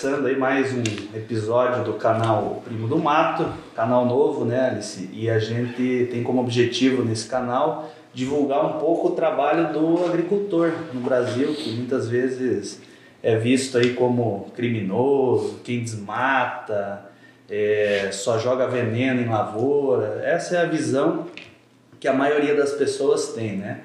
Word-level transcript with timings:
começando 0.00 0.26
aí 0.26 0.36
mais 0.36 0.72
um 0.72 0.82
episódio 1.12 1.82
do 1.82 1.94
canal 1.94 2.62
Primo 2.64 2.86
do 2.86 2.96
Mato, 2.96 3.52
canal 3.74 4.06
novo, 4.06 4.44
né, 4.44 4.70
Alice? 4.70 5.10
E 5.12 5.28
a 5.28 5.40
gente 5.40 6.06
tem 6.08 6.22
como 6.22 6.40
objetivo 6.40 7.04
nesse 7.04 7.28
canal 7.28 7.90
divulgar 8.14 8.64
um 8.64 8.78
pouco 8.78 9.08
o 9.08 9.10
trabalho 9.10 9.72
do 9.72 10.04
agricultor 10.04 10.72
no 10.94 11.00
Brasil, 11.00 11.52
que 11.52 11.72
muitas 11.72 12.08
vezes 12.08 12.80
é 13.24 13.36
visto 13.36 13.76
aí 13.76 13.94
como 13.94 14.52
criminoso, 14.54 15.58
quem 15.64 15.82
desmata, 15.82 17.10
é, 17.50 18.10
só 18.12 18.38
joga 18.38 18.68
veneno 18.68 19.20
em 19.20 19.28
lavoura. 19.28 20.22
Essa 20.22 20.58
é 20.58 20.62
a 20.62 20.66
visão 20.66 21.26
que 21.98 22.06
a 22.06 22.12
maioria 22.12 22.54
das 22.54 22.70
pessoas 22.70 23.32
tem, 23.32 23.56
né? 23.56 23.80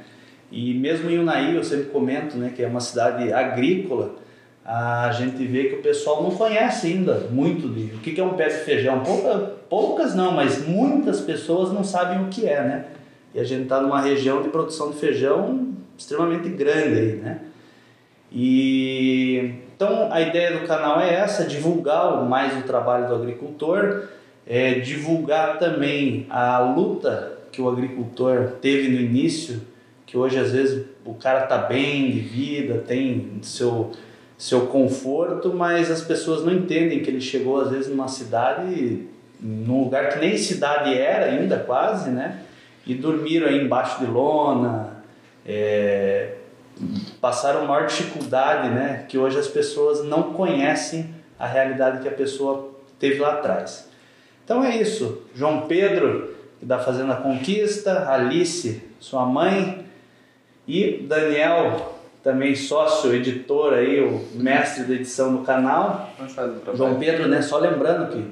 E 0.51 0.75
mesmo 0.75 1.09
em 1.09 1.17
Unai, 1.17 1.57
eu 1.57 1.63
sempre 1.63 1.85
comento, 1.85 2.37
né, 2.37 2.53
que 2.55 2.61
é 2.61 2.67
uma 2.67 2.81
cidade 2.81 3.33
agrícola, 3.33 4.21
a 4.65 5.11
gente 5.11 5.45
vê 5.45 5.65
que 5.65 5.75
o 5.75 5.81
pessoal 5.81 6.23
não 6.23 6.31
conhece 6.31 6.87
ainda 6.87 7.27
muito 7.29 7.67
de 7.67 7.95
o 7.95 7.99
que 7.99 8.19
é 8.19 8.23
um 8.23 8.33
pé 8.33 8.47
de 8.47 8.63
feijão. 8.63 9.01
Pouca, 9.01 9.37
poucas 9.69 10.15
não, 10.15 10.31
mas 10.31 10.65
muitas 10.65 11.19
pessoas 11.19 11.71
não 11.71 11.83
sabem 11.83 12.23
o 12.23 12.29
que 12.29 12.47
é, 12.47 12.61
né? 12.61 12.85
E 13.33 13.39
a 13.39 13.43
gente 13.43 13.63
está 13.63 13.81
numa 13.81 13.99
região 13.99 14.41
de 14.41 14.49
produção 14.49 14.91
de 14.91 14.97
feijão 14.97 15.69
extremamente 15.97 16.47
grande 16.49 16.99
aí, 16.99 17.15
né? 17.15 17.39
E 18.31 19.55
então 19.75 20.11
a 20.11 20.21
ideia 20.21 20.57
do 20.57 20.65
canal 20.65 20.99
é 21.01 21.13
essa, 21.13 21.43
divulgar 21.43 22.23
mais 22.23 22.57
o 22.57 22.61
trabalho 22.61 23.07
do 23.07 23.15
agricultor, 23.15 24.07
é, 24.47 24.75
divulgar 24.75 25.59
também 25.59 26.25
a 26.29 26.59
luta 26.59 27.37
que 27.51 27.61
o 27.61 27.69
agricultor 27.69 28.53
teve 28.61 28.89
no 28.89 28.99
início, 28.99 29.61
que 30.05 30.17
hoje 30.17 30.39
às 30.39 30.51
vezes 30.51 30.85
o 31.05 31.13
cara 31.13 31.41
tá 31.41 31.57
bem 31.57 32.09
de 32.11 32.19
vida, 32.19 32.83
tem 32.87 33.39
seu 33.41 33.91
seu 34.37 34.67
conforto, 34.67 35.53
mas 35.53 35.89
as 35.89 36.01
pessoas 36.01 36.43
não 36.43 36.53
entendem 36.53 37.01
que 37.01 37.09
ele 37.09 37.21
chegou 37.21 37.61
às 37.61 37.69
vezes 37.69 37.89
numa 37.89 38.07
cidade, 38.07 39.07
num 39.39 39.83
lugar 39.83 40.09
que 40.09 40.19
nem 40.19 40.37
cidade 40.37 40.97
era 40.97 41.25
ainda 41.25 41.59
quase, 41.59 42.09
né? 42.09 42.41
E 42.85 42.93
dormiram 42.93 43.47
aí 43.47 43.63
embaixo 43.63 43.99
de 43.99 44.05
lona, 44.05 45.03
é, 45.45 46.35
passaram 47.21 47.65
maior 47.65 47.87
dificuldade, 47.87 48.69
né? 48.69 49.05
Que 49.07 49.17
hoje 49.17 49.37
as 49.37 49.47
pessoas 49.47 50.03
não 50.03 50.33
conhecem 50.33 51.09
a 51.37 51.47
realidade 51.47 52.01
que 52.01 52.07
a 52.07 52.11
pessoa 52.11 52.71
teve 52.99 53.19
lá 53.19 53.33
atrás. 53.33 53.89
Então 54.43 54.63
é 54.63 54.75
isso. 54.75 55.23
João 55.35 55.67
Pedro, 55.67 56.35
que 56.59 56.65
está 56.65 56.79
fazendo 56.79 57.11
a 57.11 57.17
conquista, 57.17 58.09
Alice, 58.11 58.81
sua 58.99 59.25
mãe, 59.25 59.85
e 60.67 61.05
Daniel, 61.07 61.99
também 62.23 62.55
sócio, 62.55 63.13
editor 63.13 63.73
aí, 63.73 63.99
o 63.99 64.25
mestre 64.35 64.85
da 64.85 64.93
edição 64.93 65.35
do 65.35 65.43
canal. 65.43 66.09
João 66.73 66.97
Pedro, 66.97 67.27
né? 67.27 67.41
Só 67.41 67.57
lembrando 67.57 68.13
que 68.13 68.25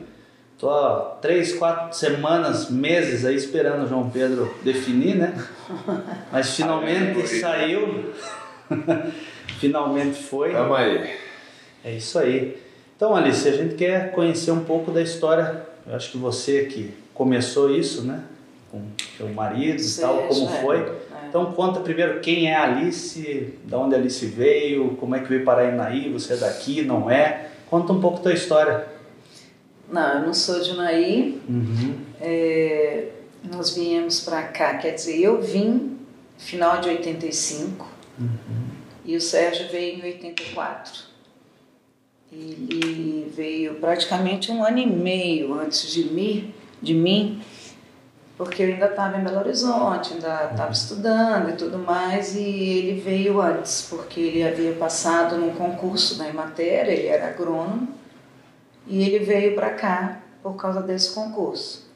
tô 0.58 0.70
há 0.70 1.18
três, 1.22 1.54
quatro 1.54 1.96
semanas, 1.98 2.70
meses 2.70 3.26
aí 3.26 3.36
esperando 3.36 3.84
o 3.84 3.90
João 3.90 4.10
Pedro 4.10 4.56
definir, 4.64 5.16
né? 5.16 5.36
Mas 6.32 6.56
finalmente 6.56 7.28
saiu. 7.28 8.14
finalmente 9.60 10.24
foi. 10.24 10.54
Tamo 10.54 10.74
aí. 10.74 11.14
É 11.84 11.92
isso 11.92 12.18
aí. 12.18 12.58
Então, 12.96 13.14
Alice, 13.14 13.48
a 13.48 13.52
gente 13.52 13.76
quer 13.76 14.12
conhecer 14.12 14.52
um 14.52 14.64
pouco 14.64 14.92
da 14.92 15.02
história. 15.02 15.64
Eu 15.86 15.96
acho 15.96 16.12
que 16.12 16.18
você 16.18 16.66
que 16.66 16.94
começou 17.14 17.76
isso, 17.76 18.04
né? 18.04 18.24
Com 18.72 18.84
seu 19.18 19.28
marido 19.30 19.82
e 19.82 20.00
tal, 20.00 20.28
como 20.28 20.48
é. 20.48 20.62
foi. 20.62 20.92
Então 21.32 21.54
conta 21.54 21.80
primeiro 21.80 22.20
quem 22.20 22.50
é 22.52 22.56
a 22.58 22.64
Alice, 22.64 23.54
de 23.64 23.74
onde 23.74 23.96
a 23.96 23.98
Alice 23.98 24.26
veio, 24.26 24.98
como 24.98 25.16
é 25.16 25.20
que 25.22 25.30
veio 25.30 25.46
parar 25.46 25.72
em 25.72 25.78
Naí, 25.78 26.12
você 26.12 26.34
é 26.34 26.36
daqui, 26.36 26.82
não 26.82 27.10
é? 27.10 27.52
Conta 27.70 27.94
um 27.94 28.02
pouco 28.02 28.18
da 28.18 28.24
tua 28.24 28.34
história. 28.34 28.86
Não, 29.90 30.16
eu 30.16 30.26
não 30.26 30.34
sou 30.34 30.62
de 30.62 30.76
Naí. 30.76 31.42
Uhum. 31.48 31.96
É, 32.20 33.12
nós 33.50 33.74
viemos 33.74 34.20
para 34.20 34.44
cá, 34.44 34.78
quer 34.78 34.94
dizer, 34.94 35.22
eu 35.22 35.42
vim 35.42 35.98
final 36.38 36.82
de 36.82 36.90
85 36.90 37.90
Uhum. 38.20 38.28
e 39.06 39.16
o 39.16 39.22
Sérgio 39.22 39.70
veio 39.72 40.00
em 40.00 40.04
84. 40.04 41.04
Ele 42.30 43.32
veio 43.34 43.76
praticamente 43.76 44.52
um 44.52 44.66
ano 44.66 44.80
e 44.80 44.86
meio 44.86 45.54
antes 45.54 45.90
de 45.94 46.04
mim, 46.14 46.54
de 46.82 46.94
mim 46.94 47.42
porque 48.42 48.64
eu 48.64 48.70
ainda 48.70 48.88
estava 48.88 49.20
em 49.20 49.24
Belo 49.24 49.38
Horizonte, 49.38 50.14
ainda 50.14 50.50
estava 50.50 50.72
estudando 50.72 51.52
e 51.52 51.54
tudo 51.54 51.78
mais, 51.78 52.36
e 52.36 52.40
ele 52.42 53.00
veio 53.00 53.40
antes, 53.40 53.86
porque 53.88 54.20
ele 54.20 54.44
havia 54.44 54.74
passado 54.74 55.38
num 55.38 55.54
concurso 55.54 56.18
na 56.18 56.28
Emater, 56.28 56.90
ele 56.90 57.06
era 57.06 57.28
agrônomo, 57.28 57.90
e 58.88 59.04
ele 59.04 59.24
veio 59.24 59.54
para 59.54 59.70
cá 59.76 60.22
por 60.42 60.56
causa 60.56 60.82
desse 60.82 61.14
concurso. 61.14 61.88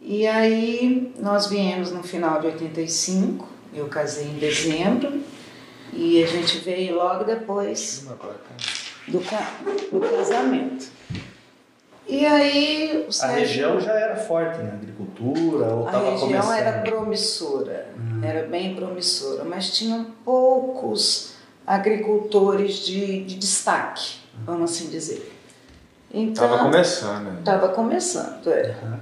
E 0.00 0.24
aí 0.24 1.12
nós 1.18 1.48
viemos 1.48 1.90
no 1.90 2.04
final 2.04 2.40
de 2.40 2.46
85, 2.46 3.44
eu 3.74 3.88
casei 3.88 4.28
em 4.28 4.38
dezembro, 4.38 5.20
e 5.92 6.22
a 6.22 6.28
gente 6.28 6.58
veio 6.58 6.94
logo 6.94 7.24
depois 7.24 8.06
do, 9.08 9.18
ca 9.18 9.50
do 9.90 9.98
casamento. 9.98 10.86
E 12.10 12.26
aí 12.26 13.06
a 13.22 13.26
região 13.28 13.80
já 13.80 13.92
era 13.92 14.16
forte 14.16 14.58
na 14.58 14.72
agricultura 14.72 15.66
ou 15.72 15.84
A 15.84 15.86
estava 15.86 16.10
região 16.10 16.28
começando? 16.28 16.56
era 16.56 16.82
promissora, 16.82 17.86
era 18.22 18.48
bem 18.48 18.74
promissora, 18.74 19.44
mas 19.44 19.70
tinham 19.70 20.06
poucos 20.24 21.34
agricultores 21.66 22.76
de, 22.80 23.22
de 23.24 23.36
destaque, 23.36 24.16
vamos 24.44 24.72
assim 24.72 24.90
dizer. 24.90 25.32
Então, 26.12 26.48
Tava 26.48 26.64
começando. 26.64 27.24
né? 27.26 27.36
Estava 27.38 27.68
começando, 27.68 28.48
é. 28.48 28.74
Uhum. 28.82 28.98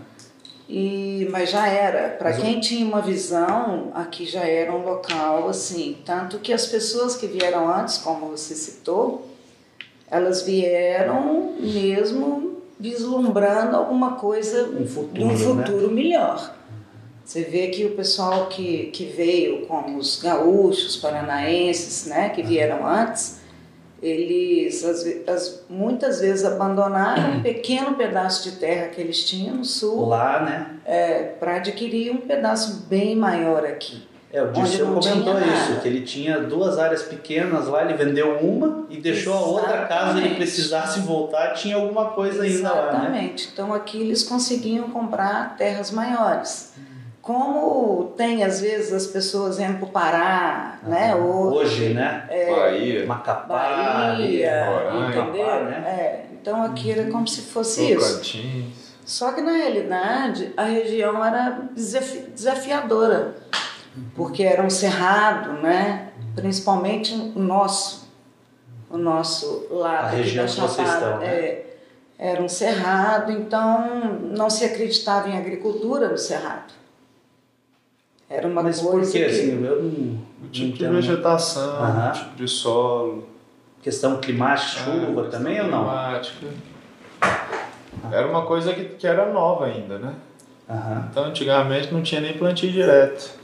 E, 0.68 1.26
mas 1.30 1.48
já 1.48 1.66
era, 1.66 2.10
para 2.10 2.34
quem 2.34 2.60
tinha 2.60 2.84
uma 2.84 3.00
visão, 3.00 3.90
aqui 3.94 4.26
já 4.26 4.44
era 4.44 4.70
um 4.70 4.84
local 4.84 5.48
assim, 5.48 5.96
tanto 6.04 6.38
que 6.40 6.52
as 6.52 6.66
pessoas 6.66 7.16
que 7.16 7.26
vieram 7.26 7.66
antes, 7.72 7.96
como 7.96 8.26
você 8.26 8.54
citou, 8.54 9.26
elas 10.10 10.42
vieram 10.42 11.54
mesmo 11.58 12.57
vislumbrando 12.78 13.76
alguma 13.76 14.12
coisa 14.12 14.64
Um 14.68 14.86
futuro, 14.86 15.12
de 15.36 15.44
um 15.46 15.54
né? 15.54 15.66
futuro 15.66 15.90
melhor. 15.90 16.54
Você 17.24 17.42
vê 17.42 17.66
que 17.68 17.84
o 17.84 17.90
pessoal 17.94 18.46
que, 18.46 18.84
que 18.86 19.04
veio, 19.04 19.66
como 19.66 19.98
os 19.98 20.20
gaúchos, 20.22 20.96
paranaenses, 20.96 22.06
né, 22.06 22.30
que 22.30 22.42
vieram 22.42 22.86
antes, 22.86 23.40
eles 24.02 24.84
as, 24.84 25.04
as- 25.28 25.64
muitas 25.68 26.20
vezes 26.20 26.44
abandonaram 26.44 27.36
um 27.38 27.42
pequeno 27.44 27.94
pedaço 27.96 28.48
de 28.48 28.56
terra 28.56 28.86
que 28.88 29.00
eles 29.00 29.24
tinham 29.28 29.56
no 29.56 29.64
sul 29.64 30.06
Lá, 30.06 30.40
né? 30.42 30.76
é, 30.86 31.22
para 31.38 31.56
adquirir 31.56 32.12
um 32.12 32.18
pedaço 32.18 32.86
bem 32.88 33.14
maior 33.16 33.64
aqui. 33.64 34.06
É, 34.30 34.42
o 34.42 34.52
Dirceu 34.52 34.86
comentou 34.86 35.00
tinha 35.00 35.38
isso, 35.40 35.68
nada. 35.70 35.80
que 35.80 35.88
ele 35.88 36.00
tinha 36.02 36.38
duas 36.40 36.78
áreas 36.78 37.02
pequenas 37.02 37.66
lá, 37.66 37.82
ele 37.82 37.94
vendeu 37.94 38.38
uma 38.38 38.84
e 38.90 38.98
deixou 39.00 39.32
a 39.34 39.40
outra 39.40 39.86
caso 39.86 40.10
ele 40.10 40.18
Exatamente. 40.18 40.34
precisasse 40.36 41.00
voltar, 41.00 41.54
tinha 41.54 41.76
alguma 41.76 42.10
coisa 42.10 42.42
ainda 42.42 42.68
lá, 42.70 42.82
né? 42.92 42.98
Exatamente. 42.98 43.48
Então 43.52 43.72
aqui 43.72 43.98
eles 44.00 44.22
conseguiam 44.24 44.90
comprar 44.90 45.56
terras 45.56 45.90
maiores. 45.90 46.74
Como 47.22 48.14
tem 48.16 48.42
às 48.42 48.60
vezes 48.60 48.92
as 48.92 49.06
pessoas 49.06 49.58
indo 49.58 49.78
para 49.78 49.84
o 49.86 49.90
Pará, 49.90 50.78
né? 50.82 51.14
Ou 51.14 51.52
Hoje, 51.54 51.90
né? 51.94 52.24
Bahia, 52.50 53.06
Macapá, 53.06 53.46
Bahia, 53.46 54.64
Roraima, 54.66 55.08
entendeu? 55.08 55.46
Macapá, 55.46 55.64
né? 55.64 55.84
É, 55.86 56.26
então 56.40 56.62
aqui 56.62 56.90
era 56.90 57.10
como 57.10 57.26
se 57.28 57.42
fosse 57.42 57.92
isso. 57.92 58.08
Tocantins. 58.10 58.88
Só 59.04 59.32
que 59.32 59.40
na 59.40 59.52
realidade 59.52 60.52
a 60.56 60.64
região 60.64 61.22
era 61.24 61.62
desafi- 61.74 62.30
desafiadora, 62.34 63.34
porque 64.14 64.42
era 64.42 64.62
um 64.62 64.70
cerrado, 64.70 65.52
né? 65.62 66.08
principalmente 66.34 67.14
o 67.14 67.38
nosso, 67.40 68.08
o 68.88 68.96
nosso 68.96 69.66
lado 69.70 70.04
A 70.04 70.08
aqui 70.08 70.16
região 70.16 70.46
da 70.46 70.52
que 70.52 70.60
vocês 70.60 70.88
Chapada, 70.88 71.06
estão, 71.06 71.18
né? 71.18 71.26
é, 71.26 71.76
era 72.18 72.42
um 72.42 72.48
cerrado, 72.48 73.32
então 73.32 74.20
não 74.34 74.48
se 74.48 74.64
acreditava 74.64 75.28
em 75.28 75.36
agricultura 75.36 76.08
no 76.08 76.18
cerrado. 76.18 76.72
Era 78.30 78.46
uma 78.46 78.62
Mas 78.62 78.80
coisa 78.80 79.10
por 79.10 79.12
quê? 79.12 79.24
que... 79.24 79.30
Assim, 79.30 79.64
eu 79.64 79.82
não, 79.82 79.88
O 79.88 80.20
não 80.42 80.50
tipo 80.50 80.76
de 80.76 80.86
vegetação, 80.86 82.08
o 82.08 82.12
tipo 82.12 82.36
de 82.36 82.48
solo. 82.48 83.26
Questão 83.82 84.18
climática, 84.20 84.82
chuva 84.82 85.26
ah, 85.26 85.30
também 85.30 85.60
ou 85.60 85.68
não? 85.68 85.84
climática. 85.84 86.46
Era 88.12 88.26
uma 88.26 88.44
coisa 88.44 88.74
que, 88.74 88.84
que 88.84 89.06
era 89.06 89.32
nova 89.32 89.66
ainda, 89.66 89.98
né? 89.98 90.14
Então 91.10 91.24
antigamente 91.24 91.92
não 91.92 92.02
tinha 92.02 92.20
nem 92.20 92.36
plantio 92.36 92.70
direto. 92.70 93.38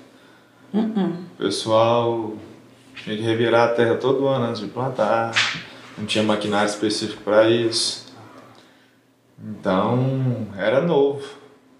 Uh-uh. 0.74 1.12
O 1.34 1.36
pessoal 1.38 2.32
tinha 2.96 3.16
que 3.16 3.22
revirar 3.22 3.68
a 3.70 3.72
terra 3.72 3.94
todo 3.96 4.26
ano 4.26 4.46
antes 4.46 4.60
de 4.60 4.66
plantar. 4.68 5.32
Não 5.96 6.04
tinha 6.06 6.24
maquinário 6.24 6.68
específico 6.68 7.22
para 7.22 7.48
isso. 7.48 8.12
Então 9.42 10.46
era 10.56 10.80
novo. 10.80 11.22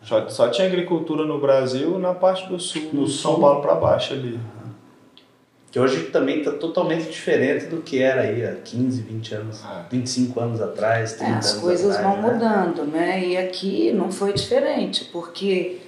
Só, 0.02 0.28
só 0.28 0.48
tinha 0.48 0.66
agricultura 0.66 1.24
no 1.24 1.40
Brasil 1.40 1.98
na 1.98 2.12
parte 2.12 2.46
do 2.48 2.58
sul, 2.60 2.90
No 2.92 3.02
do 3.04 3.08
São 3.08 3.32
sul. 3.32 3.40
Paulo 3.40 3.62
para 3.62 3.74
baixo 3.74 4.12
ali. 4.12 4.38
Que 5.70 5.80
hoje 5.80 6.04
também 6.04 6.38
está 6.38 6.52
totalmente 6.52 7.10
diferente 7.10 7.66
do 7.66 7.78
que 7.78 8.00
era 8.00 8.20
aí 8.20 8.44
há 8.46 8.54
15, 8.54 9.02
20 9.02 9.34
anos, 9.34 9.60
Ah. 9.64 9.84
25 9.90 10.38
anos 10.40 10.60
atrás, 10.60 11.14
30 11.14 11.32
É, 11.32 11.36
as 11.38 11.50
anos 11.52 11.62
coisas 11.62 11.96
atrás, 11.96 12.14
vão 12.20 12.22
né? 12.22 12.32
mudando, 12.34 12.84
né? 12.84 13.26
E 13.26 13.36
aqui 13.36 13.92
não 13.92 14.12
foi 14.12 14.32
diferente, 14.34 15.06
porque 15.12 15.78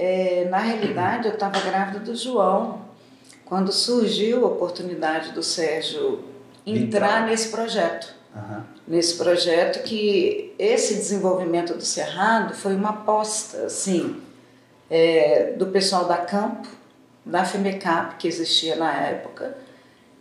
é, 0.00 0.48
na 0.48 0.56
realidade 0.56 1.28
eu 1.28 1.34
estava 1.34 1.60
grávida 1.60 1.98
do 1.98 2.16
João 2.16 2.80
quando 3.44 3.70
surgiu 3.70 4.46
a 4.46 4.48
oportunidade 4.48 5.32
do 5.32 5.42
Sérgio 5.42 6.24
entrar 6.64 7.26
nesse 7.26 7.50
projeto. 7.50 8.14
Aham. 8.34 8.64
Nesse 8.88 9.18
projeto 9.18 9.82
que 9.82 10.54
esse 10.58 10.94
desenvolvimento 10.94 11.74
do 11.74 11.82
Cerrado 11.82 12.54
foi 12.54 12.74
uma 12.74 12.90
aposta, 12.90 13.66
assim, 13.66 14.22
é, 14.88 15.52
do 15.58 15.66
pessoal 15.66 16.06
da 16.06 16.16
Campo, 16.16 16.66
da 17.24 17.44
FEMECAP, 17.44 18.16
que 18.16 18.26
existia 18.26 18.76
na 18.76 18.92
época, 18.92 19.56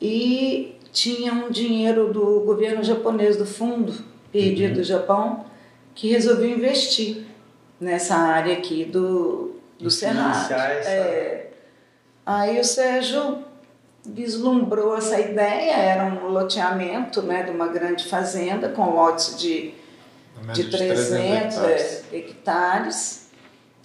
e 0.01 0.75
tinha 0.91 1.31
um 1.33 1.49
dinheiro 1.49 2.11
do 2.11 2.41
governo 2.41 2.83
japonês, 2.83 3.37
do 3.37 3.45
fundo 3.45 3.93
pedido 4.31 4.75
do 4.75 4.83
Japão, 4.83 5.45
que 5.95 6.09
resolveu 6.09 6.49
investir 6.49 7.23
nessa 7.79 8.15
área 8.15 8.53
aqui 8.53 8.83
do, 8.85 9.58
do 9.79 9.89
Cerrado. 9.89 10.33
financiar 10.33 10.71
essa- 10.71 10.89
É. 10.89 11.51
Aí 12.25 12.59
o 12.59 12.63
Sérgio 12.63 13.43
vislumbrou 14.05 14.97
essa 14.97 15.19
ideia, 15.19 15.73
era 15.73 16.05
um 16.05 16.27
loteamento 16.27 17.21
né, 17.21 17.43
de 17.43 17.51
uma 17.51 17.67
grande 17.67 18.05
fazenda 18.07 18.69
com 18.69 18.89
lotes 18.91 19.37
de 19.39 19.73
Na 20.45 20.53
de 20.53 20.63
média 20.63 20.77
300 20.77 21.57
hectares. 21.57 22.03
é, 22.11 22.15
hectares. 22.17 23.29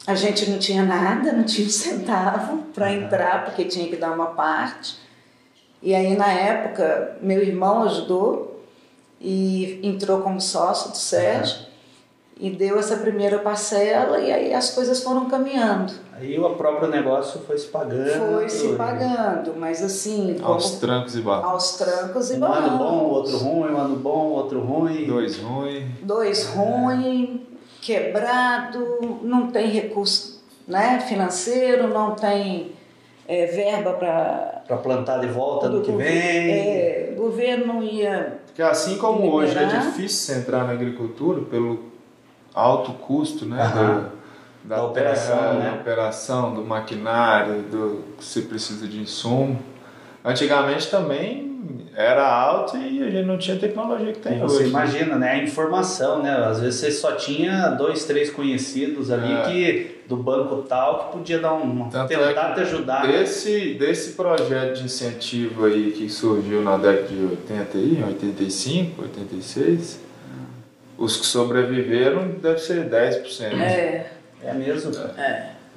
A 0.07 0.15
gente 0.15 0.51
não 0.51 0.59
tinha 0.59 0.83
nada, 0.85 1.33
não 1.33 1.45
tinha 1.45 1.67
um 1.67 1.71
centavo 1.71 2.59
para 2.75 2.93
entrar, 2.93 3.45
porque 3.47 3.65
tinha 3.65 3.89
que 3.89 3.97
dar 3.97 4.13
uma 4.13 4.27
parte. 4.29 4.97
E 5.83 5.95
aí, 5.95 6.17
na 6.17 6.31
época, 6.31 7.17
meu 7.21 7.43
irmão 7.43 7.83
ajudou 7.85 8.63
e 9.21 9.81
entrou 9.83 10.21
como 10.21 10.41
sócio 10.41 10.91
do 10.91 10.97
Sérgio 10.97 11.57
e 12.39 12.51
deu 12.51 12.79
essa 12.79 12.97
primeira 12.97 13.39
parcela, 13.39 14.19
e 14.19 14.33
aí 14.33 14.53
as 14.53 14.71
coisas 14.71 15.03
foram 15.03 15.27
caminhando. 15.27 15.93
Aí 16.13 16.39
o 16.39 16.51
próprio 16.51 16.89
negócio 16.89 17.41
foi 17.47 17.57
se 17.59 17.67
pagando. 17.69 18.35
Foi 18.35 18.49
se 18.49 18.67
e- 18.73 18.77
pagando, 18.77 19.55
mas 19.57 19.83
assim, 19.83 20.37
Aos 20.43 20.67
como- 20.71 20.81
trancos 20.81 21.17
e 21.17 21.21
barrancos. 21.21 21.51
aos 21.53 21.73
trancos 21.77 22.31
e 22.31 22.35
Um 22.35 22.45
ano 22.45 22.49
barrancos. 22.55 22.79
bom, 22.79 23.05
outro 23.05 23.37
ruim, 23.39 23.71
um 23.73 23.77
ano 23.77 23.97
bom, 23.97 24.27
outro 24.31 24.61
ruim. 24.61 25.07
Dois 25.07 25.39
ruins. 25.39 25.85
dois 26.03 26.47
ruim, 26.49 27.47
quebrado, 27.81 29.19
não 29.23 29.49
tem 29.49 29.69
recurso 29.69 30.43
né, 30.67 30.99
financeiro, 31.01 31.89
não 31.89 32.15
tem 32.15 32.73
é, 33.29 33.47
verba 33.47 33.93
para. 33.95 34.63
Para 34.67 34.77
plantar 34.79 35.19
de 35.19 35.27
volta 35.27 35.69
no 35.69 35.83
que 35.83 35.93
vem. 35.93 36.07
É, 36.09 37.15
o 37.17 37.21
governo 37.23 37.83
ia. 37.83 38.39
Porque 38.47 38.63
assim 38.63 38.97
como 38.99 39.31
hoje 39.33 39.57
é 39.57 39.63
Liberar. 39.65 39.83
difícil 39.87 40.37
entrar 40.37 40.65
na 40.65 40.73
agricultura 40.73 41.43
pelo 41.43 41.93
alto 42.55 42.93
custo 42.93 43.45
né, 43.45 43.61
Aham. 43.63 43.95
do- 44.01 44.15
da, 44.69 44.77
Da 44.77 44.85
operação, 44.85 45.37
terra, 45.37 45.53
né? 45.55 45.71
da 45.71 45.77
operação, 45.77 46.55
do 46.55 46.65
maquinário, 46.65 47.63
do 47.63 48.03
que 48.17 48.25
você 48.25 48.41
precisa 48.41 48.87
de 48.89 48.99
insumo. 48.99 49.59
Antigamente 50.25 50.89
também 50.91 51.53
era 51.95 52.27
alto 52.27 52.77
e 52.79 53.03
a 53.03 53.11
gente 53.11 53.27
não 53.27 53.37
tinha 53.37 53.59
tecnologia 53.59 54.13
que 54.13 54.21
tem 54.21 54.37
E 54.39 54.41
você 54.41 54.63
hoje. 54.63 54.71
imagina, 54.71 55.17
né? 55.17 55.33
A 55.33 55.39
informação, 55.39 56.23
né? 56.23 56.31
Às 56.47 56.61
vezes 56.61 56.81
você 56.81 56.91
só 56.91 57.13
tinha 57.13 57.69
dois, 57.71 58.05
três 58.07 58.31
conhecidos 58.31 59.11
ali 59.11 59.33
É. 59.35 59.43
que 59.43 60.01
do 60.09 60.17
banco 60.17 60.63
tal 60.63 61.07
que 61.11 61.19
podia 61.19 61.39
dar 61.39 61.53
um 61.55 61.89
Tanto 61.91 62.13
é 62.13 62.17
tentar 62.17 62.49
que 62.49 62.55
te 62.55 62.61
ajudar. 62.61 63.07
né? 63.07 63.19
Desse, 63.19 63.75
desse 63.75 64.13
projeto 64.13 64.77
de 64.79 64.85
incentivo 64.85 65.67
aí 65.67 65.93
que 65.93 66.09
surgiu 66.09 66.63
na 66.63 66.77
década 66.79 67.09
de 67.09 67.23
80 67.23 67.77
aí, 67.79 68.03
85, 68.07 69.03
86, 69.03 70.01
os 70.97 71.17
que 71.17 71.27
sobreviveram 71.27 72.29
deve 72.41 72.59
ser 72.59 72.89
10%. 72.89 73.61
É, 73.61 74.07
É 74.43 74.53
mesmo. 74.53 74.93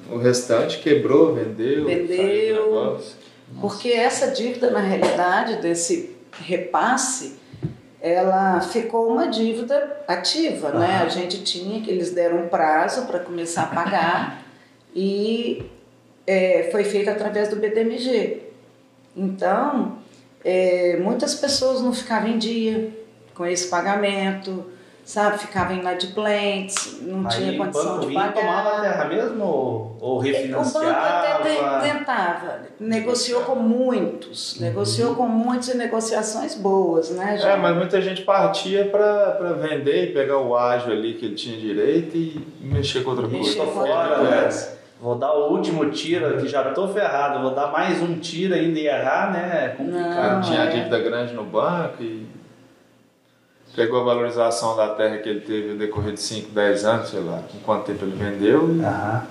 O 0.10 0.18
restante 0.18 0.80
quebrou, 0.80 1.34
vendeu, 1.34 1.86
Vendeu. 1.86 3.02
porque 3.60 3.90
essa 3.90 4.28
dívida, 4.32 4.72
na 4.72 4.80
realidade, 4.80 5.58
desse 5.62 6.16
repasse, 6.40 7.38
ela 8.00 8.62
ficou 8.62 9.08
uma 9.12 9.28
dívida 9.28 10.02
ativa, 10.08 10.72
né? 10.72 11.02
A 11.04 11.10
gente 11.10 11.44
tinha 11.44 11.82
que 11.82 11.90
eles 11.90 12.12
deram 12.12 12.44
um 12.44 12.48
prazo 12.48 13.06
para 13.06 13.20
começar 13.20 13.64
a 13.64 13.68
pagar 13.68 14.44
e 14.96 15.66
é, 16.26 16.70
foi 16.72 16.84
feito 16.84 17.10
através 17.10 17.50
do 17.50 17.56
BDMG. 17.56 18.44
Então, 19.16 19.98
é, 20.46 20.98
muitas 20.98 21.36
pessoas 21.36 21.82
não 21.82 21.92
ficavam 21.92 22.30
em 22.30 22.38
dia 22.38 22.92
com 23.34 23.46
esse 23.46 23.68
pagamento, 23.68 24.66
sabe? 25.08 25.38
Ficavam 25.40 25.78
inadimplentes, 25.78 27.00
não 27.02 27.24
tinha 27.26 27.52
Aí 27.52 27.56
o 27.60 27.64
condição 27.64 28.00
de 28.02 28.08
vinha 28.08 28.20
pagar. 28.20 28.34
tomava 28.34 28.70
a 28.78 28.82
terra 28.82 29.06
mesmo 29.06 29.44
ou, 29.44 29.98
ou 30.02 30.12
O 30.12 30.16
banco 30.18 30.22
refinanciava? 30.28 30.90
até 30.92 31.38
te- 31.44 31.92
tentava, 31.94 32.60
negociou 32.80 33.42
com 33.44 33.56
muitos, 33.56 34.60
negociou 34.60 35.16
com 35.16 35.28
muitos 35.28 35.70
e 35.70 35.78
negociações 35.78 36.56
boas, 36.56 37.10
né, 37.12 37.40
É, 37.42 37.56
mas 37.56 37.76
muita 37.76 38.02
gente 38.02 38.22
partia 38.24 38.86
para 38.86 39.54
vender 39.54 40.10
e 40.10 40.14
pegar 40.14 40.38
o 40.40 40.56
ágio 40.56 40.92
ali 40.92 41.14
que 41.14 41.26
ele 41.26 41.36
tinha 41.36 41.58
direito 41.58 42.16
e 42.18 42.46
mexer 42.62 43.04
com 43.04 43.12
outra 43.12 43.28
Mexer 43.28 43.56
coisa. 43.58 43.72
com 43.72 43.86
fora, 43.88 44.18
né? 44.24 44.50
Vou 45.00 45.14
dar 45.16 45.32
o 45.32 45.52
último 45.52 45.90
tiro 45.92 46.26
aqui, 46.28 46.48
já 46.48 46.64
tô 46.74 46.88
ferrado. 46.88 47.40
Vou 47.44 47.54
dar 47.54 47.68
mais 47.72 48.02
um 48.02 48.18
tiro 48.18 48.56
ainda 48.56 48.80
e 48.80 48.88
errar, 48.88 49.32
né? 49.32 49.66
É 49.66 49.68
complicado. 49.70 50.34
Não, 50.34 50.42
tinha 50.42 50.64
é. 50.64 50.68
dívida 50.72 50.98
grande 51.00 51.34
no 51.36 51.44
banco 51.44 52.02
e 52.02 52.26
pegou 53.78 54.02
a 54.02 54.04
valorização 54.04 54.76
da 54.76 54.96
terra 54.96 55.20
que 55.20 55.30
ele 55.30 55.42
teve 55.42 55.74
no 55.74 55.78
decorrer 55.78 56.14
de 56.14 56.20
5, 56.20 56.50
10 56.50 56.84
anos, 56.84 57.10
sei 57.12 57.20
lá, 57.20 57.44
com 57.52 57.60
quanto 57.60 57.86
tempo 57.86 58.06
ele 58.06 58.16
vendeu 58.16 58.76
e 58.76 58.84
Aham. 58.84 59.28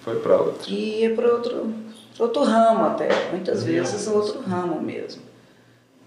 foi 0.00 0.16
para 0.16 0.36
outra. 0.36 0.68
E 0.68 1.02
ia 1.02 1.14
para 1.14 1.32
outro, 1.32 1.72
pra 2.16 2.26
outro 2.26 2.42
ramo 2.42 2.86
até, 2.86 3.08
muitas 3.30 3.62
vezes 3.62 4.08
outro 4.08 4.40
ramo 4.40 4.82
mesmo. 4.82 5.22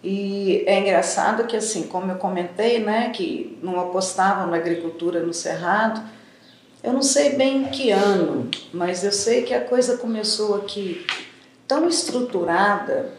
E 0.03 0.65
é 0.68 0.81
engraçado 0.81 1.47
que 1.47 1.56
assim, 1.56 1.83
como 1.83 2.12
eu 2.12 2.18
comentei, 2.18 2.79
né, 2.79 3.09
que 3.12 3.57
não 3.63 3.79
apostavam 3.79 4.47
na 4.47 4.57
agricultura 4.57 5.21
no 5.21 5.33
Cerrado, 5.33 6.01
eu 6.83 6.91
não 6.91 7.01
sei 7.01 7.38
bem 7.38 7.63
em 7.63 7.65
que 7.69 7.89
ano, 7.91 8.50
mas 8.74 9.06
eu 9.06 9.13
sei 9.13 9.44
que 9.44 9.53
a 9.53 9.63
coisa 9.63 9.95
começou 9.95 10.56
aqui 10.56 11.06
tão 11.65 11.88
estruturada, 11.88 13.13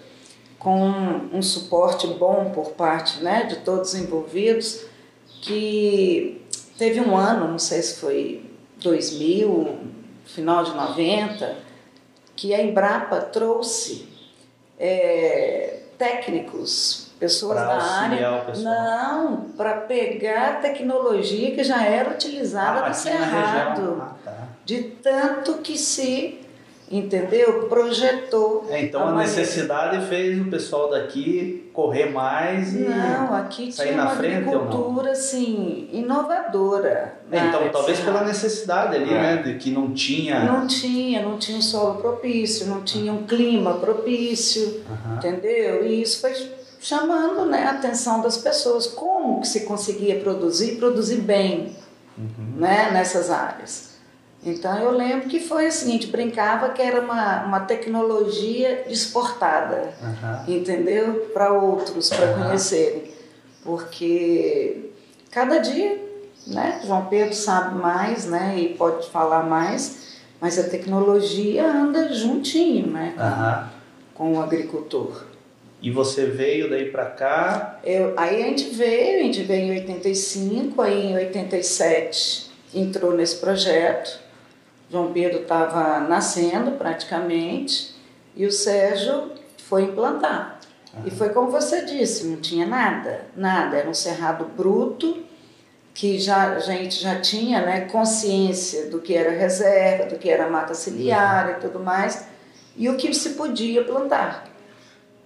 com 0.62 1.28
um 1.32 1.42
suporte 1.42 2.06
bom 2.06 2.52
por 2.54 2.70
parte 2.70 3.20
né, 3.20 3.42
de 3.44 3.56
todos 3.56 3.92
os 3.94 4.00
envolvidos, 4.00 4.84
que 5.40 6.40
teve 6.78 7.00
um 7.00 7.16
ano, 7.16 7.48
não 7.48 7.58
sei 7.58 7.82
se 7.82 7.98
foi 7.98 8.48
2000, 8.80 9.76
final 10.24 10.62
de 10.62 10.70
90, 10.72 11.56
que 12.36 12.54
a 12.54 12.62
Embrapa 12.62 13.20
trouxe 13.22 14.08
é, 14.78 15.80
técnicos, 15.98 17.10
pessoas 17.18 17.58
Pra 17.58 17.66
da 17.66 17.82
área, 17.82 18.44
não, 18.58 19.48
para 19.56 19.74
pegar 19.80 20.48
a 20.48 20.54
tecnologia 20.60 21.56
que 21.56 21.64
já 21.64 21.84
era 21.84 22.10
utilizada 22.10 22.84
Ah, 22.84 22.88
no 22.88 22.94
Cerrado. 22.94 23.98
Ah, 24.00 24.14
tá. 24.24 24.48
de 24.64 24.80
tanto 25.02 25.54
que 25.54 25.76
se, 25.76 26.40
entendeu, 26.90 27.68
projetou. 27.68 28.66
É, 28.68 28.82
então 28.82 29.00
a 29.00 29.04
a 29.04 29.12
maneira. 29.12 29.28
necessidade 29.30 30.06
fez 30.06 30.40
o 30.40 30.44
pessoal 30.50 30.90
daqui 30.90 31.70
correr 31.72 32.06
mais 32.06 32.74
e. 32.74 32.78
Não, 32.80 33.34
aqui 33.34 33.72
sair 33.72 33.88
tinha 33.88 33.96
na 33.98 34.04
uma 34.10 34.16
frente 34.16 34.46
ou 34.48 34.54
não? 34.54 34.60
agricultura 34.62 35.10
assim 35.12 35.88
inovadora. 35.92 37.14
É, 37.30 37.38
então 37.46 37.62
de 37.62 37.70
talvez 37.70 38.00
pela 38.00 38.24
necessidade 38.24 38.96
ali, 38.96 39.10
É. 39.12 39.22
né? 39.22 39.36
De 39.42 39.54
que 39.54 39.70
não 39.70 39.92
tinha. 39.92 40.40
Não 40.44 40.66
tinha, 40.66 41.22
não 41.22 41.38
tinha 41.38 41.58
um 41.58 41.62
solo 41.62 41.94
propício, 42.00 42.66
não 42.66 42.82
tinha 42.82 43.12
um 43.12 43.24
clima 43.24 43.74
propício, 43.74 44.82
entendeu? 45.16 45.86
E 45.86 46.02
isso 46.02 46.20
foi 46.20 46.32
chamando 46.80 47.46
né, 47.46 47.64
a 47.64 47.70
atenção 47.70 48.20
das 48.20 48.36
pessoas. 48.36 48.86
Como 48.86 49.40
que 49.40 49.48
se 49.48 49.60
conseguia 49.60 50.16
produzir, 50.20 50.76
produzir 50.76 51.16
bem 51.20 51.80
Uhum. 52.18 52.56
né, 52.58 52.90
nessas 52.92 53.30
áreas. 53.30 53.91
Então 54.44 54.76
eu 54.78 54.90
lembro 54.90 55.28
que 55.28 55.38
foi 55.38 55.68
o 55.68 55.72
seguinte, 55.72 56.08
brincava 56.08 56.70
que 56.70 56.82
era 56.82 57.00
uma, 57.00 57.44
uma 57.44 57.60
tecnologia 57.60 58.84
exportada, 58.88 59.94
Aham. 60.02 60.44
entendeu? 60.48 61.30
Para 61.32 61.52
outros, 61.52 62.10
para 62.10 62.26
Aham. 62.26 62.44
conhecerem. 62.46 63.04
Porque 63.62 64.90
cada 65.30 65.58
dia, 65.58 65.96
né, 66.46 66.80
João 66.84 67.06
Pedro 67.06 67.34
sabe 67.34 67.78
mais, 67.78 68.24
né, 68.26 68.56
e 68.58 68.74
pode 68.74 69.08
falar 69.10 69.44
mais, 69.44 70.18
mas 70.40 70.58
a 70.58 70.64
tecnologia 70.68 71.64
anda 71.64 72.12
juntinho, 72.12 72.88
né, 72.88 73.14
Aham. 73.16 73.70
com 74.12 74.32
o 74.36 74.42
agricultor. 74.42 75.24
E 75.80 75.90
você 75.90 76.26
veio 76.26 76.68
daí 76.68 76.90
pra 76.90 77.06
cá. 77.06 77.78
Eu, 77.84 78.14
aí 78.16 78.42
a 78.42 78.46
gente 78.46 78.70
veio, 78.70 79.20
a 79.20 79.22
gente 79.24 79.42
veio 79.42 79.72
em 79.72 79.78
85, 79.80 80.82
aí 80.82 81.06
em 81.06 81.14
87 81.16 82.50
entrou 82.74 83.12
nesse 83.12 83.36
projeto. 83.36 84.20
João 84.92 85.10
Pedro 85.10 85.40
estava 85.40 86.00
nascendo 86.00 86.72
praticamente 86.72 87.94
e 88.36 88.44
o 88.44 88.52
Sérgio 88.52 89.32
foi 89.56 89.84
implantar. 89.84 90.60
E 91.06 91.10
foi 91.10 91.30
como 91.30 91.50
você 91.50 91.86
disse, 91.86 92.26
não 92.26 92.36
tinha 92.36 92.66
nada, 92.66 93.22
nada. 93.34 93.78
Era 93.78 93.88
um 93.88 93.94
cerrado 93.94 94.44
bruto, 94.44 95.22
que 95.94 96.18
já, 96.18 96.56
a 96.56 96.58
gente 96.58 97.02
já 97.02 97.18
tinha 97.20 97.62
né, 97.62 97.80
consciência 97.86 98.90
do 98.90 99.00
que 99.00 99.14
era 99.14 99.30
reserva, 99.30 100.10
do 100.10 100.18
que 100.18 100.28
era 100.28 100.50
mata 100.50 100.74
ciliar 100.74 101.56
e 101.56 101.60
tudo 101.62 101.80
mais, 101.80 102.28
e 102.76 102.90
o 102.90 102.96
que 102.98 103.14
se 103.14 103.30
podia 103.30 103.82
plantar. 103.84 104.44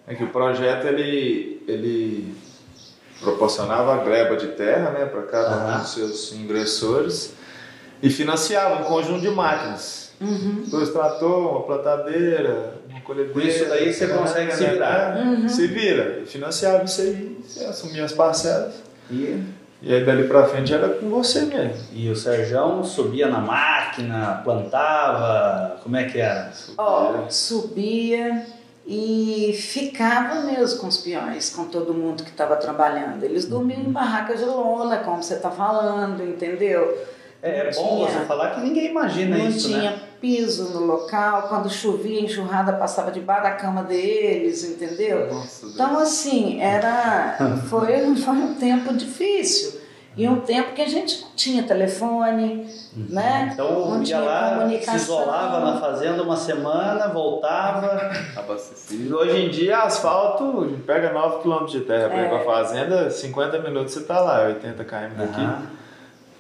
É 0.07 0.15
que 0.15 0.23
o 0.23 0.29
projeto 0.29 0.87
ele, 0.87 1.65
ele 1.67 2.37
proporcionava 3.19 3.95
a 3.95 4.05
gleba 4.05 4.37
de 4.37 4.49
terra 4.49 4.91
né, 4.91 5.07
para 5.07 5.23
cada 5.23 5.75
um 5.75 5.79
dos 5.81 5.91
seus 5.91 6.33
ingressores 6.33 7.35
e 8.03 8.11
financiava 8.11 8.83
um 8.83 8.85
conjunto 8.85 9.21
de 9.21 9.31
máquinas. 9.31 10.07
Uhum. 10.21 10.65
Dois 10.69 10.91
tratores, 10.91 11.51
uma 11.51 11.63
plantadeira, 11.65 12.75
uma 12.89 13.01
colhedeira. 13.03 13.33
Com 13.35 13.41
isso 13.47 13.65
daí 13.69 13.93
você 13.93 14.07
né, 14.07 14.17
consegue 14.17 14.53
se 14.55 14.65
virar. 14.65 15.15
né, 15.15 15.23
Uhum. 15.43 15.49
Se 15.49 15.67
vira. 15.67 16.21
E 16.23 16.27
financiava 16.27 16.85
isso 16.85 17.01
aí, 17.03 17.39
você 17.47 17.65
assumia 17.65 18.05
as 18.05 18.13
parcelas. 18.13 18.75
E, 19.11 19.43
E 19.83 19.93
aí 19.93 20.05
dali 20.05 20.27
pra 20.27 20.45
frente 20.49 20.73
era 20.73 20.89
com 20.89 21.11
você 21.11 21.43
mesmo. 21.43 21.75
e 21.93 22.09
o 22.09 22.17
Serjão 22.17 22.83
subia 22.83 23.29
na 23.29 23.41
máquina, 23.41 24.41
plantava, 24.43 25.77
como 25.83 25.97
é 25.97 26.05
que 26.05 26.19
era? 26.19 26.51
Ó, 26.79 27.27
subia 27.29 28.47
e 28.87 29.53
ficava 29.55 30.43
mesmo 30.43 30.81
com 30.81 30.87
os 30.87 30.97
peões, 30.99 31.51
com 31.51 31.65
todo 31.65 31.93
mundo 31.93 32.23
que 32.25 32.31
estava 32.31 32.57
trabalhando. 32.57 33.23
Eles 33.25 33.45
dormiam 33.45 33.81
em 33.81 33.91
barracas 33.93 34.39
de 34.39 34.47
lona, 34.47 34.99
como 34.99 35.23
você 35.23 35.35
está 35.35 35.51
falando, 35.51 36.23
entendeu? 36.23 36.97
É, 37.47 37.59
é 37.61 37.65
Não 37.75 37.83
bom 37.83 38.07
tinha- 38.07 38.19
você 38.21 38.25
falar 38.27 38.51
que 38.51 38.61
ninguém 38.61 38.87
imagina 38.91 39.39
Não 39.39 39.49
isso, 39.49 39.69
tinha 39.69 39.91
né? 39.93 39.99
piso 40.21 40.71
no 40.73 40.85
local, 40.87 41.43
quando 41.49 41.71
chovia, 41.71 42.19
a 42.21 42.23
enxurrada 42.25 42.73
passava 42.73 43.11
debaixo 43.11 43.43
da 43.45 43.51
cama 43.53 43.83
deles, 43.83 44.65
entendeu? 44.65 45.33
Nossa, 45.33 45.67
Então, 45.67 45.99
assim, 45.99 46.61
era, 46.61 47.37
foi, 47.69 48.17
foi 48.17 48.35
um 48.35 48.55
tempo 48.55 48.93
difícil. 48.95 49.81
E 50.19 50.27
um 50.27 50.41
tempo 50.41 50.73
que 50.73 50.81
a 50.81 50.89
gente 50.89 51.21
não 51.21 51.29
tinha 51.37 51.63
telefone, 51.63 52.67
né? 52.97 53.51
Então 53.53 53.91
não 53.91 53.99
ia 53.99 54.03
tinha 54.05 54.19
lá, 54.21 54.67
se 54.81 54.97
isolava 54.97 55.61
na 55.61 55.79
fazenda 55.79 56.23
uma 56.23 56.39
semana, 56.39 57.09
voltava. 57.09 58.11
E 58.35 58.39
Abastecido. 58.39 59.15
hoje 59.15 59.37
em 59.37 59.51
dia 59.51 59.81
asfalto, 59.81 60.79
pega 60.87 61.13
9 61.13 61.43
km 61.43 61.67
de 61.67 61.81
terra 61.81 62.09
pra 62.09 62.17
ir 62.23 62.25
É. 62.25 62.29
pra 62.31 62.39
fazenda, 62.47 63.11
50 63.11 63.59
minutos 63.59 63.93
você 63.93 64.05
tá 64.05 64.19
lá, 64.21 64.45
80 64.47 64.85
km 64.85 65.11
daqui. 65.19 65.76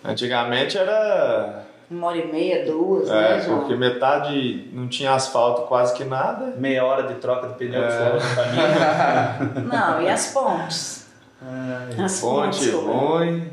Antigamente 0.04 0.76
era. 0.78 1.64
Uma 1.88 2.08
hora 2.08 2.18
e 2.18 2.32
meia, 2.32 2.64
duas, 2.66 3.08
É, 3.08 3.12
né, 3.36 3.40
João? 3.42 3.58
porque 3.60 3.76
metade 3.76 4.68
não 4.72 4.88
tinha 4.88 5.12
asfalto 5.14 5.62
quase 5.62 5.94
que 5.94 6.02
nada. 6.04 6.54
Meia 6.58 6.84
hora 6.84 7.04
de 7.04 7.14
troca 7.14 7.46
de 7.48 7.54
pneu 7.54 7.80
É. 7.84 7.90
falou 7.90 8.14
no 8.14 8.34
caminho. 8.34 9.68
Não, 9.72 10.02
e 10.02 10.08
as 10.08 10.26
pontes? 10.32 11.06
Ai, 11.40 12.04
As 12.04 12.20
Ponte 12.20 12.58
pontes, 12.58 12.70
como- 12.72 12.92
ruim. 12.92 13.50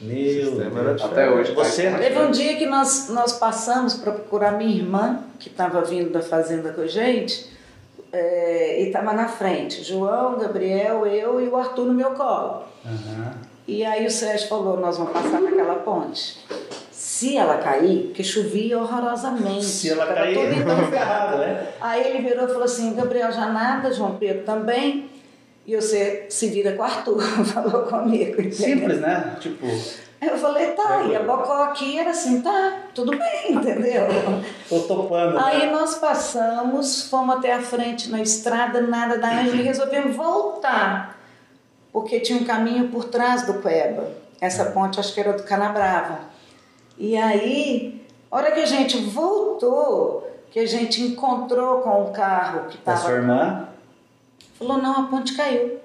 meu 0.00 0.52
Deus. 0.52 1.02
Até 1.02 1.28
hoje. 1.28 1.52
Você- 1.52 1.90
tá 1.90 1.98
Teve 1.98 2.18
um 2.20 2.30
dia 2.30 2.54
que 2.56 2.66
nós, 2.66 3.08
nós 3.08 3.32
passamos 3.32 3.94
para 3.94 4.12
procurar 4.12 4.52
minha 4.52 4.76
irmã, 4.76 5.18
que 5.40 5.48
estava 5.48 5.80
vindo 5.82 6.10
da 6.12 6.20
fazenda 6.22 6.72
com 6.72 6.82
a 6.82 6.86
gente, 6.86 7.50
é, 8.12 8.82
e 8.82 8.86
estava 8.86 9.12
na 9.12 9.26
frente. 9.26 9.82
João, 9.82 10.38
Gabriel, 10.38 11.04
eu 11.06 11.40
e 11.40 11.48
o 11.48 11.56
Arthur 11.56 11.86
no 11.86 11.92
meu 11.94 12.12
colo. 12.12 12.62
Aham. 12.86 13.32
E 13.66 13.84
aí 13.84 14.06
o 14.06 14.10
Sérgio 14.10 14.48
falou, 14.48 14.78
nós 14.78 14.98
vamos 14.98 15.12
passar 15.12 15.40
naquela 15.40 15.76
ponte. 15.76 16.38
Se 16.90 17.36
ela 17.36 17.58
cair, 17.58 18.06
porque 18.06 18.22
chovia 18.22 18.78
horrorosamente. 18.78 19.64
Se 19.64 19.90
ela 19.90 20.06
cair, 20.06 20.34
tudo 20.34 20.52
entanfado. 20.60 20.90
ferrados, 20.90 21.40
né? 21.40 21.68
Aí 21.80 22.06
ele 22.08 22.28
virou 22.28 22.44
e 22.44 22.48
falou 22.48 22.64
assim, 22.64 22.94
Gabriel 22.94 23.32
já 23.32 23.46
nada, 23.46 23.92
João 23.92 24.16
Pedro 24.16 24.42
também, 24.44 25.08
e 25.66 25.74
você 25.76 26.26
se 26.28 26.48
vira 26.50 26.72
com 26.72 26.82
o 26.82 26.84
Arthur, 26.84 27.22
falou 27.46 27.82
comigo. 27.84 28.32
entendeu? 28.32 28.52
Simples, 28.52 29.00
né? 29.00 29.36
Tipo, 29.40 29.66
eu 30.20 30.38
falei, 30.38 30.68
tá, 30.68 31.02
e 31.04 31.16
a 31.16 31.22
Bocó 31.22 31.64
aqui 31.64 31.98
era 31.98 32.10
assim, 32.10 32.40
tá, 32.40 32.78
tudo 32.94 33.16
bem, 33.16 33.52
entendeu? 33.56 34.06
tô 34.68 34.80
topando. 34.80 35.38
Aí 35.38 35.66
né? 35.66 35.72
nós 35.72 35.96
passamos, 35.96 37.08
fomos 37.08 37.36
até 37.36 37.52
a 37.52 37.60
frente 37.60 38.10
na 38.10 38.20
estrada, 38.20 38.80
nada 38.80 39.18
da 39.18 39.28
Ângela, 39.40 39.56
e 39.56 39.62
resolvemos 39.62 40.16
voltar, 40.16 41.13
porque 41.94 42.18
tinha 42.18 42.40
um 42.40 42.44
caminho 42.44 42.88
por 42.88 43.04
trás 43.04 43.46
do 43.46 43.54
Cueba. 43.62 44.10
Essa 44.40 44.66
ponte 44.66 44.98
acho 44.98 45.14
que 45.14 45.20
era 45.20 45.32
do 45.32 45.44
Canabrava. 45.44 46.18
E 46.98 47.16
aí, 47.16 48.04
a 48.30 48.36
hora 48.36 48.50
que 48.50 48.60
a 48.60 48.66
gente 48.66 48.98
voltou, 48.98 50.28
que 50.50 50.58
a 50.58 50.66
gente 50.66 51.00
encontrou 51.02 51.82
com 51.82 52.02
o 52.02 52.10
carro 52.10 52.66
que 52.68 52.78
Da 52.78 52.96
sua 52.96 53.10
estava. 53.10 53.12
irmã. 53.16 53.68
Falou, 54.58 54.78
não, 54.78 55.04
a 55.04 55.06
ponte 55.06 55.36
caiu. 55.36 55.78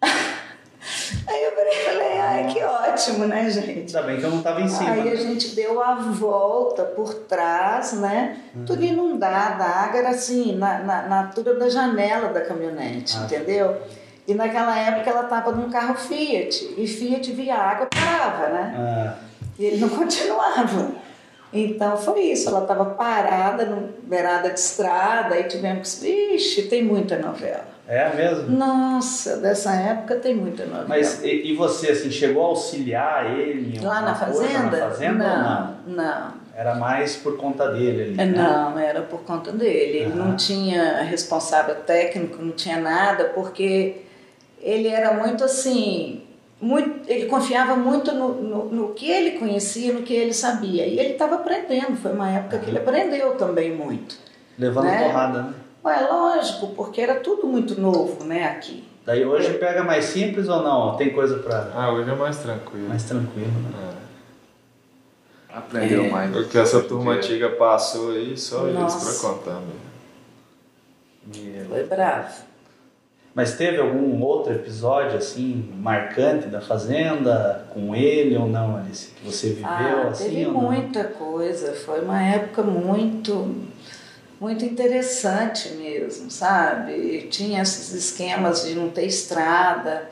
Aí 1.26 1.44
eu 1.44 1.52
falei, 1.52 2.18
ai, 2.18 2.46
que 2.46 2.62
ótimo, 2.62 3.26
né, 3.26 3.50
gente? 3.50 3.68
Ainda 3.96 4.02
bem 4.02 4.18
que 4.18 4.24
eu 4.24 4.30
não 4.30 4.40
tava 4.42 4.60
em 4.62 4.68
cima. 4.68 4.90
Aí 4.92 5.12
a 5.12 5.16
gente 5.16 5.54
deu 5.54 5.82
a 5.82 5.96
volta 5.96 6.84
por 6.84 7.12
trás, 7.12 7.92
né? 7.94 8.40
Tudo 8.64 8.82
inundado, 8.84 9.62
a 9.62 9.66
água 9.66 9.98
era 9.98 10.10
assim, 10.10 10.56
na, 10.56 10.78
na, 10.78 11.02
na 11.02 11.26
altura 11.26 11.54
da 11.56 11.68
janela 11.68 12.28
da 12.32 12.40
caminhonete, 12.42 13.16
Ah. 13.18 13.24
entendeu? 13.24 13.76
E 14.28 14.34
naquela 14.34 14.78
época 14.78 15.08
ela 15.08 15.22
estava 15.22 15.50
num 15.52 15.70
carro 15.70 15.94
Fiat, 15.94 16.74
e 16.76 16.86
Fiat 16.86 17.32
via 17.32 17.56
água 17.56 17.86
parava, 17.86 18.48
né? 18.48 18.74
Ah, 18.78 19.14
E 19.58 19.64
ele 19.64 19.78
não 19.78 19.88
continuava. 19.96 20.92
Então 21.50 21.96
foi 21.96 22.20
isso, 22.24 22.50
ela 22.50 22.60
estava 22.60 22.84
parada, 22.90 23.64
no 23.64 23.88
beirada 24.02 24.50
de 24.50 24.60
estrada, 24.60 25.34
aí 25.34 25.44
tivemos 25.44 25.94
que. 25.94 26.34
Ixi, 26.34 26.64
tem 26.64 26.84
muita 26.84 27.16
novela. 27.18 27.64
é 27.88 28.14
mesmo? 28.14 28.50
Nossa, 28.54 29.38
dessa 29.38 29.72
época 29.74 30.16
tem 30.16 30.34
muita 30.34 30.66
novela. 30.66 30.84
Mas 30.86 31.22
e, 31.24 31.46
e 31.50 31.56
você, 31.56 31.92
assim, 31.92 32.10
chegou 32.10 32.44
a 32.44 32.48
auxiliar 32.48 33.30
ele 33.38 33.80
Lá 33.80 34.02
na 34.02 34.10
alguma 34.10 34.26
coisa 34.26 34.42
fazenda? 34.46 34.76
na 34.76 34.90
fazenda 34.90 35.24
ou 35.86 35.94
não? 35.94 36.04
não. 36.04 36.48
Era 36.54 36.74
mais 36.74 37.16
por 37.16 37.38
conta 37.38 37.70
dele 37.72 38.02
ali, 38.02 38.14
né? 38.14 38.26
Não, 38.26 38.78
era 38.78 39.00
por 39.00 39.20
conta 39.20 39.50
dele. 39.52 39.98
Ele 40.00 40.14
não 40.14 40.36
tinha 40.36 41.02
responsável 41.02 41.76
técnico, 41.76 42.42
não 42.42 42.52
tinha 42.52 42.78
nada, 42.78 43.26
porque 43.26 44.02
ele 44.60 44.88
era 44.88 45.12
muito 45.14 45.44
assim. 45.44 46.22
Muito, 46.60 47.08
ele 47.08 47.26
confiava 47.26 47.76
muito 47.76 48.10
no, 48.12 48.34
no, 48.34 48.64
no 48.64 48.94
que 48.94 49.08
ele 49.08 49.38
conhecia, 49.38 49.92
no 49.92 50.02
que 50.02 50.12
ele 50.12 50.32
sabia. 50.34 50.86
E 50.86 50.98
ele 50.98 51.12
estava 51.12 51.36
aprendendo, 51.36 51.96
foi 51.96 52.12
uma 52.12 52.28
época 52.30 52.58
que 52.58 52.70
ele 52.70 52.78
aprendeu 52.78 53.36
também 53.36 53.74
muito. 53.76 54.16
Levando 54.58 54.86
Né? 54.86 55.04
porrada, 55.04 55.42
né? 55.42 55.54
Ué, 55.84 56.00
lógico, 56.10 56.68
porque 56.74 57.00
era 57.00 57.20
tudo 57.20 57.46
muito 57.46 57.80
novo, 57.80 58.24
né, 58.24 58.44
aqui. 58.46 58.82
Daí 59.06 59.24
hoje 59.24 59.54
pega 59.54 59.84
mais 59.84 60.06
simples 60.06 60.48
ou 60.48 60.60
não? 60.62 60.96
Tem 60.96 61.10
coisa 61.10 61.38
pra... 61.38 61.70
Ah, 61.74 61.92
hoje 61.92 62.10
é 62.10 62.14
mais 62.14 62.36
tranquilo. 62.38 62.88
mais 62.88 63.04
tranquilo, 63.04 63.52
né? 63.52 63.94
É. 65.52 65.56
Aprendeu 65.58 66.04
É. 66.06 66.10
mais. 66.10 66.36
O 66.36 66.48
que 66.48 66.58
essa 66.58 66.82
turma 66.82 67.12
antiga 67.12 67.50
passou 67.50 68.10
aí, 68.10 68.36
só 68.36 68.66
eles 68.66 68.80
Nossa. 68.80 69.20
pra 69.22 69.30
contar 69.30 69.60
mesmo. 69.60 69.88
Foi 71.68 71.84
bravo. 71.84 72.42
Mas 73.38 73.54
teve 73.54 73.76
algum 73.76 74.20
outro 74.20 74.52
episódio, 74.52 75.16
assim, 75.16 75.72
marcante 75.76 76.48
da 76.48 76.60
Fazenda 76.60 77.68
com 77.72 77.94
ele 77.94 78.36
ou 78.36 78.48
não, 78.48 78.76
Alice? 78.76 79.12
Que 79.14 79.24
você 79.24 79.50
viveu, 79.50 79.68
Ah, 79.68 80.08
assim, 80.10 80.24
teve 80.24 80.46
muita 80.48 81.04
coisa. 81.04 81.72
Foi 81.72 82.00
uma 82.00 82.20
época 82.20 82.64
muito, 82.64 83.54
muito 84.40 84.64
interessante 84.64 85.68
mesmo, 85.76 86.28
sabe? 86.32 86.90
E 86.94 87.28
Tinha 87.28 87.62
esses 87.62 87.94
esquemas 87.94 88.64
de 88.64 88.74
não 88.74 88.90
ter 88.90 89.06
estrada, 89.06 90.10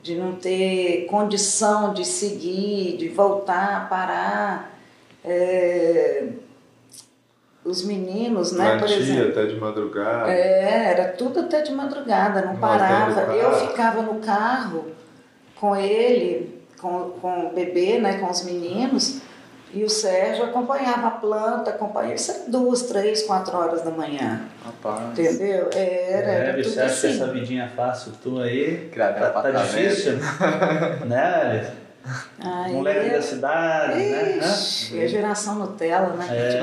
de 0.00 0.14
não 0.14 0.36
ter 0.36 1.06
condição 1.06 1.92
de 1.92 2.04
seguir, 2.04 2.96
de 2.96 3.08
voltar, 3.08 3.88
parar. 3.88 4.78
É, 5.24 6.28
Os 7.64 7.84
meninos, 7.84 8.52
né, 8.52 8.78
por 8.78 8.88
exemplo. 8.90 9.28
Até 9.30 9.46
de 9.46 9.56
madrugada. 9.56 10.32
É, 10.32 10.90
era 10.92 11.08
tudo 11.12 11.40
até 11.40 11.60
de 11.60 11.72
madrugada, 11.72 12.40
não 12.42 12.52
Nós 12.54 12.60
parava. 12.60 13.20
Eu 13.34 13.52
ficava 13.68 14.02
no 14.02 14.20
carro 14.20 14.86
com 15.56 15.76
ele, 15.76 16.62
com, 16.80 17.10
com 17.20 17.48
o 17.48 17.52
bebê, 17.54 17.98
né, 17.98 18.18
com 18.18 18.30
os 18.30 18.44
meninos, 18.44 19.20
e 19.74 19.84
o 19.84 19.88
Sérgio 19.90 20.44
acompanhava 20.44 21.08
a 21.08 21.10
planta, 21.10 21.70
acompanhava. 21.70 22.14
Isso 22.14 22.30
era 22.30 22.40
duas, 22.48 22.82
três, 22.82 23.24
quatro 23.24 23.54
horas 23.56 23.82
da 23.82 23.90
manhã, 23.90 24.40
Rapaz. 24.64 25.10
entendeu? 25.18 25.68
Era, 25.74 25.78
É, 25.78 26.48
era 26.48 26.62
você 26.62 26.70
tudo 26.70 26.80
acha 26.80 27.00
que 27.00 27.06
assim. 27.06 27.22
essa 27.22 27.32
vidinha 27.32 27.70
fácil 27.76 28.12
tua 28.22 28.44
aí 28.44 28.88
tá, 28.96 29.12
tá 29.12 29.50
difícil? 29.50 30.14
né, 31.06 31.34
Alice? 31.42 31.87
Aí, 32.44 32.72
Moleque 32.72 33.10
da 33.10 33.22
cidade, 33.22 33.98
né? 33.98 34.38
Ixi, 34.38 35.02
é 35.02 35.08
geração 35.08 35.56
Nutella, 35.56 36.08
né? 36.14 36.24
que 36.26 36.32
a 36.32 36.36
gente 36.36 36.56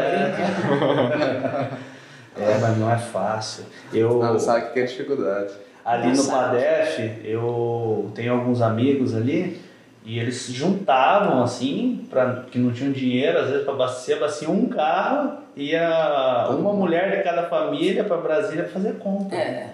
É. 1.23 1.69
É, 2.37 2.57
mas 2.59 2.77
não 2.77 2.91
é 2.91 2.97
fácil. 2.97 3.63
Eu, 3.93 4.19
Não 4.19 4.37
sabe 4.37 4.65
o 4.65 4.73
que 4.73 4.79
é 4.81 4.83
dificuldade. 4.83 5.53
ali 5.85 6.07
Não 6.07 6.15
no 6.15 6.17
sabe. 6.17 6.57
Padef, 6.57 7.21
eu 7.23 8.11
tenho 8.13 8.33
alguns 8.33 8.61
amigos 8.61 9.15
ali 9.15 9.61
e 10.03 10.19
eles 10.19 10.35
se 10.41 10.51
juntavam 10.51 11.41
assim, 11.41 12.05
pra, 12.09 12.43
que 12.51 12.59
não 12.59 12.71
tinham 12.73 12.91
dinheiro, 12.91 13.39
às 13.39 13.49
vezes 13.49 13.63
para 13.63 13.73
abastecer, 13.73 14.17
abasteciam 14.17 14.51
um 14.51 14.67
carro, 14.67 15.37
ia 15.55 16.47
uma 16.49 16.73
mulher 16.73 17.15
de 17.17 17.23
cada 17.23 17.43
família 17.43 18.03
para 18.03 18.17
Brasília 18.17 18.67
fazer 18.67 18.95
compra. 18.99 19.37
É. 19.37 19.69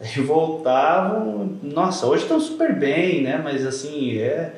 Aí 0.00 0.20
voltavam, 0.22 1.50
nossa, 1.62 2.06
hoje 2.06 2.22
estão 2.24 2.40
super 2.40 2.74
bem, 2.74 3.22
né? 3.22 3.40
Mas 3.42 3.64
assim, 3.64 4.18
é 4.18 4.52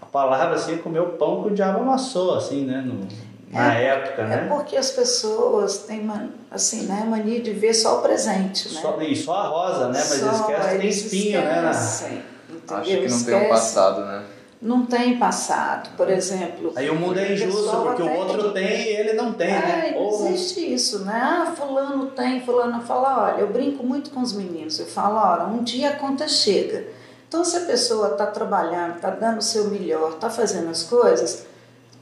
a 0.00 0.06
palavra 0.06 0.56
assim, 0.56 0.74
é 0.74 0.78
comer 0.78 1.00
o 1.00 1.10
pão 1.10 1.42
que 1.42 1.48
o 1.50 1.54
diabo 1.54 1.80
amassou, 1.80 2.34
assim, 2.34 2.64
né? 2.64 2.82
No, 2.84 3.06
na 3.52 3.78
É, 3.78 3.84
época, 3.86 4.22
É 4.22 4.26
né? 4.26 4.46
porque 4.48 4.76
as 4.76 4.90
pessoas 4.90 5.78
têm 5.80 6.10
assim, 6.50 6.86
né, 6.86 7.04
mania 7.08 7.40
de 7.40 7.52
ver 7.52 7.74
só 7.74 7.98
o 7.98 8.02
presente, 8.02 8.72
né? 8.72 8.80
Só, 8.80 9.00
e 9.02 9.14
só 9.14 9.34
a 9.34 9.46
rosa, 9.48 9.88
né? 9.88 9.98
Mas 9.98 10.20
Só, 10.20 10.30
esquece 10.32 10.68
que 10.70 10.78
tem 10.78 10.88
espinho, 10.88 11.40
né? 11.42 11.70
esquecem, 11.70 12.22
entendeu? 12.48 12.76
Acho 12.76 12.84
que 12.90 12.94
não 12.96 13.00
tem 13.02 13.08
um 13.08 13.16
Esquecem. 13.16 13.48
passado, 13.48 14.04
né? 14.06 14.22
Não 14.60 14.84
tem 14.84 15.18
passado, 15.18 15.96
por 15.96 16.10
exemplo. 16.10 16.74
Aí 16.76 16.90
o 16.90 16.94
mundo 16.94 17.18
é 17.18 17.32
injusto, 17.32 17.70
porque 17.82 18.02
o 18.02 18.12
outro 18.14 18.52
tem 18.52 18.82
e 18.82 18.88
ele 18.88 19.14
não 19.14 19.32
tem, 19.32 19.48
É, 19.48 19.52
né? 19.52 19.92
não 19.94 20.02
Ou- 20.02 20.26
existe 20.28 20.60
isso, 20.74 21.02
né? 21.06 21.14
Ah, 21.14 21.54
fulano 21.56 22.10
tem, 22.10 22.42
fulano 22.42 22.82
fala, 22.82 23.32
olha, 23.32 23.40
eu 23.40 23.46
brinco 23.48 23.82
muito 23.82 24.10
com 24.10 24.20
os 24.20 24.34
meninos, 24.34 24.78
eu 24.78 24.84
falo, 24.84 25.16
olha, 25.16 25.44
um 25.44 25.62
dia 25.64 25.90
a 25.90 25.96
conta 25.96 26.28
chega. 26.28 26.86
Então 27.26 27.42
se 27.42 27.56
a 27.56 27.60
pessoa 27.60 28.08
está 28.08 28.26
trabalhando, 28.26 28.96
está 28.96 29.08
dando 29.08 29.38
o 29.38 29.42
seu 29.42 29.64
melhor, 29.70 30.12
está 30.12 30.28
fazendo 30.28 30.68
as 30.68 30.82
coisas, 30.82 31.46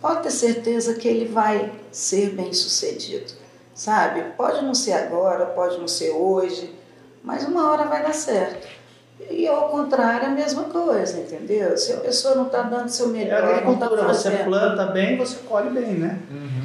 pode 0.00 0.24
ter 0.24 0.30
certeza 0.32 0.94
que 0.94 1.06
ele 1.06 1.26
vai 1.26 1.70
ser 1.92 2.30
bem 2.30 2.52
sucedido, 2.52 3.34
sabe? 3.72 4.32
Pode 4.36 4.64
não 4.64 4.74
ser 4.74 4.94
agora, 4.94 5.46
pode 5.46 5.78
não 5.78 5.86
ser 5.86 6.10
hoje, 6.10 6.74
mas 7.22 7.44
uma 7.46 7.70
hora 7.70 7.84
vai 7.84 8.02
dar 8.02 8.14
certo. 8.14 8.66
E 9.30 9.46
ao 9.46 9.68
contrário, 9.68 10.28
a 10.28 10.30
mesma 10.30 10.64
coisa, 10.64 11.18
entendeu? 11.20 11.76
Se 11.76 11.92
a 11.92 11.96
pessoa 11.98 12.34
não 12.34 12.46
está 12.46 12.62
dando 12.62 12.86
o 12.86 12.88
seu 12.88 13.06
É 13.08 13.10
melhor, 13.12 13.42
não 13.42 13.48
está 13.48 13.56
agricultura, 13.58 14.02
você 14.04 14.30
fazendo, 14.30 14.44
planta 14.46 14.86
bem, 14.86 15.16
você 15.16 15.36
colhe 15.46 15.70
bem, 15.70 15.94
né? 15.94 16.18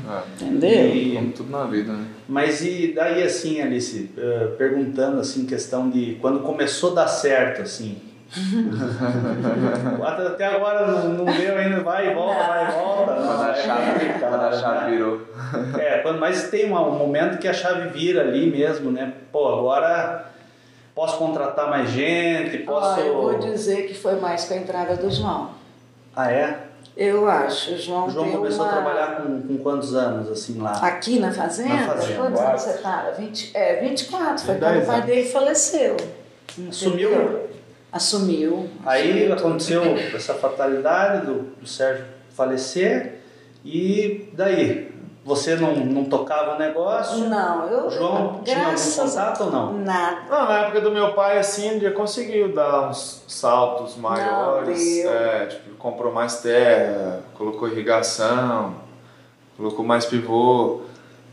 É, 0.10 0.43
entendeu? 0.45 0.95
E- 0.95 1.15
Como 1.15 1.31
tudo 1.31 1.51
na 1.51 1.65
vida, 1.65 1.91
né? 1.93 2.05
Mas 2.27 2.62
e 2.63 2.93
daí 2.95 3.24
assim, 3.24 3.62
Alice, 3.62 4.12
eh, 4.17 4.48
perguntando 4.57 5.19
assim, 5.19 5.45
questão 5.45 5.89
de 5.89 6.17
quando 6.22 6.39
começou 6.41 6.91
a 6.91 6.95
dar 6.95 7.07
certo, 7.07 7.62
assim. 7.62 7.98
Até 10.03 10.45
agora 10.45 10.88
não, 10.88 11.10
não 11.10 11.25
deu 11.25 11.57
ainda, 11.57 11.81
vai 11.81 12.10
e 12.10 12.13
volta, 12.13 12.43
vai 12.43 12.67
e 12.67 12.72
volta. 12.72 13.13
Quando 13.13 13.41
a 13.41 13.50
é 13.50 13.62
chave, 13.62 13.91
complicado, 13.91 14.29
quando 14.29 14.43
a 14.43 14.51
chave 14.53 14.86
né? 14.86 14.91
virou. 14.91 15.22
É, 15.77 15.98
quando, 16.00 16.19
mas 16.19 16.50
tem 16.50 16.65
uma- 16.65 16.88
um 16.88 16.98
momento 16.98 17.38
que 17.38 17.48
a 17.48 17.53
chave 17.53 17.89
vira 17.89 18.22
ali 18.22 18.50
mesmo, 18.50 18.91
né? 18.91 19.13
Pô, 19.31 19.48
agora 19.60 20.25
posso 20.93 21.17
contratar 21.17 21.69
mais 21.69 21.89
gente, 21.89 22.59
posso. 22.59 23.01
Ó, 23.01 23.03
eu 23.03 23.21
vou 23.21 23.39
dizer 23.39 23.88
que 23.88 23.93
foi 23.93 24.15
mais 24.19 24.45
com 24.45 24.53
a 24.53 24.57
entrada 24.57 24.95
do 24.95 25.09
João. 25.09 25.51
Ah, 26.15 26.31
é? 26.31 26.59
Eu 26.95 27.27
acho. 27.27 27.73
O 27.73 27.77
João, 27.77 28.07
O 28.07 28.09
João 28.12 28.31
começou 28.31 28.63
uma... 28.65 28.69
a 28.69 28.73
trabalhar 28.73 29.15
com, 29.17 29.41
com 29.41 29.57
quantos 29.57 29.95
anos, 29.95 30.29
assim, 30.29 30.59
lá? 30.62 30.73
Aqui 30.73 31.19
na 31.19 31.31
fazenda? 31.31 31.73
Na 31.73 31.88
fazenda. 31.88 32.19
Quantos 32.21 32.39
anos 32.39 32.62
você 32.62 32.69
estava? 32.71 33.12
20... 33.13 33.51
É, 33.55 33.75
24. 33.81 34.45
Foi 34.45 34.55
quando 34.55 34.71
o 34.71 34.73
10 34.75 34.85
pai 34.85 35.01
dele 35.01 35.29
faleceu. 35.29 35.97
Assumiu? 36.69 37.12
Entendeu? 37.12 37.50
Assumiu. 37.91 38.69
Aí 38.85 39.09
Assumiu 39.09 39.33
aconteceu 39.33 39.81
tudo 39.81 40.15
essa 40.15 40.35
fatalidade 40.35 41.25
do, 41.25 41.41
do 41.59 41.67
Sérgio 41.67 42.05
falecer 42.35 43.19
e 43.65 44.29
daí? 44.33 44.92
Você 45.25 45.56
não, 45.56 45.74
não 45.74 46.03
tocava 46.03 46.56
o 46.56 46.60
negócio? 46.60 47.30
Não, 47.30 47.65
eu... 47.65 47.89
João 47.89 48.42
tinha 48.44 48.68
algum 48.68 48.75
contato 48.75 49.44
ou 49.46 49.51
não? 49.51 49.74
Nada. 49.80 50.24
Não, 50.30 50.46
na 50.46 50.58
época 50.60 50.82
do 50.82 50.92
meu 50.92 51.13
pai, 51.13 51.38
assim, 51.38 51.70
ele 51.70 51.80
já 51.80 51.92
conseguiu 51.92 52.53
dar 52.53 52.89
uns 52.89 53.24
saltos 53.27 53.96
maiores. 53.96 54.77
deu. 54.77 55.13
é, 55.13 55.46
tipo, 55.46 55.75
comprou 55.75 56.12
mais 56.12 56.42
terra, 56.42 57.22
colocou 57.36 57.70
irrigação, 57.70 58.75
colocou 59.56 59.86
mais 59.86 60.06
pivô. 60.06 60.82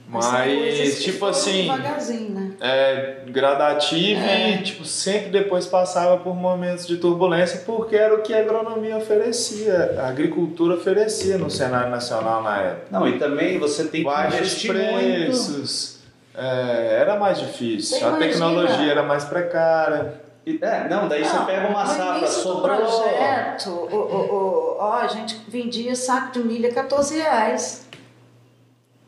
Mas 0.08 1.02
tipo 1.02 1.18
foram 1.18 1.30
assim, 1.30 1.62
Devagarzinho, 1.62 2.30
né? 2.30 2.49
É 2.60 3.20
gradativo 3.26 4.20
É. 4.20 4.50
e, 4.50 4.62
tipo, 4.62 4.84
sempre 4.84 5.30
depois 5.30 5.66
passava 5.66 6.18
por 6.18 6.34
momentos 6.36 6.86
de 6.86 6.98
turbulência, 6.98 7.62
porque 7.64 7.96
era 7.96 8.14
o 8.14 8.22
que 8.22 8.34
a 8.34 8.40
agronomia 8.40 8.96
oferecia, 8.98 9.96
a 9.98 10.08
agricultura 10.08 10.74
oferecia 10.74 11.38
no 11.38 11.50
cenário 11.50 11.90
nacional 11.90 12.42
na 12.42 12.58
época. 12.60 12.86
Não, 12.90 13.08
e 13.08 13.18
também 13.18 13.58
você 13.58 13.84
tem 13.84 14.02
que 14.02 14.06
Baixos 14.06 14.34
investir 14.40 14.74
muito. 14.74 15.24
preços, 15.26 16.00
é, 16.34 16.98
era 17.00 17.16
mais 17.18 17.38
difícil, 17.38 17.98
Você 17.98 18.04
a 18.04 18.08
imagina. 18.08 18.26
tecnologia 18.30 18.90
era 18.90 19.02
mais 19.02 19.24
precária. 19.24 20.14
E- 20.46 20.58
É, 20.62 20.88
não, 20.88 21.06
daí 21.06 21.22
você 21.24 21.36
Não, 21.36 21.44
pega 21.46 21.66
uma 21.68 21.84
safra, 21.86 22.26
sobrou. 22.26 22.76
projeto, 22.76 23.68
o, 23.70 23.94
o, 23.94 24.34
o- 24.34 24.76
ó, 24.78 24.92
a 24.94 25.06
gente 25.06 25.38
vendia 25.48 25.94
saco 25.94 26.32
de 26.32 26.38
milho 26.40 26.68
a 26.68 26.72
14 26.72 27.16
reais. 27.18 27.86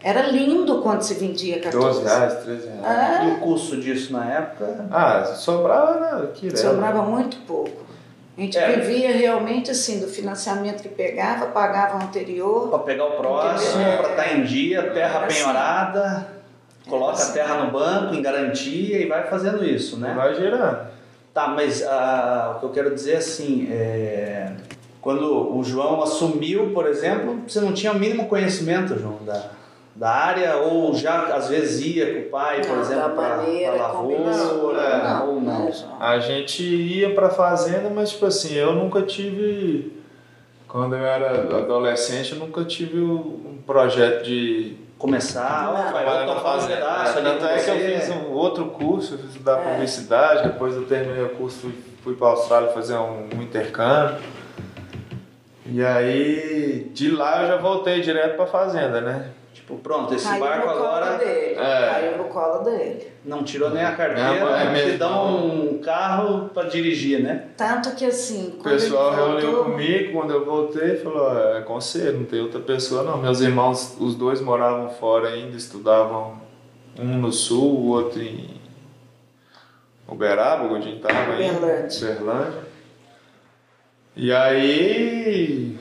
Era 0.04 0.22
lindo 0.22 0.80
quando 0.82 1.02
se 1.02 1.14
vendia 1.14 1.60
14 1.60 2.00
12 2.00 2.04
reais, 2.04 2.34
13 2.42 2.66
reais. 2.68 3.24
E 3.24 3.30
É, 3.30 3.34
o 3.34 3.38
custo 3.40 3.76
disso 3.80 4.12
na 4.12 4.24
época? 4.32 4.86
Ah, 4.90 5.24
sobrava 5.36 6.00
né, 6.00 6.28
que 6.34 6.48
era. 6.48 6.56
sobrava 6.56 7.02
muito 7.02 7.36
pouco. 7.46 7.82
A 8.36 8.40
gente 8.40 8.58
É. 8.58 8.76
vivia 8.78 9.12
realmente 9.12 9.70
assim, 9.70 10.00
do 10.00 10.08
financiamento 10.08 10.82
que 10.82 10.88
pegava, 10.88 11.46
pagava 11.46 11.98
o 11.98 12.02
anterior. 12.02 12.68
Para 12.68 12.78
pegar 12.80 13.04
o 13.04 13.10
próximo, 13.12 13.84
para 13.98 14.10
estar 14.10 14.32
em 14.36 14.42
dia, 14.42 14.90
terra 14.90 15.18
Era 15.18 15.26
assim. 15.26 15.36
penhorada, 15.42 16.26
coloca 16.88 17.12
assim. 17.12 17.30
a 17.30 17.34
terra 17.34 17.64
no 17.64 17.70
banco 17.70 18.14
em 18.14 18.22
garantia 18.22 18.98
e 18.98 19.06
vai 19.06 19.26
fazendo 19.28 19.64
isso, 19.64 19.98
né? 19.98 20.12
Vai 20.16 20.34
girando. 20.34 20.90
Tá, 21.34 21.48
mas 21.48 21.82
ah, 21.86 22.54
o 22.56 22.60
que 22.60 22.66
eu 22.66 22.70
quero 22.70 22.94
dizer 22.94 23.16
assim, 23.18 23.68
é, 23.70 24.50
quando 25.00 25.56
o 25.56 25.62
João 25.62 26.02
assumiu, 26.02 26.70
por 26.74 26.86
exemplo, 26.86 27.40
você 27.46 27.60
não 27.60 27.72
tinha 27.72 27.92
o 27.92 27.98
mínimo 27.98 28.26
conhecimento, 28.28 28.98
João, 28.98 29.18
da, 29.24 29.50
da 29.94 30.10
área, 30.10 30.56
ou 30.56 30.94
já 30.94 31.34
às 31.34 31.48
vezes 31.48 31.84
ia 31.84 32.14
com 32.14 32.20
o 32.20 32.30
pai, 32.30 32.60
por 32.62 32.76
Não, 32.76 32.80
exemplo, 32.80 33.02
da 33.02 33.08
para 33.10 33.36
lavoura, 33.76 34.98
Não, 35.04 35.28
ou 35.28 35.40
não? 35.40 35.64
né? 35.66 35.72
A 36.00 36.18
gente 36.18 36.62
ia 36.62 37.14
pra 37.14 37.28
fazenda, 37.28 37.90
mas 37.90 38.10
tipo 38.10 38.24
assim, 38.26 38.54
eu 38.54 38.72
nunca 38.72 39.02
tive. 39.02 39.92
Quando 40.66 40.96
eu 40.96 41.04
era 41.04 41.58
adolescente, 41.58 42.32
eu 42.32 42.38
nunca 42.38 42.64
tive 42.64 42.98
um 42.98 43.58
projeto 43.66 44.24
de 44.24 44.76
Começar, 44.96 45.70
um 45.72 46.40
fazenda. 46.40 46.76
pedaço 46.76 47.18
É, 47.18 47.22
Tanto 47.22 47.44
é 47.44 47.58
que 47.58 47.70
eu 47.70 47.76
fiz 47.76 48.08
um 48.10 48.30
outro 48.32 48.66
curso, 48.66 49.14
eu 49.14 49.18
fiz 49.18 49.30
estudar 49.30 49.58
É. 49.60 49.72
publicidade, 49.72 50.44
depois 50.44 50.74
eu 50.76 50.84
terminei 50.86 51.24
o 51.24 51.30
curso, 51.30 51.58
fui, 51.58 51.72
fui 52.04 52.14
pra 52.14 52.28
Austrália 52.28 52.68
fazer 52.70 52.94
um, 52.94 53.28
um 53.36 53.42
intercâmbio. 53.42 54.16
E 55.66 55.84
aí, 55.84 56.90
de 56.94 57.10
lá 57.10 57.42
eu 57.42 57.48
já 57.48 57.56
voltei 57.56 58.00
direto 58.00 58.36
pra 58.36 58.46
fazenda, 58.46 59.00
né? 59.00 59.26
Tipo, 59.52 59.76
pronto, 59.76 60.14
esse 60.14 60.26
Caiu 60.26 60.40
barco 60.40 60.66
no 60.66 60.72
colo 60.72 60.86
agora 60.86 61.18
dele. 61.18 61.54
É. 61.54 61.90
Caiu 61.90 62.18
no 62.18 62.24
colo 62.24 62.58
dele. 62.64 63.12
não 63.24 63.44
tirou 63.44 63.70
nem 63.70 63.84
a 63.84 63.94
carteira, 63.94 64.74
É, 64.74 64.88
é 64.88 64.90
te 64.92 64.96
dão 64.96 65.46
um 65.46 65.78
carro 65.78 66.48
para 66.48 66.68
dirigir, 66.68 67.20
né? 67.22 67.48
Tanto 67.56 67.94
que 67.94 68.04
assim, 68.06 68.56
O 68.58 68.62
pessoal 68.62 69.14
voltou, 69.14 69.38
reuniu 69.40 69.64
comigo, 69.64 70.12
quando 70.12 70.32
eu 70.32 70.44
voltei, 70.44 70.96
falou, 70.96 71.22
"Ó, 71.22 71.56
é 71.56 71.60
com 71.60 71.74
você, 71.80 72.10
não 72.12 72.24
tem 72.24 72.40
outra 72.40 72.60
pessoa 72.60 73.02
não. 73.02 73.18
Meus 73.18 73.40
irmãos, 73.40 73.96
os 74.00 74.14
dois 74.14 74.40
moravam 74.40 74.88
fora 74.90 75.28
ainda, 75.28 75.56
estudavam 75.56 76.40
um 76.98 77.18
no 77.18 77.30
sul, 77.32 77.78
o 77.78 77.86
outro 77.88 78.20
em 78.22 78.60
Uberaba, 80.08 80.64
onde 80.64 80.88
a 80.88 80.90
gente 80.90 81.00
tava. 81.00 81.34
Uberlândia. 81.34 82.10
Uberlândia. 82.10 82.62
E 84.14 84.32
aí, 84.32 85.78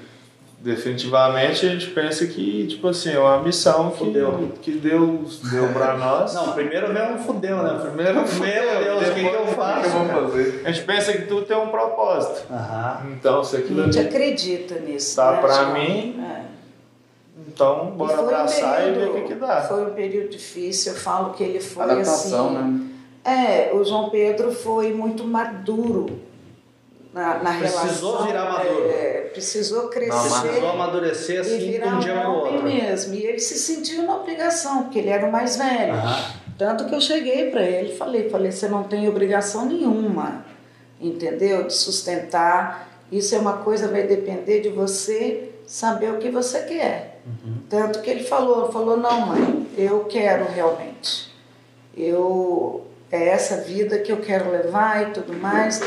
definitivamente, 0.64 1.66
a 1.66 1.70
gente 1.70 1.88
pensa 1.88 2.26
que, 2.28 2.68
tipo 2.68 2.88
assim, 2.88 3.12
é 3.14 3.20
uma 3.20 3.42
missão 3.42 3.90
que, 3.92 3.98
Fudeu. 4.06 4.52
que 4.62 4.72
Deus 4.72 5.40
deu 5.50 5.70
pra 5.70 5.98
nós. 5.98 6.34
Não, 6.34 6.54
primeiro 6.54 6.94
vem 6.94 7.14
um 7.14 7.18
fudeu, 7.18 7.58
né? 7.64 7.80
Primeiro 7.82 8.14
Meu 8.16 8.26
fudeu, 8.28 8.84
Deus, 8.84 9.08
o 9.10 9.14
que, 9.14 9.20
que 9.30 9.36
eu 9.36 9.48
faço? 9.48 9.82
que 9.90 9.96
eu 9.96 10.06
vou 10.06 10.30
fazer? 10.30 10.62
A 10.66 10.72
gente 10.72 10.86
pensa 10.86 11.14
que 11.14 11.24
tudo 11.24 11.42
tem 11.46 11.58
um 11.58 11.68
propósito. 11.70 12.44
Então, 13.14 13.44
se 13.44 13.56
a 13.56 13.60
aquilo 13.60 13.84
gente 13.86 14.00
ali 14.00 14.08
acredita 14.08 14.76
nisso. 14.80 15.16
Tá 15.16 15.32
né, 15.34 15.42
pra 15.42 15.66
mim, 15.74 16.20
É. 16.38 16.42
Então, 17.48 17.92
E 17.94 17.98
bora 17.98 18.14
foi 18.14 18.24
um 18.24 18.28
abraçar 18.28 18.82
e 18.82 18.92
ver 18.92 18.94
período- 19.00 19.12
o 19.12 19.22
que, 19.22 19.28
que 19.30 19.36
dá. 19.36 19.62
Foi 19.64 19.82
um 19.86 19.90
período 19.90 20.30
difícil, 20.30 20.94
eu 20.94 20.98
falo 20.98 21.34
que 21.34 21.44
ele 21.44 21.60
foi 21.60 21.84
Adaptação, 21.84 22.46
assim. 22.50 22.56
né? 22.56 22.82
É, 23.24 23.72
o 23.74 23.84
João 23.84 24.10
Pedro 24.10 24.52
foi 24.52 24.94
muito 24.94 25.24
maduro 25.26 26.20
na, 27.14 27.40
na 27.40 27.58
Precisou 27.60 28.12
relação. 28.12 28.26
virar 28.26 28.52
maduro. 28.52 28.90
é, 28.90 29.30
precisou 29.34 29.88
crescer. 29.90 30.40
Precisou 30.42 30.70
amadurecer 30.70 31.36
e 31.36 31.40
assim 31.40 31.58
de 31.58 31.66
virar 31.72 31.96
um 31.96 32.00
dia 32.00 32.14
para 32.14 32.30
o 32.30 32.36
outro. 32.36 32.64
mesmo. 32.64 33.14
E 33.16 33.26
ele 33.26 33.40
se 33.40 33.58
sentiu 33.58 34.04
na 34.04 34.18
obrigação, 34.18 34.84
porque 34.84 35.00
ele 35.00 35.10
era 35.10 35.26
o 35.28 35.32
mais 35.32 35.58
velho. 35.58 35.94
Tanto 36.58 36.86
que 36.86 36.96
eu 36.96 37.02
cheguei 37.02 37.50
para 37.50 37.64
ele 37.64 37.94
e 37.94 37.98
falei, 37.98 38.30
falei, 38.30 38.52
você 38.52 38.68
não 38.68 38.84
tem 38.84 39.08
obrigação 39.10 39.66
nenhuma, 39.66 40.46
entendeu? 41.00 41.64
De 41.64 41.74
sustentar. 41.74 42.88
Isso 43.12 43.36
é 43.36 43.40
uma 43.40 43.58
coisa, 43.58 43.88
vai 43.88 44.04
depender 44.04 44.62
de 44.62 44.70
você 44.70 45.50
saber 45.66 46.12
o 46.12 46.18
que 46.18 46.30
você 46.30 46.62
quer. 46.64 47.20
Tanto 47.70 48.02
que 48.02 48.10
ele 48.10 48.24
falou, 48.24 48.72
falou, 48.72 48.96
não 48.98 49.22
mãe, 49.28 49.68
eu 49.78 50.06
quero 50.06 50.46
realmente. 50.54 51.32
Eu 51.96 52.86
é 53.12 53.28
essa 53.28 53.58
vida 53.58 54.00
que 54.00 54.12
eu 54.12 54.18
quero 54.18 54.50
levar 54.50 55.10
e 55.10 55.12
tudo 55.12 55.34
mais, 55.34 55.82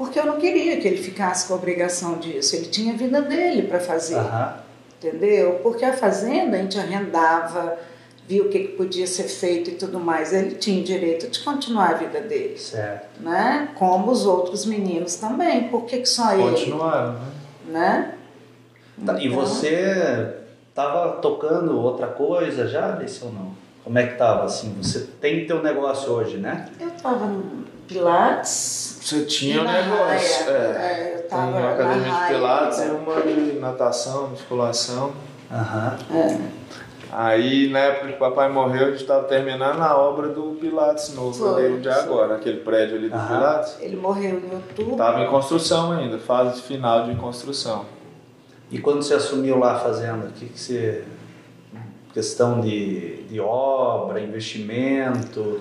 porque 0.00 0.18
eu 0.18 0.24
não 0.24 0.38
queria 0.38 0.80
que 0.80 0.88
ele 0.88 0.96
ficasse 0.96 1.46
com 1.46 1.52
a 1.52 1.56
obrigação 1.58 2.16
disso. 2.16 2.56
Ele 2.56 2.64
tinha 2.68 2.94
a 2.94 2.96
vida 2.96 3.20
dele 3.20 3.64
para 3.64 3.78
fazer 3.78 4.14
Aham. 4.14 4.54
entendeu? 4.96 5.60
Porque 5.62 5.84
a 5.84 5.92
fazenda 5.92 6.56
a 6.56 6.60
gente 6.62 6.78
arrendava, 6.78 7.76
viu 8.26 8.46
o 8.46 8.48
que, 8.48 8.60
que 8.60 8.68
podia 8.78 9.06
ser 9.06 9.24
feito 9.24 9.68
e 9.68 9.74
tudo 9.74 10.00
mais, 10.00 10.32
ele 10.32 10.54
tinha 10.54 10.80
o 10.80 10.84
direito 10.84 11.28
de 11.28 11.40
continuar 11.40 11.90
a 11.90 11.92
vida 11.92 12.18
dele, 12.18 12.56
Certo. 12.56 13.20
né? 13.20 13.68
Como 13.74 14.10
os 14.10 14.24
outros 14.24 14.64
meninos 14.64 15.16
também. 15.16 15.68
Por 15.68 15.84
que, 15.84 15.98
que 15.98 16.08
só 16.08 16.32
ele? 16.32 16.44
Continuaram, 16.44 17.12
né? 17.12 17.18
Né? 17.68 18.14
Tá, 19.04 19.18
E 19.20 19.26
Então, 19.26 19.38
você 19.38 20.34
tava 20.74 21.18
tocando 21.20 21.78
outra 21.78 22.06
coisa 22.06 22.66
já, 22.66 22.94
Alice, 22.94 23.22
ou 23.22 23.30
não? 23.30 23.50
Como 23.84 23.98
é 23.98 24.06
que 24.06 24.16
tava 24.16 24.44
assim? 24.44 24.74
Você 24.80 25.00
tem 25.20 25.46
teu 25.46 25.62
negócio 25.62 26.10
hoje, 26.10 26.38
né? 26.38 26.70
Eu 26.80 26.90
tava 26.92 27.26
no 27.26 27.64
Pilates. 27.86 28.79
Você 29.10 29.24
tinha 29.24 29.60
um 29.60 29.64
negócio. 29.64 30.46
raia. 30.46 30.56
É. 30.56 31.10
É, 31.10 31.14
eu 31.14 31.18
Tem 31.20 31.28
tava 31.28 31.46
uma 31.50 31.60
na 31.60 31.72
academia 31.72 32.12
de 32.12 32.26
pilates 32.28 32.78
e 32.78 32.82
então. 32.84 32.96
uma 32.98 33.20
de 33.22 33.52
natação, 33.58 34.28
musculação. 34.28 35.12
Aham. 35.50 35.98
Aí, 37.12 37.68
na 37.70 37.80
época 37.80 38.06
que 38.06 38.14
o 38.14 38.18
papai 38.18 38.48
morreu, 38.52 38.86
a 38.86 38.90
gente 38.92 39.00
estava 39.00 39.24
terminando 39.24 39.80
a 39.82 39.98
obra 39.98 40.28
do 40.28 40.56
Pilates 40.60 41.12
novo, 41.12 41.32
Foi, 41.36 41.66
ali 41.66 41.80
de 41.80 41.92
foi. 41.92 42.02
agora, 42.02 42.36
aquele 42.36 42.58
prédio 42.60 42.96
ali 42.98 43.08
do 43.08 43.16
Aham. 43.16 43.26
Pilates. 43.26 43.76
Ele 43.80 43.96
morreu 43.96 44.38
em 44.38 44.54
outubro. 44.54 44.92
Estava 44.92 45.20
em 45.20 45.26
construção 45.26 45.90
ainda, 45.90 46.18
fase 46.18 46.62
final 46.62 47.06
de 47.06 47.16
construção. 47.16 47.84
E 48.70 48.78
quando 48.78 49.02
você 49.02 49.14
assumiu 49.14 49.58
lá 49.58 49.72
a 49.72 49.78
fazenda, 49.80 50.26
o 50.26 50.30
que, 50.30 50.46
que 50.46 50.58
você. 50.60 51.02
questão 52.14 52.60
de, 52.60 53.24
de 53.24 53.40
obra, 53.40 54.20
investimento. 54.20 55.60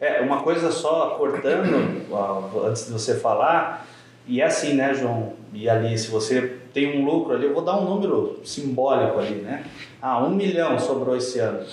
É, 0.00 0.20
uma 0.20 0.42
coisa 0.42 0.70
só, 0.70 1.16
cortando, 1.18 2.06
antes 2.64 2.86
de 2.86 2.92
você 2.92 3.14
falar, 3.16 3.86
e 4.26 4.40
é 4.40 4.44
assim, 4.44 4.74
né, 4.74 4.94
João? 4.94 5.32
E 5.52 5.68
ali, 5.68 5.96
se 5.98 6.08
você 6.08 6.58
tem 6.72 7.00
um 7.00 7.04
lucro 7.04 7.34
ali, 7.34 7.46
eu 7.46 7.54
vou 7.54 7.62
dar 7.62 7.76
um 7.78 7.84
número 7.84 8.40
simbólico 8.44 9.18
ali, 9.18 9.36
né? 9.36 9.64
Ah, 10.00 10.22
um 10.22 10.30
milhão 10.30 10.78
sobrou 10.78 11.16
esse 11.16 11.38
ano. 11.38 11.64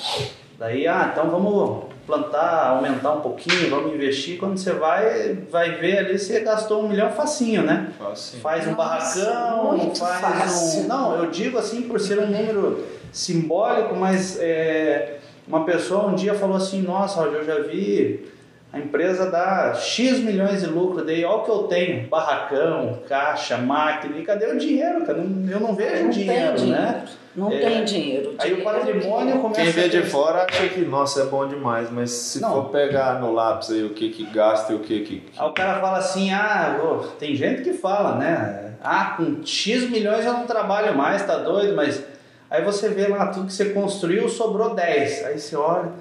Daí, 0.58 0.88
ah, 0.88 1.10
então 1.12 1.30
vamos 1.30 1.84
plantar, 2.08 2.70
aumentar 2.70 3.14
um 3.14 3.22
pouquinho, 3.22 3.70
vamos 3.70 3.94
investir. 3.94 4.38
Quando 4.38 4.58
você 4.58 4.72
vai, 4.72 5.34
vai 5.52 5.72
ver 5.72 5.98
ali, 6.00 6.18
você 6.18 6.40
gastou 6.40 6.84
um 6.84 6.88
milhão 6.88 7.12
facinho, 7.12 7.64
né? 7.64 7.92
Assim. 8.12 8.40
Faz 8.40 8.66
um 8.66 8.72
Nossa, 8.72 9.26
barracão, 9.26 9.96
faz 9.96 10.22
fácil. 10.22 10.84
um. 10.84 10.88
Não, 10.88 11.16
eu 11.18 11.30
digo 11.30 11.58
assim 11.58 11.82
por 11.84 12.00
ser 12.00 12.20
um 12.20 12.28
número 12.28 12.86
simbólico, 13.12 13.96
mas 13.96 14.40
é, 14.40 15.15
uma 15.48 15.64
pessoa 15.66 16.08
um 16.08 16.16
dia 16.16 16.34
falou 16.34 16.58
assim: 16.58 16.82
Nossa, 16.82 17.22
Roger, 17.22 17.40
eu 17.40 17.46
já 17.46 17.60
vi 17.60 18.26
a 18.74 18.80
empresa 18.80 19.30
dar 19.30 19.76
X 19.76 20.20
milhões 20.20 20.62
de 20.62 20.68
lucro, 20.68 21.04
daí 21.06 21.24
olha 21.24 21.38
o 21.38 21.44
que 21.44 21.52
eu 21.52 21.60
tenho: 21.64 22.08
barracão, 22.08 23.00
caixa, 23.08 23.58
máquina, 23.58 24.18
e 24.18 24.24
cadê 24.24 24.48
o 24.48 24.58
dinheiro, 24.58 25.06
cara? 25.06 25.20
Eu 25.20 25.60
não 25.60 25.74
vejo 25.76 26.04
não 26.04 26.10
dinheiro, 26.10 26.56
tem 26.56 26.68
né? 26.68 26.88
dinheiro. 26.88 27.26
Não 27.36 27.52
É. 27.52 27.58
tem 27.60 27.84
dinheiro. 27.84 28.34
Aí 28.40 28.54
o 28.54 28.56
Dinheiro 28.56 28.64
patrimônio 28.64 29.40
começa 29.40 29.62
Quem 29.62 29.72
vê 29.72 29.84
a 29.84 29.88
de 29.90 30.04
fora 30.04 30.46
acha 30.50 30.70
que, 30.70 30.80
nossa, 30.82 31.24
é 31.24 31.26
bom 31.26 31.46
demais, 31.46 31.92
mas 31.92 32.10
se 32.12 32.42
Não. 32.42 32.50
for 32.54 32.70
pegar 32.70 33.20
no 33.20 33.34
lápis 33.34 33.72
aí 33.72 33.84
o 33.84 33.90
que 33.90 34.10
que 34.10 34.24
gasta 34.28 34.72
e 34.72 34.76
o 34.78 34.80
que 34.80 35.02
que... 35.02 35.24
Aí 35.38 35.46
o 35.50 35.52
cara 35.52 35.82
fala 35.82 35.98
assim, 35.98 36.32
ah, 36.32 36.80
ô, 36.82 37.00
tem 37.20 37.36
gente 37.36 37.62
que 37.62 37.74
fala, 37.74 38.16
né? 38.16 38.76
Ah, 38.82 39.16
com 39.18 39.46
X 39.46 39.90
milhões 39.90 40.26
eu 40.26 40.32
não 40.32 40.46
trabalho 40.46 40.96
mais, 40.98 41.26
tá 41.26 41.38
doido? 41.38 41.76
Mas 41.76 42.02
aí 42.50 42.64
você 42.64 42.90
vê 42.90 43.08
lá 43.08 43.28
tudo 43.28 43.48
que 43.48 43.54
você 43.54 43.66
construiu, 43.66 44.28
sobrou 44.30 44.74
10. 44.76 45.26
Aí 45.26 45.40
você 45.40 45.56
olha, 45.56 45.92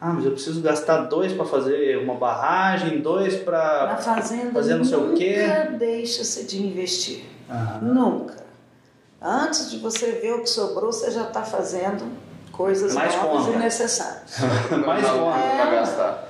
ah, 0.00 0.12
mas 0.12 0.24
eu 0.24 0.32
preciso 0.32 0.60
gastar 0.60 1.02
dois 1.04 1.32
para 1.32 1.44
fazer 1.44 1.98
uma 1.98 2.14
barragem, 2.14 3.00
dois 3.00 3.36
para. 3.36 3.96
fazer 3.96 4.74
não 4.76 4.84
sei 4.84 4.98
o 4.98 5.00
nunca 5.02 5.16
quê. 5.16 5.36
deixa-se 5.78 6.44
de 6.44 6.62
investir. 6.66 7.24
Aham. 7.50 7.78
Nunca. 7.82 8.44
Antes 9.20 9.70
de 9.70 9.78
você 9.78 10.12
ver 10.12 10.34
o 10.34 10.42
que 10.42 10.48
sobrou, 10.50 10.92
você 10.92 11.10
já 11.10 11.22
está 11.22 11.42
fazendo 11.42 12.04
coisas 12.52 12.94
Mais 12.94 13.16
novas 13.16 13.46
conta. 13.46 13.56
e 13.56 13.58
necessárias. 13.58 14.38
Mais 14.86 15.06
conta. 15.06 15.38
pra 15.56 15.70
gastar. 15.70 16.28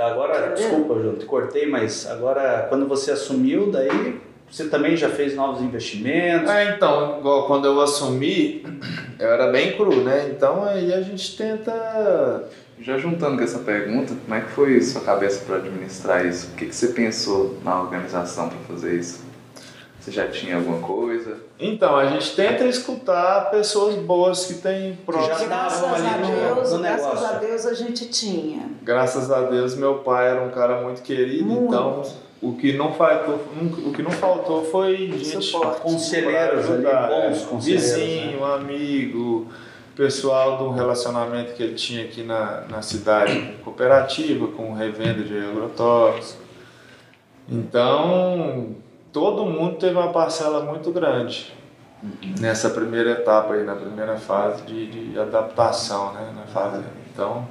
Agora, 0.00 0.38
Entendeu? 0.38 0.54
desculpa, 0.54 1.02
João, 1.02 1.14
te 1.16 1.26
cortei, 1.26 1.66
mas 1.68 2.06
agora 2.06 2.66
quando 2.70 2.88
você 2.88 3.10
assumiu, 3.10 3.70
daí 3.70 4.18
você 4.50 4.68
também 4.68 4.96
já 4.96 5.08
fez 5.08 5.34
novos 5.34 5.60
investimentos. 5.62 6.50
É, 6.50 6.74
então, 6.74 7.18
igual 7.18 7.46
quando 7.46 7.66
eu 7.66 7.80
assumi, 7.80 8.64
eu 9.18 9.28
era 9.32 9.48
bem 9.52 9.76
cru, 9.76 10.02
né? 10.02 10.30
Então 10.34 10.64
aí 10.64 10.92
a 10.92 11.00
gente 11.02 11.36
tenta 11.36 12.44
Já 12.80 12.96
juntando 12.98 13.36
com 13.36 13.44
essa 13.44 13.58
pergunta, 13.58 14.14
como 14.24 14.34
é 14.34 14.40
que 14.40 14.50
foi 14.50 14.80
sua 14.80 15.00
cabeça 15.02 15.44
para 15.44 15.56
administrar 15.56 16.24
isso? 16.24 16.48
O 16.52 16.56
que, 16.56 16.66
que 16.66 16.74
você 16.74 16.88
pensou 16.88 17.58
na 17.64 17.80
organização 17.80 18.48
para 18.48 18.58
fazer 18.68 18.94
isso? 18.98 19.26
Você 20.00 20.12
já 20.12 20.28
tinha 20.28 20.56
alguma 20.56 20.78
coisa? 20.78 21.36
Então, 21.58 21.96
a 21.96 22.06
gente 22.06 22.34
tenta 22.34 22.64
escutar 22.64 23.50
pessoas 23.50 23.96
boas 23.96 24.46
que 24.46 24.54
têm 24.54 24.96
próximo. 25.04 25.48
Graças 25.48 25.82
a 25.84 26.16
no- 26.18 26.26
Deus, 26.26 26.72
no 26.72 26.78
graças 26.78 27.04
negócio. 27.06 27.26
a 27.26 27.32
Deus 27.38 27.66
a 27.66 27.74
gente 27.74 28.08
tinha. 28.08 28.62
Graças 28.82 29.30
a 29.30 29.42
Deus, 29.42 29.74
meu 29.74 29.96
pai 29.96 30.28
era 30.30 30.40
um 30.40 30.50
cara 30.50 30.80
muito 30.80 31.02
querido, 31.02 31.44
Muito. 31.44 31.64
então 31.66 32.02
o 32.40 32.52
que 32.54 32.72
não 32.72 32.92
faltou, 32.92 33.34
o 33.84 33.92
que 33.92 34.02
não 34.02 34.10
faltou 34.10 34.64
foi 34.64 34.96
gente 35.12 35.42
Suporte. 35.42 36.16
Ali, 36.16 36.36
ajudar, 36.36 37.08
bons 37.08 37.42
é. 37.42 37.46
conselheiros. 37.46 37.92
vizinho, 37.92 38.44
amigo, 38.44 39.48
pessoal 39.96 40.58
do 40.58 40.70
relacionamento 40.70 41.54
que 41.54 41.62
ele 41.62 41.74
tinha 41.74 42.04
aqui 42.04 42.22
na, 42.22 42.62
na 42.68 42.82
cidade, 42.82 43.56
com 43.58 43.64
cooperativa, 43.64 44.46
com 44.48 44.72
revenda 44.72 45.24
de 45.24 45.36
agrotóxicos. 45.36 46.36
Então, 47.48 48.76
todo 49.12 49.44
mundo 49.44 49.76
teve 49.76 49.94
uma 49.94 50.12
parcela 50.12 50.64
muito 50.64 50.92
grande 50.92 51.52
nessa 52.38 52.70
primeira 52.70 53.10
etapa 53.10 53.54
aí, 53.54 53.64
na 53.64 53.74
primeira 53.74 54.16
fase 54.16 54.62
de, 54.62 55.10
de 55.10 55.18
adaptação, 55.18 56.12
né, 56.12 56.32
na 56.36 56.42
fazenda. 56.42 56.86
Então, 57.12 57.48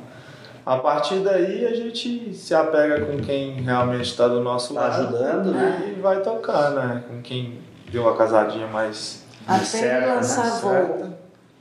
a 0.68 0.78
partir 0.78 1.20
daí 1.20 1.66
a 1.66 1.74
gente 1.76 2.34
se 2.34 2.54
apega 2.54 3.06
com 3.06 3.18
quem 3.20 3.62
realmente 3.62 4.06
está 4.12 4.28
do 4.28 4.42
nosso 4.42 4.74
Tá 4.74 4.82
lado 4.82 5.02
ajudando, 5.16 5.52
né? 5.52 5.94
e 5.98 6.02
vai 6.02 6.22
tocar, 6.22 6.72
né, 6.72 7.04
com 7.08 7.22
quem 7.22 7.60
deu 7.92 8.08
a 8.10 8.18
casadinha 8.18 8.68
mais 8.68 9.24
Até 9.48 9.64
certa, 9.66 10.08
né? 10.08 10.16
lançar 10.16 10.60
voo. 10.62 10.72
certa. 10.72 11.18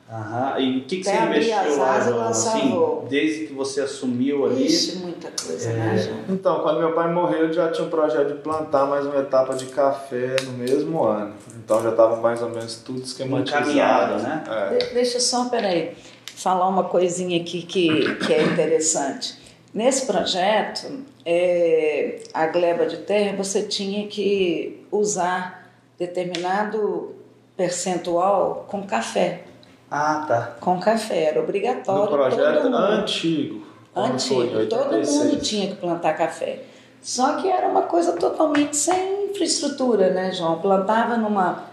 Aham. 0.08 0.58
E 0.60 0.78
o 0.78 0.84
que, 0.84 0.98
que 0.98 1.04
você 1.04 1.16
investiu 1.16 1.78
lá, 1.78 2.00
João? 2.00 2.28
Assim, 2.28 2.70
voo. 2.70 3.06
desde 3.10 3.46
que 3.46 3.52
você 3.54 3.80
assumiu 3.80 4.44
ali. 4.46 4.64
Ixi, 4.66 4.98
muita 4.98 5.28
coisa, 5.30 5.68
É. 5.70 5.72
né, 5.72 5.98
João? 5.98 6.18
Então, 6.28 6.60
quando 6.60 6.78
meu 6.78 6.92
pai 6.92 7.12
morreu, 7.12 7.46
eu 7.46 7.52
já 7.52 7.72
tinha 7.72 7.86
um 7.86 7.90
projeto 7.90 8.28
de 8.28 8.34
plantar 8.34 8.86
mais 8.86 9.04
uma 9.04 9.16
etapa 9.18 9.54
de 9.54 9.66
café 9.66 10.36
no 10.44 10.52
mesmo 10.52 11.02
ano. 11.04 11.32
Então 11.56 11.82
já 11.82 11.90
estava 11.90 12.16
mais 12.16 12.40
ou 12.40 12.48
menos 12.50 12.76
tudo 12.84 13.02
esquematizado. 13.02 13.64
Encaminhado, 13.64 14.22
né? 14.22 14.44
É. 14.48 14.76
De- 14.78 14.94
Deixa 14.94 15.18
só, 15.18 15.46
peraí, 15.48 15.96
falar 16.34 16.68
uma 16.68 16.84
coisinha 16.84 17.40
aqui 17.40 17.62
que, 17.62 18.14
que 18.16 18.32
é 18.32 18.42
interessante. 18.42 19.38
Nesse 19.72 20.06
projeto, 20.06 21.04
é, 21.24 22.20
a 22.32 22.46
gleba 22.46 22.86
de 22.86 22.98
terra, 22.98 23.36
você 23.36 23.62
tinha 23.62 24.06
que 24.06 24.86
usar 24.90 25.70
determinado 25.98 27.14
percentual 27.56 28.66
com 28.68 28.86
café. 28.86 29.42
Ah, 29.90 30.24
tá. 30.26 30.56
Com 30.60 30.80
café, 30.80 31.24
era 31.24 31.40
obrigatório. 31.40 32.04
No 32.04 32.08
projeto 32.08 32.54
todo 32.54 32.64
mundo. 32.64 32.76
antigo. 32.76 33.66
Antigo, 33.94 34.66
todo 34.66 34.94
86. 34.94 35.16
mundo 35.16 35.40
tinha 35.40 35.68
que 35.68 35.76
plantar 35.76 36.14
café. 36.14 36.64
Só 37.00 37.36
que 37.36 37.48
era 37.48 37.68
uma 37.68 37.82
coisa 37.82 38.12
totalmente 38.12 38.76
sem 38.76 39.30
infraestrutura, 39.30 40.10
né, 40.10 40.32
João? 40.32 40.58
Plantava 40.58 41.16
numa. 41.16 41.64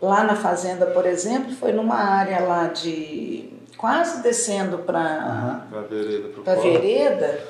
Lá 0.00 0.24
na 0.24 0.34
fazenda, 0.34 0.86
por 0.86 1.06
exemplo, 1.06 1.52
foi 1.52 1.72
numa 1.72 1.94
área 1.94 2.40
lá 2.40 2.66
de. 2.66 3.51
Quase 3.82 4.22
descendo 4.22 4.78
para 4.78 5.66
vereda, 5.90 6.28
pro 6.28 6.42
a 6.42 6.54
polo. 6.54 6.62
vereda 6.62 7.40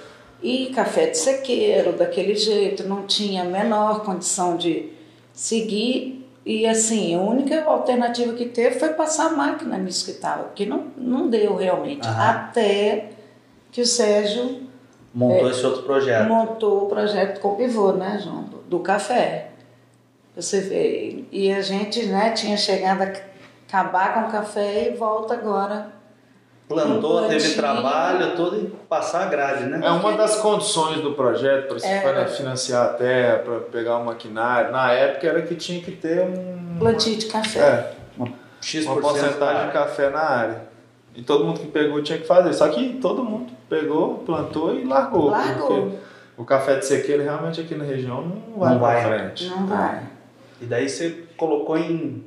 e 0.43 0.73
café 0.75 1.09
de 1.09 1.19
sequeiro, 1.19 1.93
daquele 1.93 2.35
jeito, 2.35 2.85
não 2.89 3.07
tinha 3.07 3.43
a 3.43 3.45
menor 3.45 4.03
condição 4.03 4.57
de 4.57 4.91
seguir. 5.35 6.27
E 6.45 6.67
assim, 6.67 7.15
a 7.15 7.21
única 7.21 7.63
alternativa 7.65 8.33
que 8.33 8.47
teve 8.47 8.81
foi 8.81 8.89
passar 8.95 9.27
a 9.27 9.37
máquina 9.37 9.77
nisso 9.77 10.07
que 10.07 10.13
estava, 10.13 10.45
porque 10.45 10.65
não, 10.65 10.87
não 10.97 11.29
deu 11.29 11.55
realmente. 11.55 12.09
Aham. 12.09 12.31
Até 12.31 13.11
que 13.71 13.83
o 13.83 13.87
Sérgio 13.87 14.63
Montou 15.13 15.51
esse 15.51 15.67
outro 15.67 15.83
projeto. 15.83 16.27
montou 16.27 16.85
o 16.85 16.89
projeto 16.89 17.41
com 17.41 17.49
o 17.49 17.57
pivô, 17.57 17.93
né, 17.93 18.19
João? 18.25 18.45
Do, 18.45 18.57
do 18.57 18.79
café. 18.81 19.51
Você 20.35 20.63
vê. 20.63 21.25
E 21.31 21.53
a 21.53 21.61
gente 21.61 22.07
né, 22.07 22.31
tinha 22.31 22.57
chegado 22.57 23.03
a 23.03 23.13
acabar 23.69 24.15
com 24.15 24.31
o 24.31 24.33
café 24.33 24.89
e 24.89 24.97
volta 24.97 25.35
agora. 25.35 26.01
Plantou, 26.73 27.25
Um 27.25 27.29
teve 27.29 27.55
trabalho 27.55 28.37
todo 28.37 28.57
e 28.57 28.67
passar 28.89 29.25
a 29.25 29.27
grade, 29.27 29.65
né? 29.65 29.81
É 29.83 29.91
uma 29.91 30.13
das 30.17 30.37
condições 30.37 31.01
do 31.01 31.13
projeto 31.13 31.69
para 31.69 31.79
se 31.79 31.87
Era. 31.87 32.27
financiar 32.27 32.85
a 32.87 32.89
terra, 32.95 33.39
para 33.39 33.61
pegar 33.61 33.99
o 33.99 34.05
maquinário. 34.05 34.71
Na 34.73 34.93
época 34.93 35.27
era 35.27 35.43
que 35.43 35.55
tinha 35.55 35.81
que 35.83 35.93
ter 35.93 36.23
um. 36.23 36.77
Plantio 36.79 37.17
de 37.17 37.27
café. 37.27 37.61
É, 37.61 37.93
X 38.61 38.87
uma 38.87 39.01
porcentagem 39.01 39.67
de 39.67 39.73
café 39.73 40.09
na 40.11 40.21
área. 40.21 40.63
E 41.15 41.23
todo 41.23 41.45
mundo 41.45 41.61
que 41.61 41.67
pegou 41.67 42.03
tinha 42.03 42.19
que 42.19 42.27
fazer. 42.27 42.53
Só 42.55 42.69
que 42.69 42.95
todo 43.01 43.23
mundo 43.23 43.53
pegou, 43.69 44.19
plantou 44.19 44.75
e 44.75 44.85
largou. 44.85 45.31
Largou. 45.31 45.67
porque 45.69 45.97
O 46.39 46.45
café 46.45 46.77
de 46.77 46.87
sequeira 46.87 47.23
realmente 47.23 47.61
aqui 47.61 47.75
na 47.75 47.85
região 47.85 48.23
não 48.23 48.59
vai 48.59 48.73
Não 48.73 48.81
para 48.81 49.01
vai. 49.01 49.05
frente. 49.19 49.49
Não 49.49 49.67
vai. 49.67 50.03
E 50.61 50.65
daí 50.65 50.89
você 50.89 51.25
colocou 51.37 51.77
em. 51.77 52.25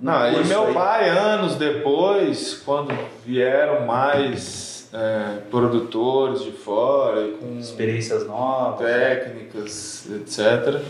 Não, 0.00 0.32
e 0.32 0.44
meu 0.44 0.66
aí. 0.66 0.74
pai, 0.74 1.08
anos 1.08 1.54
depois, 1.56 2.60
quando 2.64 2.92
vieram 3.24 3.86
mais 3.86 4.88
é, 4.92 5.38
produtores 5.50 6.42
de 6.42 6.52
fora 6.52 7.28
com 7.40 7.58
Experiências 7.58 8.26
novas. 8.26 8.86
técnicas, 8.86 10.06
etc. 10.10 10.80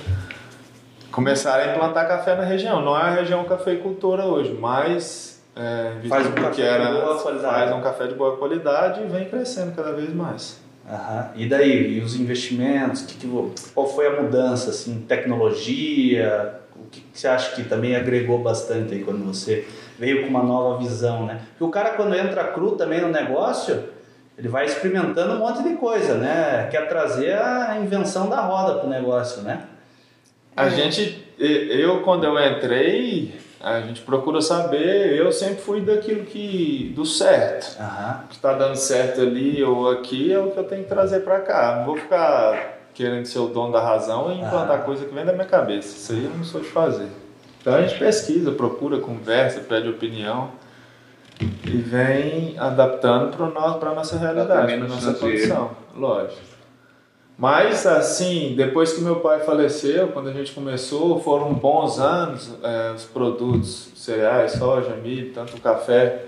Começaram 1.12 1.70
a 1.70 1.74
implantar 1.74 2.08
café 2.08 2.34
na 2.34 2.44
região. 2.44 2.82
Não 2.82 2.96
é 2.98 3.02
a 3.02 3.10
região 3.10 3.44
cafeicultora 3.44 4.24
hoje, 4.24 4.56
mas 4.58 5.40
é, 5.54 5.92
Faz 6.08 6.26
um 6.26 6.32
café 6.32 6.48
Pequena 6.50 6.86
de 6.86 7.00
boa 7.00 7.18
qualidade. 7.22 7.54
faz 7.54 7.72
um 7.72 7.80
café 7.80 8.06
de 8.08 8.14
boa 8.14 8.36
qualidade 8.36 9.00
e 9.02 9.06
vem 9.06 9.28
crescendo 9.28 9.76
cada 9.76 9.92
vez 9.92 10.12
mais. 10.12 10.60
Aham. 10.90 11.30
E 11.36 11.48
daí, 11.48 11.98
e 11.98 12.00
os 12.00 12.16
investimentos? 12.16 13.02
Que 13.02 13.14
que 13.14 13.28
qual 13.72 13.86
foi 13.86 14.06
a 14.08 14.20
mudança? 14.20 14.70
Assim, 14.70 15.00
tecnologia? 15.08 16.60
O 16.76 16.88
que, 16.90 17.00
que 17.00 17.18
você 17.18 17.28
acha 17.28 17.54
que 17.54 17.64
também 17.64 17.94
agregou 17.96 18.38
bastante 18.38 18.94
aí 18.94 19.04
quando 19.04 19.24
você 19.24 19.66
veio 19.98 20.22
com 20.22 20.28
uma 20.28 20.42
nova 20.42 20.78
visão, 20.78 21.24
né? 21.26 21.40
Porque 21.50 21.64
o 21.64 21.70
cara 21.70 21.90
quando 21.90 22.14
entra 22.14 22.44
cru 22.44 22.72
também 22.72 23.00
no 23.00 23.08
negócio, 23.08 23.84
ele 24.36 24.48
vai 24.48 24.64
experimentando 24.66 25.34
um 25.34 25.38
monte 25.38 25.62
de 25.62 25.74
coisa, 25.74 26.14
né? 26.14 26.68
Quer 26.70 26.88
trazer 26.88 27.34
a 27.38 27.78
invenção 27.80 28.28
da 28.28 28.40
roda 28.40 28.80
pro 28.80 28.88
negócio, 28.88 29.42
né? 29.42 29.62
A 30.56 30.68
gente, 30.68 31.24
e- 31.38 31.68
eu 31.80 32.00
quando 32.02 32.24
eu 32.24 32.38
entrei, 32.38 33.34
a 33.60 33.80
gente 33.80 34.02
procura 34.02 34.40
saber, 34.40 35.16
eu 35.16 35.32
sempre 35.32 35.56
fui 35.62 35.80
daquilo 35.80 36.24
que, 36.24 36.92
do 36.94 37.04
certo. 37.06 37.76
Aham. 37.80 38.22
O 38.24 38.28
que 38.28 38.34
está 38.34 38.52
dando 38.52 38.76
certo 38.76 39.20
ali 39.20 39.62
ou 39.64 39.90
aqui 39.90 40.32
é 40.32 40.38
o 40.38 40.50
que 40.50 40.58
eu 40.58 40.64
tenho 40.64 40.82
que 40.82 40.88
trazer 40.88 41.20
para 41.20 41.40
cá. 41.40 41.76
Não 41.78 41.86
vou 41.86 41.96
ficar 41.96 42.73
querendo 42.94 43.26
ser 43.26 43.40
o 43.40 43.48
dono 43.48 43.72
da 43.72 43.80
razão 43.80 44.30
e 44.32 44.40
implantar 44.40 44.78
Ah. 44.80 44.82
coisa 44.82 45.04
que 45.04 45.14
vem 45.14 45.24
da 45.24 45.32
minha 45.32 45.44
cabeça. 45.44 45.96
Isso 45.96 46.12
aí 46.12 46.24
eu 46.24 46.30
não 46.30 46.44
sou 46.44 46.60
de 46.60 46.68
fazer. 46.68 47.08
Então 47.60 47.74
a 47.74 47.82
gente 47.82 47.98
pesquisa, 47.98 48.52
procura, 48.52 48.98
conversa, 48.98 49.60
pede 49.60 49.88
opinião 49.88 50.50
e 51.40 51.76
vem 51.78 52.54
adaptando 52.58 53.34
para 53.36 53.90
a 53.90 53.94
nossa 53.94 54.16
realidade, 54.16 54.66
para 54.66 54.74
a 54.74 54.78
no 54.78 54.88
nossa 54.88 55.14
condição. 55.14 55.70
Lógico. 55.96 56.40
Mas 57.36 57.84
assim, 57.84 58.54
depois 58.56 58.92
que 58.92 59.00
meu 59.00 59.16
pai 59.16 59.40
faleceu, 59.40 60.08
quando 60.08 60.28
a 60.28 60.32
gente 60.32 60.52
começou, 60.52 61.20
foram 61.20 61.52
bons 61.52 61.98
anos, 61.98 62.54
eh, 62.62 62.92
os 62.94 63.04
produtos 63.04 63.88
cereais, 63.96 64.52
soja, 64.52 64.90
milho, 64.90 65.32
tanto 65.32 65.56
o 65.56 65.60
café, 65.60 66.26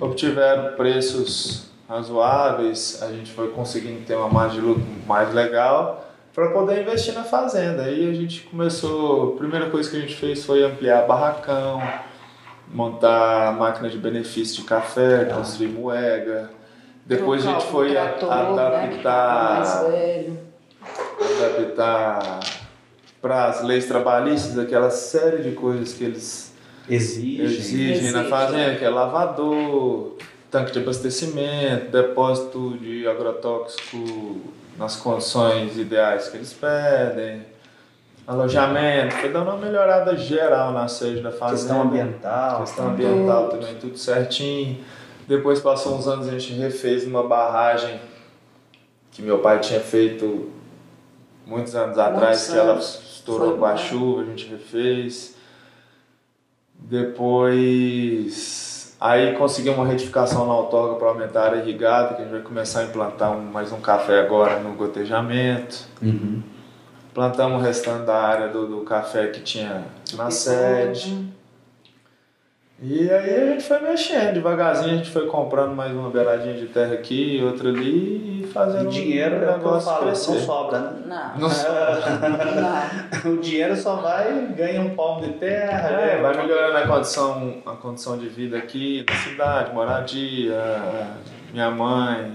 obtiveram 0.00 0.74
preços 0.74 1.68
razoáveis, 1.88 3.00
a 3.02 3.06
gente 3.12 3.30
foi 3.30 3.48
conseguindo 3.50 4.04
ter 4.04 4.16
uma 4.16 4.28
margem 4.28 4.60
de 4.60 4.66
lucro 4.66 4.82
mais 5.06 5.32
legal 5.32 6.07
para 6.38 6.50
poder 6.50 6.82
investir 6.82 7.12
na 7.14 7.24
fazenda. 7.24 7.82
Aí 7.82 8.08
a 8.08 8.14
gente 8.14 8.42
começou, 8.42 9.34
a 9.34 9.36
primeira 9.38 9.68
coisa 9.70 9.90
que 9.90 9.96
a 9.96 10.00
gente 10.00 10.14
fez 10.14 10.44
foi 10.46 10.62
ampliar 10.62 11.04
barracão, 11.04 11.82
montar 12.72 13.52
máquina 13.58 13.88
de 13.90 13.98
benefício 13.98 14.58
de 14.58 14.62
café, 14.62 15.24
construir 15.24 15.66
moega. 15.66 16.48
Depois 17.04 17.40
a 17.40 17.54
Trocar 17.54 17.60
gente 17.60 17.68
o 17.68 17.72
foi 17.72 17.96
a- 17.96 18.04
trator, 18.12 18.28
né, 18.54 18.62
adaptar 18.66 19.54
mais 19.58 19.92
velho. 19.92 20.38
adaptar 21.20 22.40
para 23.20 23.46
as 23.46 23.64
leis 23.64 23.86
trabalhistas 23.86 24.56
aquela 24.60 24.90
série 24.90 25.42
de 25.42 25.56
coisas 25.56 25.92
que 25.92 26.04
eles 26.04 26.54
Exige. 26.88 27.42
exigem 27.42 28.12
na 28.12 28.20
Exige, 28.20 28.30
fazenda, 28.30 28.76
que 28.76 28.84
é 28.84 28.88
lavador, 28.88 30.16
tanque 30.52 30.70
de 30.70 30.78
abastecimento, 30.78 31.90
depósito 31.90 32.78
de 32.78 33.08
agrotóxico 33.08 34.40
nas 34.78 34.96
condições 34.96 35.76
ideais 35.76 36.28
que 36.28 36.36
eles 36.36 36.52
pedem, 36.52 37.44
alojamento, 38.26 39.16
foi 39.16 39.30
dando 39.30 39.50
uma 39.50 39.56
melhorada 39.58 40.16
geral 40.16 40.72
na 40.72 40.86
sede 40.86 41.20
da 41.20 41.32
fazenda. 41.32 41.58
Questão 41.58 41.82
ambiental. 41.82 42.60
Questão 42.60 42.88
ambiental 42.88 43.48
também, 43.48 43.74
tudo 43.74 43.98
certinho. 43.98 44.82
Depois 45.26 45.60
passou 45.60 45.98
uns 45.98 46.06
anos, 46.06 46.28
a 46.28 46.30
gente 46.38 46.52
refez 46.54 47.04
uma 47.04 47.26
barragem 47.26 48.00
que 49.10 49.20
meu 49.20 49.40
pai 49.40 49.58
tinha 49.58 49.80
feito 49.80 50.50
muitos 51.44 51.74
anos 51.74 51.98
atrás, 51.98 52.46
que 52.48 52.56
ela 52.56 52.78
estourou 52.78 53.50
Foi 53.50 53.58
com 53.58 53.64
a 53.64 53.72
bom. 53.72 53.76
chuva, 53.76 54.22
a 54.22 54.24
gente 54.26 54.46
refez. 54.48 55.34
Depois, 56.74 58.67
aí 59.00 59.34
conseguimos 59.36 59.78
uma 59.78 59.86
retificação 59.86 60.46
na 60.46 60.54
outorga 60.54 60.94
para 60.96 61.08
aumentar 61.08 61.40
a 61.42 61.44
área 61.46 61.56
irrigada, 61.58 62.14
que 62.14 62.22
a 62.22 62.24
gente 62.24 62.32
vai 62.32 62.40
começar 62.42 62.80
a 62.80 62.84
implantar 62.84 63.36
um- 63.36 63.42
mais 63.50 63.72
um 63.72 63.80
café 63.80 64.20
agora 64.20 64.58
no 64.60 64.72
gotejamento. 64.74 65.86
Uhum. 66.02 66.42
Plantamos 67.14 67.60
o 67.60 67.64
restante 67.64 68.04
da 68.06 68.16
área 68.16 68.48
do, 68.48 68.66
do 68.66 68.80
café 68.82 69.26
que 69.28 69.40
tinha 69.40 69.84
na 70.14 70.30
sede. 70.30 71.26
E 72.80 73.10
aí 73.10 73.34
a 73.42 73.46
gente 73.52 73.64
foi 73.64 73.80
mexendo, 73.80 74.34
devagarzinho 74.34 74.94
a 74.94 74.96
gente 74.98 75.10
foi 75.10 75.26
comprando 75.26 75.74
mais 75.74 75.92
uma 75.92 76.10
beiradinha 76.10 76.54
de 76.54 76.66
terra 76.66 76.94
aqui, 76.94 77.40
outra 77.42 77.68
ali 77.70 78.37
fazendo 78.58 78.88
E 78.88 78.92
dinheiro 78.92 79.36
o 79.36 79.44
é 79.44 79.56
o 79.56 79.58
que 79.60 79.64
eu 79.66 79.80
falo, 79.80 80.06
crescer. 80.06 80.32
não 80.34 80.40
sobra, 80.40 80.78
né? 80.80 80.92
Não, 81.06 81.48
Não 81.48 81.48
não. 83.24 83.32
O 83.32 83.36
dinheiro 83.40 83.76
só 83.76 83.96
vai, 83.96 84.46
ganha 84.56 84.80
um 84.80 84.94
palmo 84.94 85.20
de 85.22 85.32
terra, 85.34 85.88
É, 85.88 86.16
né? 86.16 86.22
vai 86.22 86.36
melhorando 86.36 86.76
a 86.76 86.86
condição, 86.86 87.54
a 87.64 87.72
condição 87.72 88.18
de 88.18 88.28
vida 88.28 88.58
aqui, 88.58 89.04
na 89.08 89.16
cidade, 89.16 89.72
moradia, 89.72 90.60
minha 91.52 91.70
mãe, 91.70 92.32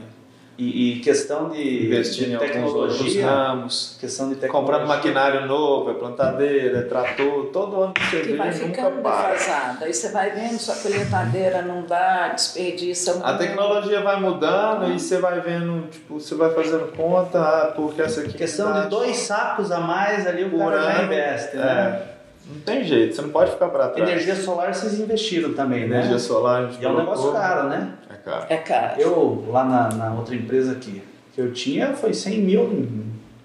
E, 0.56 0.94
e 0.94 1.00
questão 1.00 1.50
de, 1.50 1.88
investindo 1.88 2.28
de 2.28 2.36
em 2.36 2.38
tecnologia, 2.38 3.26
ramos, 3.26 3.98
questão 4.00 4.30
de 4.30 4.36
tecnologia. 4.36 4.72
comprando 4.78 4.88
maquinário 4.88 5.48
novo, 5.48 5.90
é 5.90 5.94
plantadeira, 5.96 6.78
é 6.78 6.82
trator, 6.84 7.46
todo 7.46 7.82
ano 7.82 7.94
que 7.94 8.06
você 8.06 8.20
Que 8.20 8.32
vê, 8.34 8.38
vai 8.38 8.52
nunca 8.52 8.66
ficando 8.68 9.02
para. 9.02 9.32
defasada. 9.34 9.86
Aí 9.86 9.94
você 9.94 10.10
vai 10.10 10.30
vendo, 10.30 10.60
sua 10.60 10.76
colheitadeira 10.76 11.64
não 11.64 11.82
dá, 11.88 12.28
desperdiça 12.28 13.14
muito. 13.14 13.26
A 13.26 13.34
tecnologia 13.36 14.02
vai 14.02 14.20
mudando 14.22 14.92
e 14.94 15.00
você 15.00 15.18
vai 15.18 15.40
vendo, 15.42 15.88
tipo, 15.90 16.20
você 16.20 16.36
vai 16.36 16.52
fazendo 16.54 16.96
conta, 16.96 17.40
ah, 17.42 17.72
porque 17.76 18.04
essa 18.04 18.22
aqui. 18.22 18.34
Questão 18.34 18.72
dá 18.72 18.82
de 18.82 18.90
dois 18.90 19.16
sacos 19.18 19.72
a 19.72 19.80
mais 19.80 20.28
ali 20.28 20.44
o 20.44 20.52
por 20.52 20.60
cara 20.60 20.84
já 20.84 20.90
ano. 20.92 21.04
investe, 21.06 21.58
né? 21.58 22.08
É, 22.10 22.14
não 22.54 22.60
tem 22.62 22.84
jeito, 22.84 23.16
você 23.16 23.22
não 23.22 23.30
pode 23.30 23.52
ficar 23.52 23.70
para 23.70 23.88
trás. 23.88 24.08
Energia 24.08 24.36
solar 24.36 24.74
vocês 24.76 25.00
investiram 25.00 25.54
também, 25.54 25.88
né? 25.88 25.98
Energia 25.98 26.20
solar, 26.20 26.64
a 26.64 26.68
gente 26.68 26.82
E 26.82 26.86
é 26.86 26.90
um 26.90 26.98
negócio 26.98 27.24
colocou. 27.24 27.42
caro, 27.42 27.70
né? 27.70 27.94
É 28.26 28.30
caro. 28.30 28.46
É 28.50 28.58
caro. 28.58 29.02
Eu, 29.02 29.46
lá 29.50 29.64
na, 29.66 29.90
na 29.90 30.14
outra 30.14 30.36
empresa 30.36 30.76
que, 30.76 31.02
que 31.34 31.42
eu 31.42 31.52
tinha, 31.54 31.94
foi 31.94 32.14
100 32.14 32.40
mil, 32.40 32.88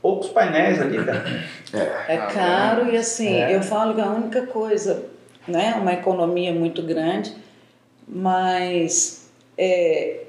poucos 0.01 0.29
painéis 0.29 0.81
ali, 0.81 1.05
cara. 1.05 1.25
É. 1.71 2.15
É 2.15 2.17
caro 2.33 2.91
e 2.91 2.97
assim, 2.97 3.35
É. 3.35 3.55
eu 3.55 3.61
falo 3.63 3.95
que 3.95 4.01
a 4.01 4.07
única 4.09 4.47
coisa, 4.47 5.05
né, 5.47 5.75
uma 5.79 5.93
economia 5.93 6.51
muito 6.51 6.81
grande, 6.81 7.35
mas 8.07 9.31
é, 9.57 10.21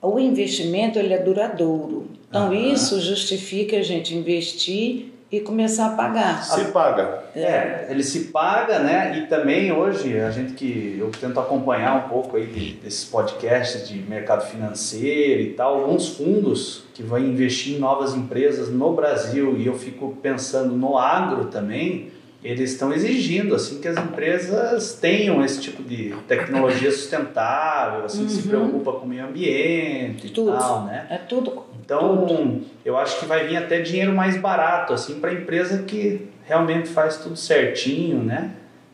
o 0.00 0.18
investimento 0.20 0.98
ele 0.98 1.12
é 1.12 1.18
duradouro. 1.18 2.08
Então 2.28 2.44
Aham. 2.44 2.54
isso 2.54 3.00
justifica 3.00 3.76
a 3.78 3.82
gente 3.82 4.14
investir 4.14 5.12
e 5.30 5.40
começar 5.40 5.86
a 5.86 5.90
pagar. 5.90 6.42
Se 6.42 6.64
paga. 6.66 7.24
É, 7.36 7.86
ele 7.90 8.02
se 8.02 8.20
paga, 8.26 8.78
né? 8.78 9.18
E 9.18 9.26
também 9.26 9.70
hoje, 9.70 10.18
a 10.18 10.30
gente 10.30 10.54
que 10.54 10.96
eu 10.98 11.10
tento 11.10 11.38
acompanhar 11.38 11.96
um 12.06 12.08
pouco 12.08 12.36
aí 12.38 12.46
de- 12.46 12.72
desses 12.74 13.04
podcasts 13.04 13.86
de 13.86 13.98
mercado 13.98 14.46
financeiro 14.46 15.42
e 15.42 15.50
tal, 15.52 15.80
alguns 15.82 16.08
fundos 16.08 16.84
que 16.94 17.02
vão 17.02 17.18
investir 17.18 17.76
em 17.76 17.78
novas 17.78 18.14
empresas 18.14 18.70
no 18.70 18.94
Brasil 18.94 19.54
e 19.58 19.66
eu 19.66 19.74
fico 19.78 20.16
pensando 20.22 20.74
no 20.74 20.96
agro 20.96 21.44
também, 21.46 22.10
eles 22.42 22.72
estão 22.72 22.92
exigindo 22.92 23.54
assim 23.54 23.80
que 23.80 23.88
as 23.88 23.96
empresas 23.98 24.94
tenham 24.94 25.44
esse 25.44 25.60
tipo 25.60 25.82
de 25.82 26.14
tecnologia 26.26 26.90
sustentável, 26.90 28.04
assim, 28.04 28.24
que 28.24 28.30
se 28.32 28.42
Uhum. 28.42 28.48
preocupa 28.48 28.92
com 28.92 29.04
o 29.06 29.08
meio 29.08 29.24
ambiente 29.26 30.28
e 30.28 30.30
Tudo. 30.30 30.52
tal, 30.56 30.84
né? 30.84 31.06
É 31.10 31.16
tudo. 31.18 31.64
Então, 31.88 32.60
eu 32.84 32.98
acho 32.98 33.18
que 33.18 33.24
vai 33.24 33.46
vir 33.46 33.56
até 33.56 33.80
dinheiro 33.80 34.12
mais 34.14 34.36
barato, 34.36 34.92
assim, 34.92 35.20
para 35.20 35.30
a 35.30 35.32
empresa 35.32 35.84
que 35.84 36.28
realmente 36.44 36.86
faz 36.86 37.16
tudo 37.16 37.34
certinho, 37.34 38.22
né? 38.22 38.50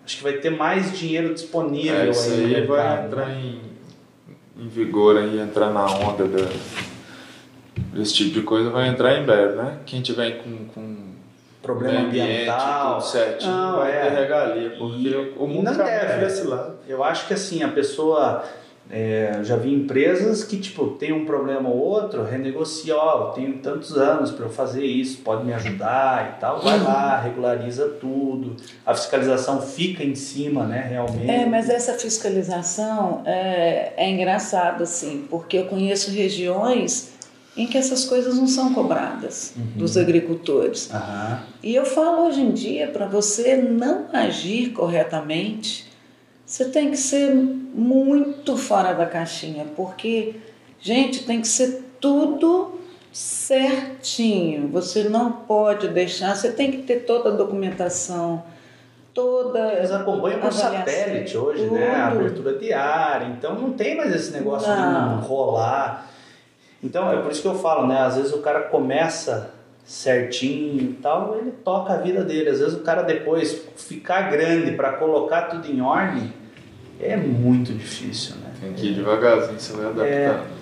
Acho 0.07 0.19
que 0.19 0.23
vai 0.23 0.35
ter 0.35 0.51
mais 0.51 0.97
dinheiro 0.97 1.35
disponível 1.35 1.93
É, 1.97 2.09
isso 2.11 2.31
aí 2.31 2.55
aí 2.55 2.65
vai 2.65 3.05
entrar 3.05 3.27
né? 3.27 3.41
em, 3.43 4.63
em 4.63 4.69
vigor 4.69 5.17
aí, 5.17 5.41
entrar 5.41 5.71
na 5.71 5.85
onda 5.87 6.25
da, 6.29 6.49
desse 7.93 8.15
tipo 8.15 8.31
de 8.31 8.43
coisa, 8.43 8.71
vai 8.71 8.87
entrar 8.87 9.19
em 9.19 9.25
breve, 9.25 9.57
né? 9.57 9.79
Quem 9.85 10.01
tiver 10.01 10.39
com, 10.45 10.67
com 10.73 10.97
Problema 11.61 11.99
ambiente, 11.99 12.31
ambiental. 12.43 12.99
tudo 13.01 13.07
certinho, 13.11 13.51
Não, 13.51 13.77
vai 13.79 13.91
é. 13.91 14.03
ter 14.03 14.11
regalia, 14.21 14.71
porque 14.79 15.09
E- 15.09 15.35
o 15.37 15.49
mundo 15.49 15.65
não 15.65 15.77
deve. 15.77 16.21
desse 16.25 16.47
lado. 16.47 16.77
Eu 16.87 17.03
acho 17.03 17.27
que 17.27 17.35
assim, 17.35 17.61
a 17.65 17.69
pessoa. 17.69 18.45
É, 18.90 19.40
já 19.42 19.57
vi 19.57 19.73
empresas 19.73 20.44
que, 20.44 20.59
tipo, 20.59 20.88
tem 20.88 21.12
um 21.12 21.25
problema 21.25 21.68
ou 21.68 21.77
outro, 21.77 22.23
renegocia, 22.23 22.94
ó, 22.97 23.29
eu 23.29 23.33
tenho 23.33 23.59
tantos 23.59 23.97
anos 23.97 24.31
para 24.31 24.44
eu 24.44 24.51
fazer 24.51 24.85
isso, 24.85 25.23
pode 25.23 25.44
me 25.44 25.55
ajudar 25.55 26.35
e 26.37 26.40
tal, 26.40 26.61
vai 26.61 26.79
lá, 26.79 27.18
regulariza 27.18 27.88
tudo, 28.01 28.57
a 28.85 28.94
fiscalização 28.94 29.61
fica 29.61 30.05
em 30.05 30.14
cima, 30.14 30.64
né, 30.64 30.87
realmente. 30.88 31.31
É, 31.31 31.47
mas 31.47 31.70
essa 31.70 31.94
fiscalização 31.94 33.23
é, 33.25 33.94
é 33.97 34.11
engraçado, 34.11 34.83
assim, 34.83 35.27
porque 35.31 35.59
eu 35.59 35.64
conheço 35.64 36.11
regiões 36.11 37.14
em 37.57 37.66
que 37.66 37.79
essas 37.79 38.05
coisas 38.05 38.37
não 38.37 38.49
são 38.49 38.75
cobradas 38.75 39.55
dos 39.77 39.97
agricultores. 39.97 40.92
Aham. 40.92 41.40
E 41.62 41.75
eu 41.75 41.87
falo 41.87 42.27
hoje 42.27 42.40
em 42.40 42.51
dia, 42.51 42.88
para 42.88 43.07
você 43.07 43.57
não 43.57 44.07
agir 44.12 44.70
corretamente, 44.70 45.94
você 46.45 46.67
tem 46.67 46.91
que 46.91 46.97
ser 46.97 47.35
muito 47.35 48.57
fora 48.57 48.93
da 48.93 49.07
caixinha, 49.07 49.67
porque 49.77 50.37
Gente, 50.85 51.25
tem 51.25 51.41
que 51.41 51.49
ser 51.49 51.83
tudo 51.99 52.79
certinho. 53.11 54.69
Você 54.69 55.05
não 55.05 55.33
pode 55.33 55.89
deixar, 55.89 56.37
você 56.37 56.53
tem 56.53 56.71
que 56.71 56.83
ter 56.83 57.07
toda 57.07 57.31
a 57.31 57.33
documentação, 57.33 58.43
toda. 59.15 59.73
Eles 59.73 59.91
acompanham 59.91 60.41
por 60.41 60.49
avaliação, 60.49 60.79
satélite 60.79 61.39
hoje, 61.39 61.65
tudo. 61.65 61.77
né? 61.77 61.89
A 61.89 62.09
abertura 62.09 62.59
diária. 62.59 63.29
Então 63.29 63.55
não 63.55 63.73
tem 63.73 63.97
mais 63.97 64.15
esse 64.15 64.31
negócio 64.33 64.71
de 64.71 64.79
Não. 64.79 65.21
rolar. 65.21 66.11
Então 66.83 67.11
é 67.11 67.17
por 67.23 67.33
isso 67.33 67.41
que 67.41 67.49
eu 67.49 67.55
falo, 67.55 67.87
né? 67.87 68.01
Às 68.01 68.17
vezes 68.17 68.35
o 68.35 68.43
cara 68.43 68.65
começa 68.65 69.54
certinho 69.85 70.81
e 70.81 70.92
tal, 71.03 71.38
ele 71.38 71.53
toca 71.64 71.92
a 71.92 71.97
vida 71.99 72.25
dele. 72.25 72.49
Às 72.49 72.61
vezes 72.61 72.75
o 72.75 72.81
cara 72.81 73.03
depois 73.03 73.66
ficar 73.77 74.31
grande 74.31 74.73
para 74.73 74.92
colocar 74.94 75.42
tudo 75.42 75.70
em 75.70 75.81
ordem 75.81 76.33
é 77.01 77.16
muito 77.16 77.73
difícil, 77.73 78.37
né? 78.37 78.51
Tem 78.61 78.73
que 78.73 78.87
ir 78.88 78.94
devagarzinho, 78.94 79.61
você 79.61 79.73
vai 79.75 79.87
adaptando. 79.87 80.54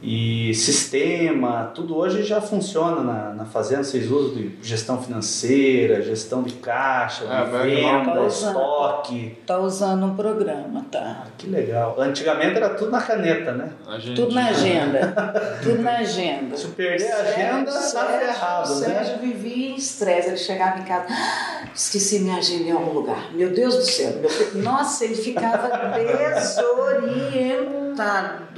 E 0.00 0.54
sistema, 0.54 1.72
tudo 1.74 1.96
hoje 1.96 2.22
já 2.22 2.40
funciona 2.40 3.02
na, 3.02 3.34
na 3.34 3.44
fazenda. 3.44 3.82
Vocês 3.82 4.08
usam 4.08 4.32
de 4.36 4.56
gestão 4.62 5.02
financeira, 5.02 6.00
gestão 6.02 6.44
de 6.44 6.52
caixa, 6.54 7.24
Ah, 7.28 7.42
de 7.44 7.50
venda, 7.74 8.12
tá 8.12 8.20
usando. 8.22 8.48
estoque. 8.56 9.38
Tá 9.44 9.58
usando 9.58 10.06
um 10.06 10.14
programa, 10.14 10.86
tá? 10.88 11.24
Ah, 11.24 11.26
que 11.36 11.48
legal. 11.48 11.96
Antigamente 12.00 12.56
era 12.58 12.70
tudo 12.70 12.92
na 12.92 13.00
caneta, 13.00 13.50
né? 13.52 13.70
Tudo 14.14 14.32
na 14.34 14.46
agenda. 14.50 14.98
Tudo 15.64 15.82
na 15.82 15.96
agenda. 15.98 16.56
Se 16.56 16.68
perder 16.68 17.10
a 17.10 17.16
agenda, 17.20 17.64
tá 17.72 17.80
Sérgio- 17.80 18.18
ferrado, 18.20 18.72
o 18.72 18.76
Sérgio 18.76 19.12
né? 19.16 19.18
vivia 19.20 19.70
em 19.70 19.74
estresse. 19.74 20.28
Ele 20.28 20.36
chegava 20.36 20.78
em 20.78 20.84
casa, 20.84 21.06
"Ah, 21.10 21.64
esqueci 21.74 22.20
minha 22.20 22.36
agenda 22.36 22.62
em 22.68 22.70
algum 22.72 22.92
lugar. 22.92 23.32
Meu 23.34 23.50
Deus 23.50 23.74
do 23.74 23.82
céu. 23.82 24.12
Meu. 24.20 24.62
Nossa, 24.62 25.04
ele 25.04 25.16
ficava 25.16 25.68
desorientado 25.98 27.87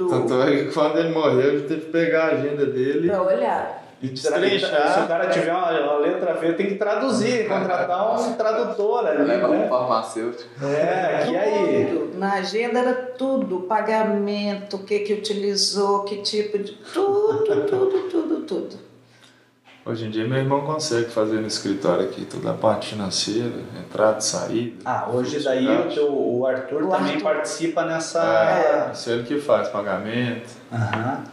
Tanto 0.09 0.41
é 0.41 0.51
que 0.51 0.71
quando 0.73 0.97
ele 0.99 1.09
morreu, 1.09 1.49
a 1.49 1.51
gente 1.57 1.67
teve 1.67 1.81
que 1.81 1.91
pegar 1.91 2.23
a 2.23 2.31
agenda 2.31 2.65
dele 2.65 3.07
para 3.07 3.21
olhar. 3.23 3.83
e 4.01 4.09
que, 4.09 4.17
se 4.17 4.27
o 4.27 4.31
destrinchar. 4.39 5.07
cara 5.07 5.27
tiver 5.29 5.51
uma, 5.51 5.71
uma 5.79 5.97
letra 5.99 6.35
feia, 6.35 6.53
tem 6.53 6.67
que 6.67 6.75
traduzir, 6.75 7.47
contratar 7.49 8.19
um 8.19 8.33
tradutor 8.33 9.07
ali, 9.07 9.23
Leva 9.23 9.47
um 9.47 9.51
né? 9.51 9.67
farmacêutico. 9.67 10.49
É, 10.63 11.27
e 11.29 11.37
aí? 11.37 11.87
Tudo. 11.91 12.17
Na 12.17 12.33
agenda 12.33 12.79
era 12.79 12.93
tudo, 12.93 13.61
pagamento, 13.61 14.77
o 14.77 14.83
que 14.83 14.99
que 14.99 15.13
utilizou, 15.13 16.03
que 16.03 16.17
tipo 16.17 16.57
de. 16.57 16.73
Tudo, 16.93 17.45
tudo, 17.67 18.09
tudo, 18.09 18.35
tudo. 18.45 18.90
Hoje 19.83 20.05
em 20.05 20.11
dia, 20.11 20.27
meu 20.27 20.37
irmão 20.37 20.61
consegue 20.61 21.09
fazer 21.09 21.39
no 21.41 21.47
escritório 21.47 22.05
aqui 22.05 22.23
toda 22.23 22.51
a 22.51 22.53
parte 22.53 22.89
financeira, 22.89 23.51
entrada 23.79 24.19
e 24.19 24.23
saída. 24.23 24.75
Ah, 24.85 25.09
hoje 25.11 25.43
daí 25.43 25.65
o, 25.67 25.89
teu, 25.91 26.07
o 26.13 26.45
Arthur 26.45 26.83
O 26.83 26.89
também 26.89 27.13
Arthur. 27.15 27.23
participa 27.23 27.83
nessa. 27.83 28.21
É, 28.23 28.91
isso 28.93 29.09
é 29.09 29.13
ele 29.13 29.23
que 29.23 29.39
faz 29.39 29.69
pagamento. 29.69 30.49
Aham. 30.71 31.23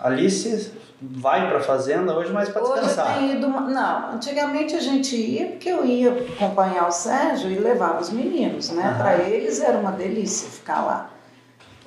Alice 0.00 0.72
vai 1.02 1.48
pra 1.50 1.58
fazenda 1.60 2.14
hoje, 2.16 2.32
mas 2.32 2.48
para 2.50 2.62
Hoje 2.62 2.70
eu 2.70 2.86
descansar. 2.86 3.18
tenho 3.18 3.32
ido. 3.36 3.48
Não, 3.48 4.12
antigamente 4.12 4.76
a 4.76 4.80
gente 4.80 5.16
ia 5.16 5.46
porque 5.48 5.68
eu 5.68 5.84
ia 5.84 6.12
acompanhar 6.12 6.86
o 6.86 6.92
Sérgio 6.92 7.50
e 7.50 7.58
levava 7.58 8.00
os 8.00 8.10
meninos, 8.10 8.70
né? 8.70 8.84
Aham. 8.90 8.98
Para 8.98 9.18
eles 9.24 9.60
era 9.60 9.76
uma 9.76 9.90
delícia 9.90 10.48
ficar 10.48 10.82
lá. 10.84 11.10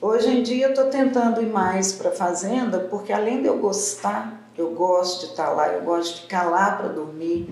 Hoje 0.02 0.30
em 0.30 0.44
dia 0.44 0.66
eu 0.66 0.70
estou 0.72 0.86
tentando 0.88 1.42
ir 1.42 1.48
mais 1.48 1.94
para 1.94 2.10
a 2.10 2.14
fazenda 2.14 2.80
porque 2.80 3.14
além 3.14 3.42
de 3.42 3.48
eu 3.48 3.58
gostar, 3.60 4.34
eu 4.58 4.72
gosto 4.72 5.26
de 5.26 5.32
estar 5.32 5.50
lá, 5.50 5.68
eu 5.70 5.82
gosto 5.82 6.16
de 6.16 6.22
ficar 6.22 6.44
lá 6.46 6.72
para 6.72 6.88
dormir 6.90 7.50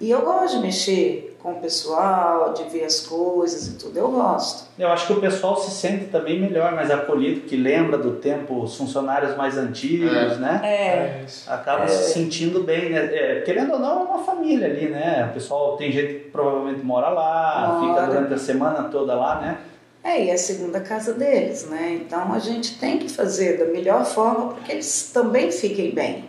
e 0.00 0.10
eu 0.10 0.22
gosto 0.22 0.56
de 0.56 0.62
mexer 0.62 1.36
com 1.42 1.52
o 1.52 1.60
pessoal, 1.60 2.52
de 2.52 2.64
ver 2.64 2.84
as 2.84 3.00
coisas 3.00 3.66
e 3.68 3.74
tudo, 3.78 3.98
eu 3.98 4.08
gosto. 4.10 4.64
Eu 4.78 4.88
acho 4.88 5.06
que 5.06 5.12
o 5.14 5.20
pessoal 5.20 5.56
se 5.58 5.70
sente 5.70 6.06
também 6.06 6.38
melhor, 6.40 6.74
mais 6.74 6.90
acolhido, 6.90 7.42
que 7.42 7.56
lembra 7.56 7.96
do 7.96 8.12
tempo, 8.16 8.62
os 8.62 8.76
funcionários 8.76 9.34
mais 9.36 9.56
antigos, 9.56 10.10
É. 10.12 10.36
né? 10.36 10.60
É, 10.62 11.24
isso. 11.26 11.50
Acaba 11.50 11.86
se 11.88 12.12
sentindo 12.12 12.62
bem, 12.62 12.90
né? 12.90 13.08
É, 13.12 13.40
querendo 13.42 13.72
ou 13.74 13.78
não, 13.78 14.00
é 14.00 14.04
uma 14.04 14.18
família 14.22 14.66
ali, 14.68 14.88
né? 14.88 15.28
O 15.30 15.34
pessoal 15.34 15.76
tem 15.78 15.90
gente 15.92 16.12
que 16.14 16.30
provavelmente 16.30 16.84
mora 16.84 17.08
lá, 17.08 17.78
Mora. 17.80 17.88
fica 17.94 18.06
durante 18.06 18.34
a 18.34 18.38
semana 18.38 18.84
toda 18.90 19.14
lá, 19.14 19.40
né? 19.40 19.58
É, 20.02 20.24
e 20.24 20.30
é 20.30 20.34
a 20.34 20.38
segunda 20.38 20.80
casa 20.80 21.12
deles, 21.12 21.68
né? 21.68 22.00
Então 22.02 22.32
a 22.32 22.38
gente 22.38 22.78
tem 22.78 22.98
que 22.98 23.08
fazer 23.08 23.58
da 23.58 23.66
melhor 23.66 24.04
forma 24.06 24.54
para 24.54 24.62
que 24.64 24.72
eles 24.72 25.10
também 25.12 25.50
fiquem 25.52 25.90
bem. 25.94 26.24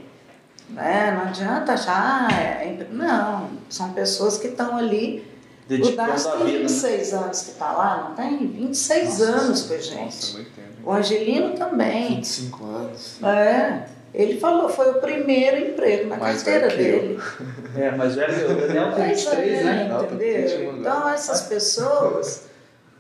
Né? 0.74 1.12
Não 1.18 1.30
adianta 1.30 1.74
achar, 1.74 2.28
ah, 2.30 2.34
é 2.34 2.70
empre- 2.74 2.88
não, 2.92 3.50
são 3.70 3.92
pessoas 3.94 4.38
que 4.38 4.48
estão 4.48 4.78
ali. 4.78 5.26
O 5.66 5.70
Dedicando 5.70 6.12
a 6.12 6.16
tem 6.16 6.46
vida, 6.46 6.52
né? 6.52 6.58
26 6.68 7.14
anos 7.14 7.42
que 7.44 7.52
está 7.52 7.72
lá, 7.72 8.08
não 8.10 8.16
tem? 8.16 8.38
26 8.48 9.20
Nossa, 9.20 9.24
anos 9.32 9.62
com 9.64 9.74
a 9.74 9.78
Nossa, 9.78 9.90
gente. 9.90 10.34
muito 10.34 10.52
tempo. 10.52 10.68
O 10.84 10.92
Angelino 10.92 11.50
também. 11.56 12.16
25 12.16 12.66
anos. 12.66 13.24
É, 13.24 13.86
ele 14.14 14.38
falou, 14.40 14.68
foi 14.68 14.90
o 14.92 14.96
primeiro 14.96 15.70
emprego 15.70 16.10
na 16.10 16.18
Mais 16.18 16.44
carteira 16.44 16.68
que 16.76 16.82
eu. 16.82 17.00
dele. 17.00 17.20
É, 17.78 17.92
mas 17.92 18.16
velho, 18.16 18.52
o 18.52 18.56
Daniel 18.68 18.92
tem 18.94 19.06
Pois 19.06 19.24
23, 19.24 19.60
é, 19.60 19.64
né? 19.64 19.84
Entendeu? 20.04 20.48
21 20.48 20.80
Então 20.80 21.10
essas 21.10 21.42
pessoas 21.44 22.44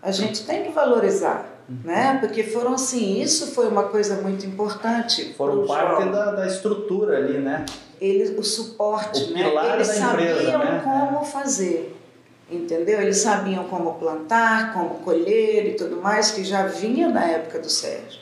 a 0.01 0.11
gente 0.11 0.43
tem 0.45 0.63
que 0.63 0.71
valorizar, 0.71 1.45
né? 1.83 2.17
Porque 2.19 2.43
foram 2.43 2.73
assim, 2.73 3.21
isso 3.21 3.47
foi 3.47 3.67
uma 3.67 3.83
coisa 3.83 4.15
muito 4.21 4.45
importante. 4.45 5.33
Foram 5.33 5.65
parte 5.65 6.09
da, 6.09 6.31
da 6.31 6.47
estrutura 6.47 7.17
ali, 7.17 7.37
né? 7.37 7.65
Eles, 7.99 8.37
o 8.37 8.43
suporte, 8.43 9.23
O 9.23 9.33
né? 9.33 9.41
Eles 9.75 9.87
da 9.87 10.11
empresa, 10.11 10.41
sabiam 10.51 10.59
né? 10.59 10.81
como 10.83 11.23
fazer, 11.23 11.95
entendeu? 12.49 12.99
Eles 13.01 13.17
sabiam 13.17 13.63
como 13.65 13.93
plantar, 13.93 14.73
como 14.73 14.95
colher 14.95 15.67
e 15.67 15.73
tudo 15.75 15.97
mais, 15.97 16.31
que 16.31 16.43
já 16.43 16.65
vinha 16.65 17.11
da 17.11 17.21
época 17.21 17.59
do 17.59 17.69
Sérgio. 17.69 18.21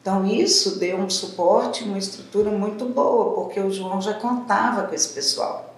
Então 0.00 0.26
isso 0.26 0.78
deu 0.78 0.96
um 0.96 1.10
suporte, 1.10 1.84
uma 1.84 1.98
estrutura 1.98 2.50
muito 2.50 2.86
boa, 2.86 3.34
porque 3.34 3.60
o 3.60 3.70
João 3.70 4.00
já 4.00 4.14
contava 4.14 4.84
com 4.84 4.94
esse 4.94 5.10
pessoal. 5.10 5.74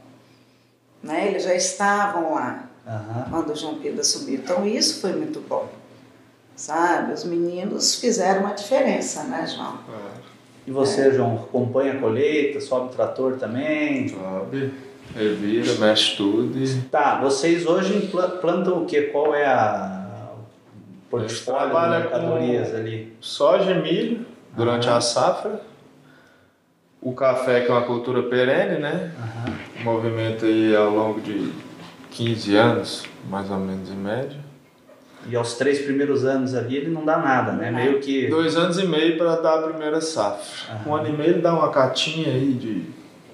Né? 1.03 1.29
Eles 1.29 1.43
já 1.43 1.55
estavam 1.55 2.35
lá 2.35 2.69
Aham. 2.87 3.27
quando 3.31 3.51
o 3.51 3.57
João 3.57 3.77
Pedro 3.81 4.01
assumiu. 4.01 4.35
Então 4.35 4.65
isso 4.65 5.01
foi 5.01 5.13
muito 5.13 5.41
bom. 5.41 5.80
Sabe? 6.61 7.15
Os 7.15 7.25
meninos 7.25 7.95
fizeram 7.95 8.43
uma 8.43 8.53
diferença, 8.53 9.23
né, 9.23 9.47
João? 9.47 9.79
E 10.67 10.71
você, 10.71 11.11
João, 11.11 11.37
acompanha 11.37 11.95
a 11.95 11.97
colheita, 11.99 12.61
sobe 12.61 12.89
o 12.89 12.89
trator 12.91 13.39
também? 13.39 14.07
Sobe, 14.11 14.71
revira, 15.17 15.73
mexe 15.77 16.17
tudo 16.19 16.59
e 16.63 16.83
Tá, 16.91 17.19
vocês 17.19 17.65
hoje 17.67 18.09
pla- 18.09 18.29
plantam 18.29 18.83
o 18.83 18.85
quê? 18.85 19.05
Qual 19.11 19.35
é 19.35 19.47
a 19.47 20.29
portfólio 21.09 21.61
de 21.69 21.71
trabalha 21.73 21.99
mercadorias 22.01 22.75
ali? 22.75 23.17
soja 23.23 23.71
e 23.71 23.81
milho 23.81 24.27
durante 24.55 24.87
Aham. 24.87 24.99
a 24.99 25.01
safra. 25.01 25.63
O 27.01 27.15
café, 27.15 27.63
que 27.63 27.71
é 27.71 27.75
uma 27.75 27.87
cultura 27.87 28.23
perene, 28.25 28.79
né? 28.79 29.11
Aham. 29.19 29.55
Movimento 29.83 30.45
aí 30.45 30.77
ao 30.77 30.91
longo 30.91 31.23
de 31.23 31.51
15 32.11 32.55
anos, 32.55 33.05
mais 33.31 33.51
ou 33.51 33.57
menos 33.57 33.89
em 33.89 33.97
média. 33.97 34.50
E 35.29 35.37
aos 35.37 35.55
três 35.55 35.81
primeiros 35.81 36.25
anos 36.25 36.55
ali 36.55 36.77
ele 36.77 36.91
não 36.91 37.05
dá 37.05 37.19
nada, 37.19 37.53
né? 37.53 37.71
Meio 37.71 38.01
que. 38.01 38.27
Dois 38.29 38.57
anos 38.57 38.79
e 38.79 38.87
meio 38.87 39.19
para 39.19 39.37
dar 39.37 39.59
a 39.59 39.63
primeira 39.69 40.01
safra. 40.01 40.75
Aham. 40.75 40.83
Um 40.91 40.95
ano 40.97 41.09
e 41.09 41.13
meio 41.13 41.31
ele 41.31 41.41
dá 41.43 41.53
uma 41.53 41.71
catinha 41.71 42.29
aí 42.33 42.53
de 42.55 42.85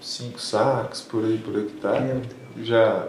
cinco 0.00 0.40
sacos 0.40 1.00
por 1.02 1.24
aí 1.24 1.38
por 1.38 1.56
hectare. 1.58 2.04
Meu 2.04 2.14
Deus. 2.16 2.66
Já 2.66 3.06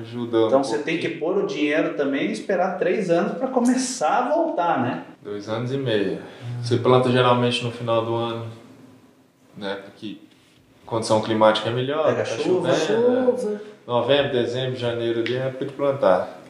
ajuda 0.00 0.38
um 0.38 0.46
Então 0.48 0.64
você 0.64 0.70
pouco. 0.72 0.84
tem 0.84 0.98
que 0.98 1.08
pôr 1.10 1.36
o 1.38 1.46
dinheiro 1.46 1.94
também 1.94 2.26
e 2.28 2.32
esperar 2.32 2.78
três 2.78 3.10
anos 3.10 3.38
para 3.38 3.46
começar 3.48 4.24
a 4.24 4.28
voltar, 4.34 4.82
né? 4.82 5.04
Dois 5.22 5.48
anos 5.48 5.72
e 5.72 5.76
meio. 5.76 6.18
Você 6.62 6.76
planta 6.78 7.10
geralmente 7.10 7.62
no 7.64 7.70
final 7.70 8.04
do 8.04 8.14
ano, 8.14 8.46
né? 9.56 9.78
Porque 9.84 10.18
condição 10.84 11.20
climática 11.20 11.68
é 11.68 11.72
melhor, 11.72 12.06
Pega 12.06 12.18
tá 12.18 12.24
chuva, 12.24 12.72
chovendo, 12.74 13.10
né? 13.10 13.36
Chuva. 13.38 13.60
Novembro, 13.86 14.32
dezembro, 14.32 14.76
janeiro 14.76 15.20
ali 15.20 15.36
é 15.36 15.46
época 15.46 15.66
de 15.66 15.72
plantar. 15.72 16.40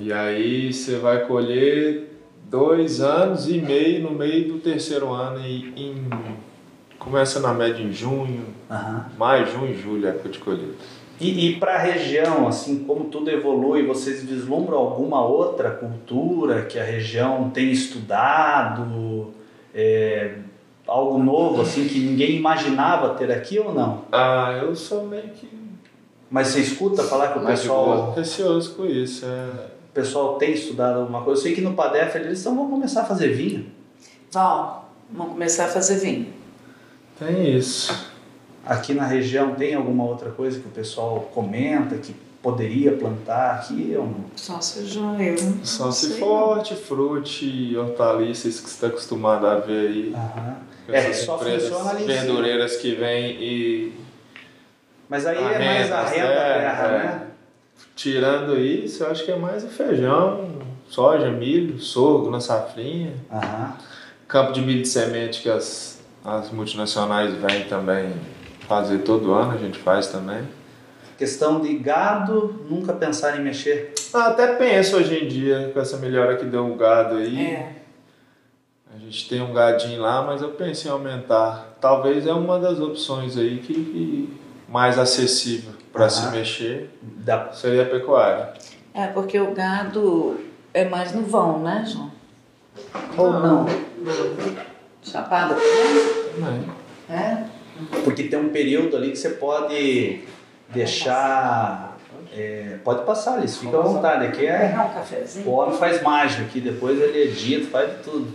E 0.00 0.12
aí 0.12 0.72
você 0.72 0.96
vai 0.96 1.26
colher 1.26 2.16
dois 2.50 3.00
anos 3.00 3.48
e 3.48 3.58
meio 3.60 4.02
no 4.02 4.10
meio 4.12 4.52
do 4.52 4.58
terceiro 4.58 5.10
ano 5.12 5.40
e 5.40 5.72
em, 5.76 6.08
começa 6.98 7.40
na 7.40 7.52
média 7.52 7.82
em 7.82 7.92
junho, 7.92 8.44
Aham. 8.70 9.06
maio, 9.18 9.46
junho 9.46 9.72
e 9.72 9.80
julho, 9.80 10.06
é 10.06 10.10
época 10.10 10.28
de 10.28 10.38
colheita. 10.38 10.96
E, 11.18 11.48
e 11.48 11.56
para 11.56 11.76
a 11.76 11.78
região, 11.78 12.46
assim, 12.46 12.84
como 12.84 13.04
tudo 13.04 13.30
evolui, 13.30 13.86
vocês 13.86 14.22
vislumbram 14.22 14.76
alguma 14.76 15.24
outra 15.24 15.70
cultura 15.70 16.66
que 16.66 16.78
a 16.78 16.84
região 16.84 17.48
tem 17.50 17.70
estudado? 17.70 19.32
É, 19.74 20.34
algo 20.86 21.18
novo, 21.18 21.62
assim, 21.62 21.88
que 21.88 21.98
ninguém 21.98 22.36
imaginava 22.36 23.14
ter 23.14 23.30
aqui 23.30 23.58
ou 23.58 23.74
não? 23.74 24.04
Ah, 24.12 24.58
eu 24.62 24.74
sou 24.74 25.06
meio 25.06 25.28
que 25.28 25.48
Mas 26.30 26.48
você 26.48 26.60
escuta 26.60 27.02
falar 27.02 27.32
que 27.32 27.38
o 27.38 27.46
pessoal, 27.46 28.12
receoso 28.14 28.74
com 28.74 28.84
isso. 28.84 29.24
É... 29.24 29.75
o 29.96 30.02
pessoal 30.02 30.34
tem 30.36 30.52
estudado 30.52 31.00
alguma 31.00 31.22
coisa? 31.22 31.40
Eu 31.40 31.42
sei 31.42 31.54
que 31.54 31.62
no 31.62 31.72
Padef 31.72 32.14
eles 32.16 32.38
estão, 32.38 32.54
vão 32.54 32.68
começar 32.68 33.00
a 33.00 33.04
fazer 33.06 33.28
vinho. 33.28 33.66
Vão, 34.30 34.82
vão 35.10 35.28
começar 35.30 35.64
a 35.64 35.68
fazer 35.68 35.96
vinho. 35.96 36.28
Tem 37.18 37.56
isso. 37.56 38.10
Aqui 38.66 38.92
na 38.92 39.06
região 39.06 39.54
tem 39.54 39.74
alguma 39.74 40.04
outra 40.04 40.30
coisa 40.30 40.60
que 40.60 40.66
o 40.66 40.70
pessoal 40.70 41.30
comenta 41.32 41.96
que 41.96 42.14
poderia 42.42 42.92
plantar 42.92 43.54
aqui 43.54 43.94
ou 43.96 44.06
não? 44.06 44.24
Só 44.36 44.60
feijão, 44.60 45.18
eu. 45.18 45.36
Só 45.64 45.90
se 45.90 46.10
sei, 46.10 46.18
for 46.18 46.58
hortifruti, 46.58 47.74
hortaliças 47.74 48.60
que 48.60 48.68
você 48.68 48.74
está 48.74 48.86
acostumado 48.88 49.46
a 49.46 49.56
ver 49.60 49.88
aí. 49.88 50.12
Aham. 50.14 50.56
É, 50.88 50.98
Essas 50.98 51.24
só 51.24 51.36
empresas 51.36 51.70
funciona 51.70 51.90
ali 51.90 52.04
verdureiras 52.04 52.76
que 52.76 52.94
vêm 52.94 53.42
e 53.42 53.92
Mas 55.08 55.26
aí 55.26 55.38
A 55.38 55.52
é 55.52 55.58
mais 55.58 55.90
a 55.90 56.04
renda 56.04 56.26
é, 56.26 56.58
terra, 56.60 56.86
é. 56.86 56.98
né? 56.98 57.25
Tirando 57.96 58.56
isso, 58.58 59.02
eu 59.02 59.10
acho 59.10 59.24
que 59.24 59.32
é 59.32 59.36
mais 59.36 59.64
o 59.64 59.68
feijão, 59.68 60.50
soja, 60.86 61.30
milho, 61.30 61.80
sorgo 61.80 62.30
na 62.30 62.38
safrinha. 62.38 63.14
Aham. 63.32 63.74
Campo 64.28 64.52
de 64.52 64.60
milho 64.60 64.82
de 64.82 64.88
semente 64.88 65.40
que 65.40 65.48
as, 65.48 66.00
as 66.24 66.50
multinacionais 66.50 67.32
vêm 67.34 67.64
também 67.64 68.12
fazer 68.68 68.98
todo 68.98 69.32
ano, 69.32 69.52
a 69.52 69.56
gente 69.56 69.78
faz 69.78 70.08
também. 70.08 70.46
Questão 71.16 71.60
de 71.60 71.74
gado, 71.78 72.66
nunca 72.68 72.92
pensar 72.92 73.38
em 73.40 73.42
mexer. 73.42 73.94
Ah, 74.12 74.26
Até 74.26 74.54
penso 74.56 74.96
hoje 74.96 75.24
em 75.24 75.26
dia, 75.26 75.70
com 75.72 75.80
essa 75.80 75.96
melhora 75.96 76.36
que 76.36 76.44
deu 76.44 76.66
um 76.66 76.76
gado 76.76 77.16
aí. 77.16 77.40
É. 77.40 77.72
A 78.94 78.98
gente 78.98 79.28
tem 79.28 79.40
um 79.40 79.52
gadinho 79.54 80.02
lá, 80.02 80.22
mas 80.22 80.42
eu 80.42 80.50
penso 80.50 80.86
em 80.86 80.90
aumentar. 80.90 81.76
Talvez 81.80 82.26
é 82.26 82.32
uma 82.32 82.58
das 82.58 82.78
opções 82.80 83.38
aí 83.38 83.58
que, 83.58 83.72
que 83.72 84.38
mais 84.68 84.98
acessível 84.98 85.75
para 85.96 86.08
se 86.10 86.30
mexer 86.30 86.90
Da... 87.02 87.50
seria 87.52 87.82
a 87.82 87.86
pecuária. 87.86 88.52
É, 88.94 89.06
porque 89.08 89.38
o 89.38 89.52
gado 89.52 90.38
é 90.72 90.84
mais 90.84 91.12
no 91.12 91.22
vão, 91.22 91.58
né, 91.60 91.84
João? 91.86 92.10
Ou 93.16 93.32
não? 93.32 93.66
Chapada 95.02 95.54
também? 95.54 96.34
Também. 96.34 96.70
É? 97.08 97.44
Porque 98.04 98.24
tem 98.24 98.38
um 98.38 98.48
período 98.50 98.96
ali 98.96 99.10
que 99.10 99.16
você 99.16 99.30
pode 99.30 100.22
deixar. 100.68 101.96
é, 102.34 102.76
pode 102.84 103.04
passar 103.04 103.34
ali, 103.34 103.48
fica 103.48 103.78
à 103.78 103.80
vontade. 103.80 104.26
Aqui 104.26 104.46
é. 104.46 104.74
Um? 105.44 105.48
O 105.48 105.52
homem 105.52 105.76
faz 105.78 106.02
mágica 106.02 106.42
aqui, 106.44 106.60
depois 106.60 107.00
ele 107.00 107.22
edita, 107.30 107.68
faz 107.70 107.90
de 107.90 108.02
tudo. 108.02 108.34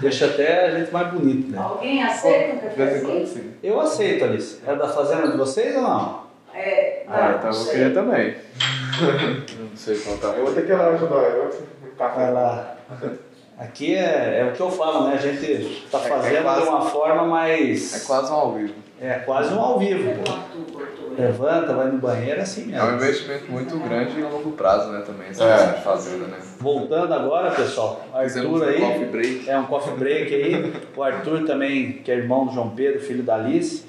Deixa 0.00 0.26
até 0.26 0.66
a 0.66 0.78
gente 0.78 0.92
mais 0.92 1.12
bonito, 1.12 1.50
né? 1.50 1.58
Alguém 1.58 2.02
aceita 2.02 2.66
um 2.66 2.70
cafezinho? 2.70 3.54
Eu 3.62 3.80
aceito, 3.80 4.24
Alice. 4.24 4.58
É 4.66 4.74
da 4.74 4.88
fazenda 4.88 5.28
de 5.30 5.36
vocês 5.36 5.74
ou 5.76 5.82
não? 5.82 6.27
É, 6.54 7.02
Ah, 7.06 7.28
não, 7.30 7.38
então 7.38 7.50
eu 7.50 7.54
vou 7.56 7.64
sei. 7.64 7.72
querer 7.72 7.94
também. 7.94 8.34
não 9.70 9.76
sei 9.76 9.98
qual 9.98 10.16
tá. 10.18 10.28
Eu 10.28 10.44
vou 10.44 10.54
ter 10.54 10.66
que 10.66 10.72
ir 10.72 10.74
lá 10.76 10.88
ajudar 10.88 11.16
eu. 11.16 11.66
Vai 11.96 12.32
lá. 12.32 12.76
Aqui 13.58 13.94
é, 13.96 14.38
é 14.40 14.44
o 14.48 14.52
que 14.52 14.60
eu 14.60 14.70
falo, 14.70 15.08
né? 15.08 15.14
A 15.14 15.16
gente 15.16 15.86
tá 15.90 15.98
É- 15.98 16.04
é 16.06 16.08
fazendo 16.08 16.42
quase- 16.42 16.62
de 16.62 16.68
uma 16.68 16.80
forma 16.82 17.24
mais. 17.24 17.94
É 18.02 18.06
quase 18.06 18.30
um 18.32 18.34
ao 18.36 18.52
vivo. 18.54 18.74
É 19.00 19.14
quase 19.14 19.52
um 19.54 19.58
ao 19.60 19.78
vivo. 19.78 20.08
Aí. 20.10 21.24
Levanta, 21.24 21.72
vai 21.74 21.88
no 21.88 21.98
banheiro, 21.98 22.38
é 22.38 22.42
assim 22.42 22.72
É 22.72 22.80
um 22.80 22.92
mesmo. 22.92 22.96
investimento 23.02 23.50
muito 23.50 23.76
grande 23.80 24.20
e 24.20 24.24
a 24.24 24.28
longo 24.28 24.52
prazo, 24.52 24.92
né, 24.92 25.02
também, 25.04 25.28
essa 25.30 25.42
É. 25.44 25.72
de 25.72 25.82
fazenda, 25.82 26.26
né? 26.26 26.36
Voltando 26.60 27.12
agora, 27.12 27.50
pessoal, 27.50 28.04
Arthur 28.14 28.46
um 28.46 28.52
coffee 28.60 28.68
aí. 28.84 29.04
break. 29.06 29.50
É 29.50 29.58
um 29.58 29.64
coffee 29.64 29.94
break 29.94 30.34
aí. 30.34 30.72
O 30.96 31.02
Arthur 31.02 31.44
também, 31.44 31.94
que 32.04 32.10
é 32.12 32.14
irmão 32.14 32.46
do 32.46 32.52
João 32.52 32.70
Pedro, 32.70 33.00
filho 33.00 33.24
da 33.24 33.34
Alice, 33.34 33.84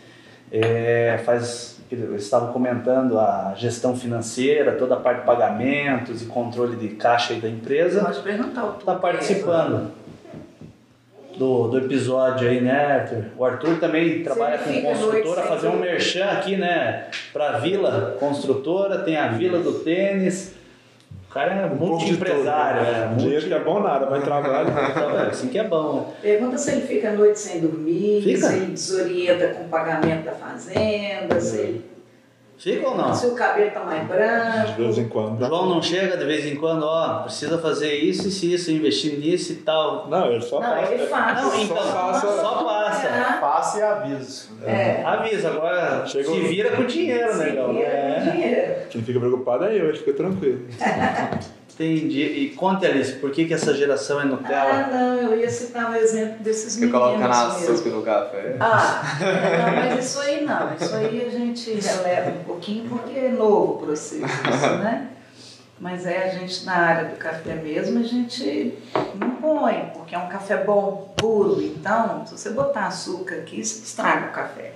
é, 0.52 1.20
faz. 1.24 1.79
Eles 1.92 2.24
estavam 2.24 2.54
comentando 2.54 3.18
a 3.20 3.54
gestão 3.56 3.96
financeira, 3.96 4.74
toda 4.74 4.94
a 4.96 5.00
parte 5.00 5.22
de 5.22 5.26
pagamentos 5.26 6.22
e 6.22 6.26
controle 6.26 6.76
de 6.76 6.90
caixa 6.96 7.34
aí 7.34 7.40
da 7.40 7.50
empresa. 7.50 8.04
Pode 8.04 8.20
perguntar 8.22 8.66
o 8.66 8.78
Está 8.78 8.96
participando 8.96 9.92
do, 11.40 11.70
do 11.70 11.78
episódio 11.80 12.48
aí, 12.48 12.60
né, 12.62 13.02
Arthur? 13.02 13.26
O 13.38 13.46
Arthur 13.46 13.80
também 13.80 14.22
trabalha 14.22 14.58
com 14.58 14.72
fica 14.72 14.88
construtora, 14.90 15.42
fazer 15.44 15.68
um 15.70 15.80
merchan 15.80 16.26
aqui, 16.26 16.58
né, 16.58 17.08
para 17.32 17.56
a 17.56 17.60
Vila 17.60 18.18
Construtora, 18.20 19.00
tem 19.00 19.16
a 19.16 19.30
Vila 19.30 19.60
do 19.60 19.80
Tênis. 19.80 20.59
O 21.30 21.32
cara 21.32 21.54
é 21.54 21.66
Um 21.68 21.76
multi-empresário, 21.76 22.80
tudo, 22.80 22.90
é, 22.90 22.92
né? 23.02 23.06
multi... 23.08 23.20
Dinheiro 23.22 23.46
que 23.48 23.54
é 23.54 23.60
bom 23.60 23.80
nada, 23.84 24.08
mas 24.10 24.24
trabalho. 24.24 24.68
É, 24.70 25.30
assim 25.30 25.48
que 25.50 25.60
é 25.60 25.64
bom, 25.64 25.94
né? 25.94 26.14
Pergunta 26.24 26.58
se 26.58 26.72
ele 26.72 26.82
fica 26.82 27.10
a 27.10 27.14
noite 27.14 27.38
sem 27.40 27.62
dormir, 27.62 28.24
Fica. 28.24 28.48
se 28.48 28.56
ele 28.56 28.66
desorienta 28.72 29.48
com 29.50 29.64
o 29.66 29.70
pagamento 29.70 30.26
da 30.26 30.32
fazenda, 30.32 31.40
se, 31.40 31.58
ele- 31.58 31.89
Fica 32.60 32.90
ou 32.90 32.96
não? 32.98 33.14
se 33.16 33.26
o 33.26 33.36
cabelo 33.36 33.72
tá 33.72 33.80
mais 33.86 34.06
branco. 34.06 34.68
De 34.76 34.82
vez 34.84 34.98
em 34.98 35.08
quando. 35.08 35.42
O 35.42 35.48
João 35.48 35.70
não 35.70 35.82
chega 35.82 36.18
de 36.18 36.26
vez 36.26 36.46
em 36.46 36.56
quando, 36.58 36.84
ó, 36.84 37.20
precisa 37.24 37.58
fazer 37.58 37.94
isso 37.96 38.28
e 38.28 38.32
se 38.32 38.54
isso, 38.54 38.70
investir 38.72 39.18
nisso 39.18 39.54
e 39.54 39.56
tal. 39.56 40.08
Não, 40.10 40.30
ele 40.32 40.42
só 40.42 40.60
Não, 40.60 40.70
passa. 40.70 40.94
ele 40.94 41.08
faz. 41.08 41.42
Não, 41.42 41.62
então, 41.62 41.78
passa- 41.78 42.42
só 42.42 42.64
passa. 42.64 43.08
É. 43.08 43.40
Passe 43.40 43.80
e 43.80 43.82
aviso. 43.82 44.50
É. 44.66 45.04
Avisa, 45.06 45.50
agora 45.50 46.06
Chegou- 46.06 46.36
se 46.36 46.42
vira 46.42 46.72
com 46.72 46.84
dinheiro, 46.86 47.32
Se 47.34 47.40
negão. 47.46 47.74
vira 47.74 47.88
É. 47.88 48.22
com 48.26 48.32
dinheiro. 48.32 48.74
Quem 48.90 49.02
fica 49.04 49.20
preocupado 49.20 49.64
é 49.66 49.74
eu, 49.80 49.88
ele 49.90 49.98
fica 49.98 50.14
tranquilo. 50.14 50.66
Entendi. 51.80 52.22
E 52.22 52.50
conte, 52.50 52.86
Alice, 52.86 53.14
por 53.14 53.32
que, 53.32 53.46
que 53.46 53.54
essa 53.54 53.74
geração 53.74 54.20
é 54.20 54.26
Nutella? 54.26 54.70
Ah, 54.70 54.88
não, 54.92 55.16
eu 55.32 55.40
ia 55.40 55.50
citar 55.50 55.90
um 55.90 55.96
exemplo 55.96 56.44
desses 56.44 56.74
Você 56.74 56.82
meninos 56.82 57.00
coloca 57.02 57.20
na 57.26 57.54
mesmo. 57.54 57.74
açúcar 57.74 57.90
no 57.92 58.02
café. 58.02 58.58
Ah, 58.60 59.02
não, 59.22 59.76
mas 59.76 60.06
isso 60.06 60.20
aí 60.20 60.44
não. 60.44 60.76
Isso 60.76 60.94
aí 60.94 61.26
a 61.26 61.30
gente 61.30 61.72
releva 61.72 62.32
um 62.32 62.44
pouquinho 62.44 62.90
porque 62.90 63.18
é 63.18 63.30
novo 63.30 63.74
o 63.76 63.78
processo, 63.78 64.26
isso, 64.26 64.70
né? 64.84 65.08
Mas 65.80 66.06
é 66.06 66.26
a 66.26 66.28
gente 66.28 66.66
na 66.66 66.74
área 66.76 67.10
do 67.10 67.16
café 67.16 67.56
mesmo, 67.56 68.00
a 68.00 68.04
gente 68.04 68.74
não 69.16 69.32
põe, 69.60 69.92
porque 69.94 70.16
é 70.16 70.18
um 70.18 70.28
café 70.28 70.64
bom, 70.64 71.14
puro. 71.18 71.62
Então, 71.62 72.26
se 72.26 72.38
você 72.38 72.50
botar 72.52 72.88
açúcar 72.88 73.36
aqui, 73.36 73.64
você 73.64 73.84
estraga 73.84 74.28
o 74.28 74.32
café. 74.32 74.74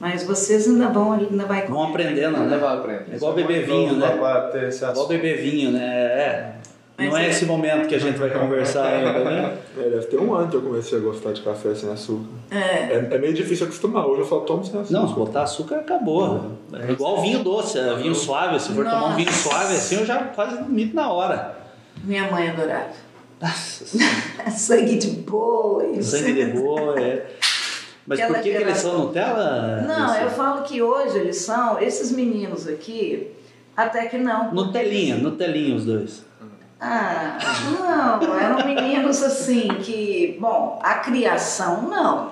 Mas 0.00 0.22
vocês 0.22 0.68
ainda 0.68 0.88
vão, 0.88 1.12
ainda 1.12 1.44
vai 1.44 1.66
Vão 1.66 1.82
aprendendo, 1.88 2.36
Não 2.38 2.46
né? 2.46 2.56
vai 2.56 2.76
aprender. 2.76 3.12
É 3.12 3.16
igual 3.16 3.32
beber 3.32 3.66
vinho, 3.66 3.96
né? 3.96 4.14
Igual 4.14 5.08
beber 5.08 5.38
vinho, 5.42 5.72
né? 5.72 5.84
É. 5.86 6.52
Mas 6.96 7.10
Não 7.10 7.16
é 7.16 7.26
é. 7.26 7.30
esse 7.30 7.46
momento 7.46 7.86
que 7.86 7.94
a 7.94 7.98
gente 7.98 8.18
vai 8.18 8.28
conversar 8.30 8.86
ainda, 8.86 9.12
né? 9.24 9.56
É, 9.76 9.82
deve 9.88 10.06
ter 10.06 10.18
um 10.18 10.34
ano 10.34 10.48
que 10.48 10.56
eu 10.56 10.62
comecei 10.62 10.98
a 10.98 11.00
gostar 11.00 11.32
de 11.32 11.42
café 11.42 11.72
sem 11.74 11.90
açúcar. 11.92 12.26
É, 12.50 12.56
É, 12.92 13.08
é 13.10 13.18
meio 13.18 13.32
difícil 13.34 13.66
acostumar, 13.66 14.04
hoje 14.06 14.20
eu 14.22 14.26
só 14.26 14.40
tomo 14.40 14.64
sem 14.64 14.80
açúcar. 14.80 14.98
Não, 15.00 15.08
se 15.08 15.14
botar 15.14 15.42
açúcar 15.42 15.76
acabou. 15.76 16.52
É 16.72 16.90
igual 16.92 17.20
vinho 17.20 17.42
doce, 17.44 17.78
é 17.78 17.94
vinho 17.96 18.14
suave. 18.14 18.58
Se 18.60 18.72
for 18.72 18.84
tomar 18.84 19.06
um 19.06 19.14
vinho 19.16 19.28
Nossa. 19.30 19.48
suave 19.48 19.74
assim, 19.74 19.96
eu 19.96 20.06
já 20.06 20.18
quase 20.24 20.56
vomito 20.56 20.94
na 20.94 21.12
hora. 21.12 21.56
minha 22.04 22.28
mãe 22.30 22.48
adorava. 22.50 22.86
Sangue 24.50 24.96
de 24.98 25.08
boi. 25.10 26.02
sangue 26.02 26.32
de 26.32 26.46
boi. 26.58 27.02
é. 27.02 27.26
Mas 28.06 28.20
por 28.20 28.24
Aquela 28.24 28.42
que, 28.42 28.50
que 28.50 28.56
eles 28.56 28.78
são 28.78 28.98
Nutella? 28.98 29.82
Não, 29.86 30.14
eu 30.16 30.30
falo 30.30 30.62
que 30.62 30.80
hoje 30.80 31.18
eles 31.18 31.36
são, 31.36 31.78
esses 31.78 32.10
meninos 32.10 32.66
aqui, 32.66 33.28
até 33.76 34.06
que 34.06 34.16
não. 34.16 34.52
Nutelinha, 34.52 35.14
eles- 35.14 35.22
Nutelinha 35.22 35.76
os 35.76 35.84
dois. 35.84 36.24
Ah, 36.80 37.36
não, 38.20 38.38
eram 38.38 38.64
meninos 38.64 39.22
assim 39.22 39.68
que, 39.82 40.38
bom, 40.40 40.78
a 40.82 40.94
criação 40.94 41.82
não. 41.82 42.30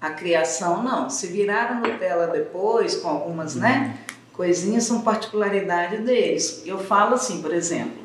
A 0.00 0.10
criação 0.10 0.82
não. 0.82 1.08
Se 1.08 1.26
viraram 1.28 1.80
Nutella 1.80 2.26
depois, 2.26 2.96
com 2.96 3.08
algumas, 3.08 3.54
né? 3.54 3.98
Coisinhas 4.32 4.84
são 4.84 5.02
particularidade 5.02 5.98
deles. 5.98 6.62
Eu 6.66 6.78
falo 6.78 7.14
assim, 7.14 7.40
por 7.40 7.54
exemplo, 7.54 8.02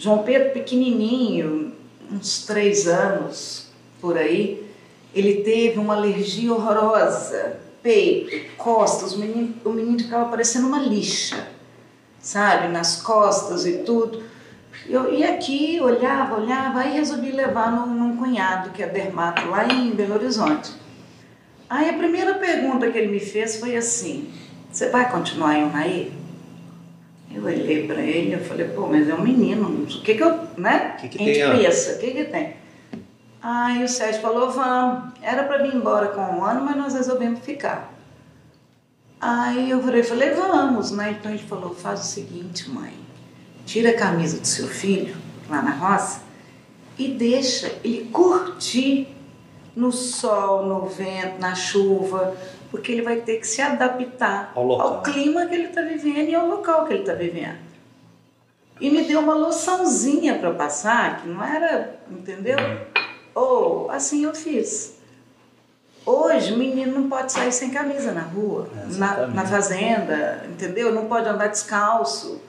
João 0.00 0.22
Pedro 0.22 0.52
pequenininho, 0.52 1.74
uns 2.10 2.46
três 2.46 2.88
anos 2.88 3.66
por 4.00 4.16
aí, 4.16 4.66
ele 5.14 5.42
teve 5.42 5.78
uma 5.78 5.94
alergia 5.94 6.54
horrorosa, 6.54 7.60
peito, 7.82 8.56
costas, 8.56 9.12
o 9.12 9.18
menino, 9.18 9.54
o 9.62 9.68
menino 9.68 9.98
ficava 9.98 10.30
parecendo 10.30 10.68
uma 10.68 10.78
lixa, 10.78 11.46
sabe, 12.18 12.68
nas 12.68 13.02
costas 13.02 13.66
e 13.66 13.82
tudo. 13.82 14.22
Eu 14.88 15.12
ia 15.12 15.34
aqui, 15.34 15.78
olhava, 15.82 16.40
olhava, 16.40 16.80
aí 16.80 16.94
resolvi 16.94 17.30
levar 17.30 17.70
num, 17.70 17.92
num 17.92 18.16
cunhado 18.16 18.70
que 18.70 18.82
é 18.82 18.86
dermato 18.86 19.50
lá 19.50 19.66
em 19.66 19.90
Belo 19.90 20.14
Horizonte. 20.14 20.72
Aí 21.68 21.90
a 21.90 21.98
primeira 21.98 22.36
pergunta 22.36 22.90
que 22.90 22.96
ele 22.96 23.08
me 23.08 23.20
fez 23.20 23.60
foi 23.60 23.76
assim: 23.76 24.32
Você 24.72 24.88
vai 24.88 25.12
continuar 25.12 25.58
em 25.58 25.64
Unaí? 25.64 26.19
Eu 27.32 27.44
olhei 27.44 27.86
para 27.86 28.00
ele 28.00 28.34
e 28.34 28.38
falei: 28.38 28.68
Pô, 28.68 28.86
mas 28.86 29.08
é 29.08 29.14
um 29.14 29.22
menino, 29.22 29.68
o 29.68 29.86
que 29.86 30.14
que 30.14 30.22
eu, 30.22 30.40
né? 30.56 30.96
Que 31.00 31.08
que 31.08 31.22
a 31.22 31.26
gente 31.26 31.38
tem, 31.38 31.64
pensa, 31.64 31.92
o 31.94 31.98
que 31.98 32.10
que 32.10 32.24
tem? 32.24 32.56
Aí 33.42 33.84
o 33.84 33.88
Sérgio 33.88 34.20
falou: 34.20 34.50
Vamos. 34.50 35.12
Era 35.22 35.44
para 35.44 35.58
vir 35.58 35.74
embora 35.74 36.08
com 36.08 36.20
um 36.20 36.44
ano, 36.44 36.62
mas 36.64 36.76
nós 36.76 36.94
resolvemos 36.94 37.40
ficar. 37.40 37.94
Aí 39.20 39.70
eu 39.70 39.82
falei, 39.82 40.02
falei, 40.02 40.30
vamos, 40.30 40.92
né? 40.92 41.10
Então 41.10 41.30
ele 41.30 41.42
falou, 41.42 41.74
faz 41.74 42.00
o 42.00 42.04
seguinte, 42.04 42.70
mãe, 42.70 42.94
tira 43.66 43.90
a 43.90 43.94
camisa 43.94 44.40
do 44.40 44.46
seu 44.46 44.66
filho 44.66 45.14
lá 45.46 45.60
na 45.60 45.72
roça 45.72 46.22
e 46.96 47.08
deixa 47.08 47.70
ele 47.84 48.08
curtir 48.10 49.08
no 49.76 49.92
sol, 49.92 50.64
no 50.64 50.86
vento, 50.86 51.38
na 51.38 51.54
chuva, 51.54 52.34
porque 52.70 52.92
ele 52.92 53.02
vai 53.02 53.16
ter 53.16 53.38
que 53.38 53.46
se 53.46 53.60
adaptar 53.60 54.52
Ao 54.54 54.80
ao 54.80 55.02
clima 55.02 55.46
que 55.46 55.54
ele 55.54 55.66
está 55.66 55.82
vivendo 55.82 56.28
e 56.28 56.34
ao 56.34 56.46
local 56.46 56.86
que 56.86 56.92
ele 56.92 57.02
está 57.02 57.14
vivendo. 57.14 57.58
E 58.80 58.88
me 58.90 59.02
deu 59.02 59.20
uma 59.20 59.34
loçãozinha 59.34 60.38
para 60.38 60.52
passar, 60.52 61.20
que 61.20 61.28
não 61.28 61.44
era, 61.44 61.96
entendeu? 62.10 62.56
Ou 63.34 63.90
assim 63.90 64.24
eu 64.24 64.34
fiz. 64.34 64.98
Hoje, 66.06 66.56
menino 66.56 66.98
não 66.98 67.08
pode 67.08 67.30
sair 67.30 67.52
sem 67.52 67.70
camisa 67.70 68.12
na 68.12 68.22
rua, 68.22 68.68
na, 68.74 68.86
Exatamente. 68.86 69.36
na 69.36 69.44
fazenda, 69.44 70.46
entendeu? 70.48 70.94
Não 70.94 71.06
pode 71.06 71.28
andar 71.28 71.48
descalço. 71.48 72.40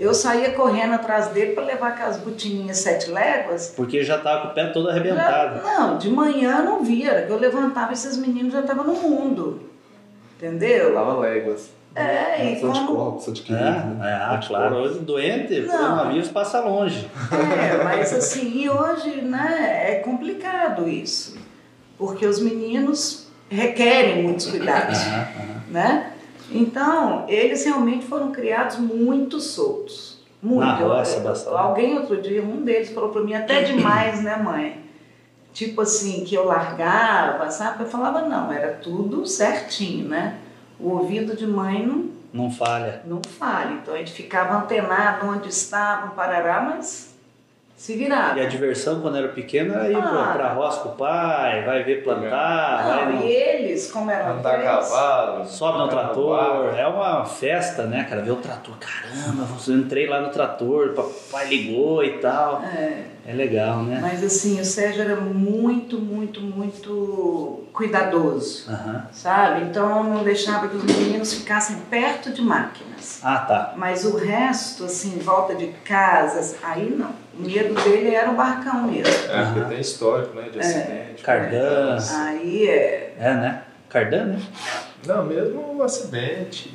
Eu 0.00 0.14
saía 0.14 0.52
correndo 0.54 0.94
atrás 0.94 1.28
dele 1.28 1.52
para 1.52 1.64
levar 1.64 1.88
aquelas 1.88 2.16
botininhas 2.16 2.78
sete 2.78 3.10
léguas. 3.10 3.74
Porque 3.76 4.02
já 4.02 4.16
tava 4.16 4.40
com 4.42 4.48
o 4.48 4.54
pé 4.54 4.66
todo 4.68 4.86
Já- 4.86 4.92
arrebentado. 4.92 5.62
não, 5.62 5.98
de 5.98 6.08
manhã 6.10 6.62
não 6.62 6.82
via, 6.82 7.26
eu 7.28 7.38
levantava 7.38 7.90
e 7.90 7.94
esses 7.94 8.16
meninos 8.16 8.50
já 8.54 8.60
estavam 8.60 8.84
no 8.84 8.94
mundo. 8.94 9.68
Entendeu? 10.38 10.94
Tava 10.94 11.18
léguas. 11.20 11.68
É, 11.94 12.52
e 12.52 12.54
Os 12.54 12.60
como. 12.60 12.72
anticorpos 12.72 13.28
adquiridos, 13.28 13.66
É, 13.66 13.70
né? 13.72 13.96
é, 14.00 14.14
Anticorpos. 14.14 14.48
claro, 14.48 14.76
hoje 14.76 14.98
doente, 15.00 15.60
Não. 15.62 15.76
coronavírus 15.76 16.28
passa 16.28 16.60
longe. 16.60 17.10
É, 17.32 17.84
mas 17.84 18.12
assim, 18.14 18.62
e 18.62 18.70
hoje, 18.70 19.20
né, 19.20 19.86
é 19.90 19.94
complicado 19.96 20.88
isso. 20.88 21.36
Porque 21.98 22.24
os 22.24 22.40
meninos 22.40 23.26
requerem 23.50 24.22
muitos 24.22 24.46
cuidados, 24.46 24.98
né? 25.68 26.09
Então, 26.52 27.24
eles 27.28 27.64
realmente 27.64 28.06
foram 28.06 28.32
criados 28.32 28.76
muito 28.78 29.40
soltos. 29.40 30.18
Muito. 30.42 30.60
Na 30.60 30.74
roça, 30.76 31.18
Eu- 31.18 31.22
bastante. 31.24 31.56
Alguém 31.56 31.98
outro 31.98 32.20
dia, 32.20 32.42
um 32.42 32.62
deles 32.62 32.90
falou 32.90 33.10
para 33.10 33.22
mim, 33.22 33.34
até 33.34 33.62
demais, 33.62 34.22
né, 34.22 34.36
mãe? 34.36 34.80
Tipo 35.52 35.82
assim, 35.82 36.24
que 36.24 36.34
eu 36.34 36.44
largava, 36.46 37.50
sabe? 37.50 37.82
Eu 37.84 37.88
falava, 37.88 38.22
não, 38.22 38.50
era 38.52 38.72
tudo 38.74 39.26
certinho, 39.26 40.08
né? 40.08 40.38
O 40.78 40.90
ouvido 40.90 41.36
de 41.36 41.46
mãe 41.46 41.84
não, 41.86 42.08
Não 42.32 42.50
falha. 42.50 43.02
não 43.04 43.20
falha. 43.38 43.72
Então 43.82 43.92
a 43.94 43.98
gente 43.98 44.12
ficava 44.12 44.56
antenado 44.56 45.26
onde 45.26 45.48
estava, 45.48 46.06
um 46.06 46.10
parará, 46.10 46.62
mas 46.62 47.09
se 47.80 47.96
virava. 47.96 48.38
E 48.38 48.42
a 48.42 48.46
diversão 48.46 49.00
quando 49.00 49.16
era 49.16 49.28
pequeno 49.28 49.72
era 49.72 49.88
ir 49.90 49.96
Ah. 49.96 50.32
pra, 50.36 50.52
roça 50.52 50.80
com 50.80 50.90
o 50.90 50.92
pai, 50.96 51.64
vai 51.64 51.82
ver 51.82 52.04
plantar, 52.04 52.84
vai 52.86 53.12
Não, 53.14 53.22
e 53.22 53.32
eles, 53.32 53.90
como 53.90 54.10
eram 54.10 54.38
a 54.38 54.42
três, 54.42 54.64
cavalo. 54.64 55.46
sobe 55.46 55.78
no 55.78 55.88
trator. 55.88 56.36
barco. 56.36 56.76
É 56.76 56.86
uma 56.86 57.24
festa, 57.24 57.84
né, 57.84 58.04
cara? 58.04 58.20
Ver 58.20 58.32
o 58.32 58.36
trator. 58.36 58.74
Caramba, 58.78 59.46
eu 59.66 59.74
entrei 59.78 60.06
lá 60.06 60.20
no 60.20 60.28
trator, 60.28 60.90
papai 60.92 61.48
ligou 61.48 62.04
e 62.04 62.18
tal. 62.18 62.62
É, 62.64 63.04
É 63.26 63.32
legal, 63.32 63.82
né? 63.82 63.98
mas 64.02 64.22
assim, 64.22 64.60
o 64.60 64.64
Sérgio 64.64 65.00
era 65.02 65.16
muito, 65.16 65.98
muito, 65.98 66.40
muito 66.40 67.64
cuidadoso, 67.72 68.68
sabe? 69.12 69.62
Então 69.64 70.02
não 70.04 70.22
deixava 70.22 70.68
que 70.68 70.76
os 70.76 70.84
meninos 70.84 71.32
ficassem 71.32 71.76
perto 71.88 72.30
de 72.30 72.42
máquinas. 72.42 73.20
Ah, 73.22 73.38
tá. 73.38 73.72
Mas 73.76 74.04
o 74.04 74.16
resto, 74.18 74.84
assim, 74.84 75.14
em 75.16 75.18
volta 75.18 75.54
de 75.54 75.68
casas, 75.84 76.56
aí 76.62 76.90
não. 76.90 77.29
O 77.38 77.42
medo 77.42 77.74
dele 77.82 78.14
era 78.14 78.30
o 78.30 78.34
barcão 78.36 78.82
mesmo. 78.84 79.06
É, 79.30 79.44
porque 79.52 79.68
tem 79.70 79.80
histórico, 79.80 80.34
né? 80.36 80.48
De 80.50 80.58
É. 80.58 80.60
acidente. 80.60 81.22
Cardan. 81.22 81.98
Aí 82.26 82.68
é. 82.68 83.14
É, 83.18 83.34
né? 83.34 83.62
Cardan, 83.88 84.24
né? 84.26 84.40
Não, 85.06 85.24
mesmo 85.24 85.74
um 85.76 85.82
acidente. 85.82 86.72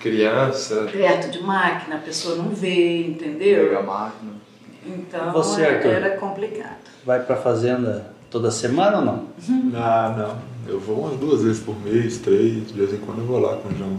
Criança. 0.00 0.88
Perto 0.90 1.30
de 1.30 1.42
máquina, 1.42 1.96
a 1.96 1.98
pessoa 2.00 2.36
não 2.36 2.48
vê, 2.48 3.06
entendeu? 3.06 3.64
Pega 3.68 3.78
a 3.78 3.82
máquina. 3.82 4.32
Então 4.84 5.32
Você, 5.32 5.62
é- 5.62 5.76
Arthur? 5.76 5.88
era 5.92 6.16
complicado. 6.16 6.76
Vai 7.04 7.20
pra 7.20 7.36
fazenda 7.36 8.06
toda 8.30 8.50
semana 8.50 8.98
ou 8.98 9.04
não? 9.04 9.26
Ah, 9.76 10.14
não. 10.16 10.52
Eu 10.72 10.80
vou 10.80 11.00
umas 11.04 11.18
duas 11.18 11.42
vezes 11.42 11.60
por 11.62 11.78
mês, 11.80 12.18
três. 12.18 12.68
De 12.68 12.72
vez 12.72 12.92
em 12.92 12.98
quando 12.98 13.18
eu 13.20 13.26
vou 13.26 13.38
lá 13.40 13.56
com 13.56 13.68
o 13.68 13.76
João. 13.76 13.98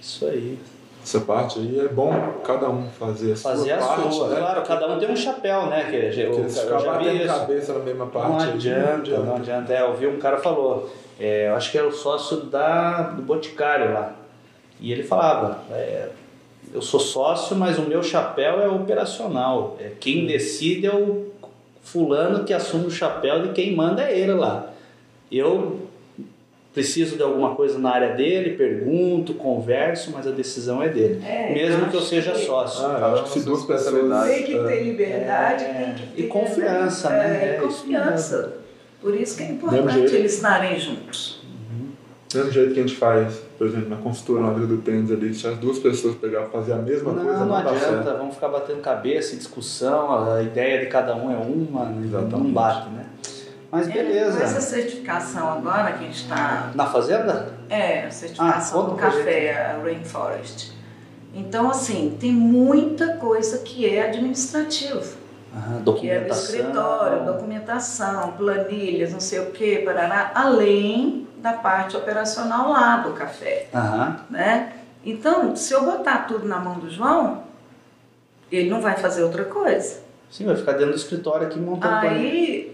Isso 0.00 0.24
aí. 0.26 0.58
Essa 1.06 1.20
parte 1.20 1.60
aí 1.60 1.78
é 1.78 1.86
bom 1.86 2.12
cada 2.44 2.68
um 2.68 2.82
fazer 2.90 3.34
a 3.34 3.36
Fazer 3.36 3.78
sua 3.78 3.84
a 3.84 3.96
parte, 3.96 4.14
sua, 4.14 4.28
né? 4.28 4.36
claro. 4.40 4.62
Cada 4.62 4.88
um 4.88 4.98
tem 4.98 5.08
um 5.08 5.14
chapéu, 5.14 5.66
né? 5.66 5.84
Que 5.84 6.00
Porque 6.00 6.20
eu, 6.40 6.48
ficar 6.50 6.78
já 6.80 6.98
vi 6.98 7.04
batendo 7.04 7.16
isso. 7.24 7.26
cabeça 7.28 7.72
na 7.74 7.78
mesma 7.78 8.06
parte, 8.06 8.28
Não 8.28 8.40
aí 8.40 8.50
adianta, 8.50 9.18
não 9.18 9.36
adianta. 9.36 9.72
É, 9.72 9.82
eu 9.82 9.94
vi 9.94 10.08
um 10.08 10.18
cara 10.18 10.38
falou, 10.38 10.90
é, 11.20 11.46
eu 11.46 11.54
acho 11.54 11.70
que 11.70 11.78
era 11.78 11.86
o 11.86 11.92
sócio 11.92 12.38
da, 12.38 13.02
do 13.02 13.22
Boticário 13.22 13.92
lá. 13.94 14.14
E 14.80 14.90
ele 14.90 15.04
falava, 15.04 15.60
é, 15.70 16.08
eu 16.74 16.82
sou 16.82 16.98
sócio, 16.98 17.54
mas 17.54 17.78
o 17.78 17.82
meu 17.82 18.02
chapéu 18.02 18.60
é 18.60 18.68
operacional. 18.68 19.76
É, 19.78 19.92
quem 20.00 20.26
decide 20.26 20.88
é 20.88 20.92
o 20.92 21.26
fulano 21.84 22.42
que 22.42 22.52
assume 22.52 22.86
o 22.86 22.90
chapéu 22.90 23.44
e 23.46 23.52
quem 23.52 23.76
manda 23.76 24.02
é 24.02 24.18
ele 24.18 24.34
lá. 24.34 24.70
Eu 25.30 25.85
preciso 26.76 27.16
de 27.16 27.22
alguma 27.22 27.54
coisa 27.54 27.78
na 27.78 27.90
área 27.90 28.14
dele, 28.14 28.50
pergunto, 28.50 29.32
converso, 29.32 30.10
mas 30.14 30.26
a 30.26 30.30
decisão 30.30 30.82
é 30.82 30.90
dele. 30.90 31.22
É, 31.26 31.54
Mesmo 31.54 31.86
eu 31.86 31.88
que 31.88 31.96
eu 31.96 32.02
seja 32.02 32.32
que- 32.32 32.44
sócio. 32.44 32.84
Ah, 32.84 32.98
eu 33.00 33.06
acho 33.14 33.22
que 33.24 33.28
se 33.30 33.46
duas 33.46 33.64
pessoas. 33.64 34.26
Tem 34.28 34.42
que 34.44 34.52
ter 34.58 34.82
liberdade, 34.84 35.64
É, 35.64 35.72
tem 35.72 35.94
que 35.94 36.12
ter. 36.14 36.22
e 36.24 36.26
confiança, 36.26 37.08
né? 37.08 37.40
É, 37.42 37.46
É, 37.46 37.66
isso 37.66 37.78
confiança. 37.82 38.52
Por 39.00 39.14
isso 39.14 39.38
que 39.38 39.42
é 39.44 39.46
importante 39.52 39.90
jeito. 39.94 40.14
eles 40.16 40.34
estarem 40.34 40.78
juntos. 40.78 41.40
Do 42.30 42.38
mesmo 42.38 42.52
jeito 42.52 42.74
que 42.74 42.80
a 42.80 42.82
gente 42.82 42.96
faz, 42.96 43.40
por 43.56 43.66
exemplo, 43.68 43.88
na 43.88 43.96
consultora, 43.96 44.42
na 44.42 44.50
vida 44.52 44.66
do 44.66 44.76
tênis 44.78 45.10
ali, 45.10 45.32
se 45.32 45.46
as 45.46 45.56
duas 45.56 45.78
pessoas 45.78 46.14
pegarem 46.16 46.46
e 46.46 46.50
fazer 46.50 46.72
a 46.74 46.76
mesma 46.76 47.12
Não, 47.12 47.24
coisa, 47.24 47.38
não, 47.38 47.46
não, 47.46 47.56
adianta, 47.56 47.78
certo. 48.04 48.18
vamos 48.18 48.34
ficar 48.34 48.48
batendo 48.48 48.80
cabeça 48.82 49.34
em 49.34 49.38
discussão, 49.38 50.30
a 50.34 50.42
ideia 50.42 50.80
de 50.80 50.86
cada 50.86 51.16
um 51.16 51.30
é 51.32 51.36
uma, 51.36 51.86
não 51.86 52.04
Exatamente. 52.04 52.50
bate, 52.52 52.90
né? 52.90 53.05
Mas 53.70 53.88
É, 53.88 53.92
com 53.92 53.98
essa 53.98 54.04
beleza. 54.04 54.60
certificação 54.60 55.48
agora 55.52 55.92
que 55.92 56.04
a 56.04 56.06
gente 56.06 56.22
está. 56.22 56.70
Na 56.74 56.86
fazenda? 56.86 57.52
É, 57.68 58.06
a 58.06 58.10
certificação 58.10 58.80
Ah, 58.86 58.88
do 58.90 58.94
café, 58.96 59.52
a 59.74 59.82
Rainforest. 59.82 60.72
Então, 61.34 61.68
assim, 61.68 62.16
tem 62.18 62.32
muita 62.32 63.14
coisa 63.16 63.58
que 63.58 63.86
é 63.88 64.06
administrativo. 64.08 65.16
Aham, 65.54 65.94
Que 65.94 66.10
é 66.10 66.20
do 66.20 66.32
escritório, 66.32 67.24
documentação, 67.24 68.32
planilhas, 68.32 69.12
não 69.12 69.20
sei 69.20 69.40
o 69.40 69.50
que, 69.50 69.78
parará, 69.78 70.30
além 70.34 71.26
da 71.38 71.52
parte 71.54 71.96
operacional 71.96 72.70
lá 72.70 72.98
do 72.98 73.12
café. 73.12 73.68
Aham. 73.74 74.20
né? 74.30 74.72
Então, 75.04 75.54
se 75.54 75.72
eu 75.72 75.84
botar 75.84 76.26
tudo 76.26 76.46
na 76.48 76.58
mão 76.58 76.78
do 76.78 76.90
João, 76.90 77.44
ele 78.50 78.68
não 78.68 78.80
vai 78.80 78.96
fazer 78.96 79.22
outra 79.22 79.44
coisa. 79.44 80.00
Sim, 80.30 80.44
vai 80.44 80.56
ficar 80.56 80.72
dentro 80.72 80.90
do 80.90 80.96
escritório 80.96 81.46
aqui 81.46 81.58
montando 81.58 82.00
planilha. 82.00 82.18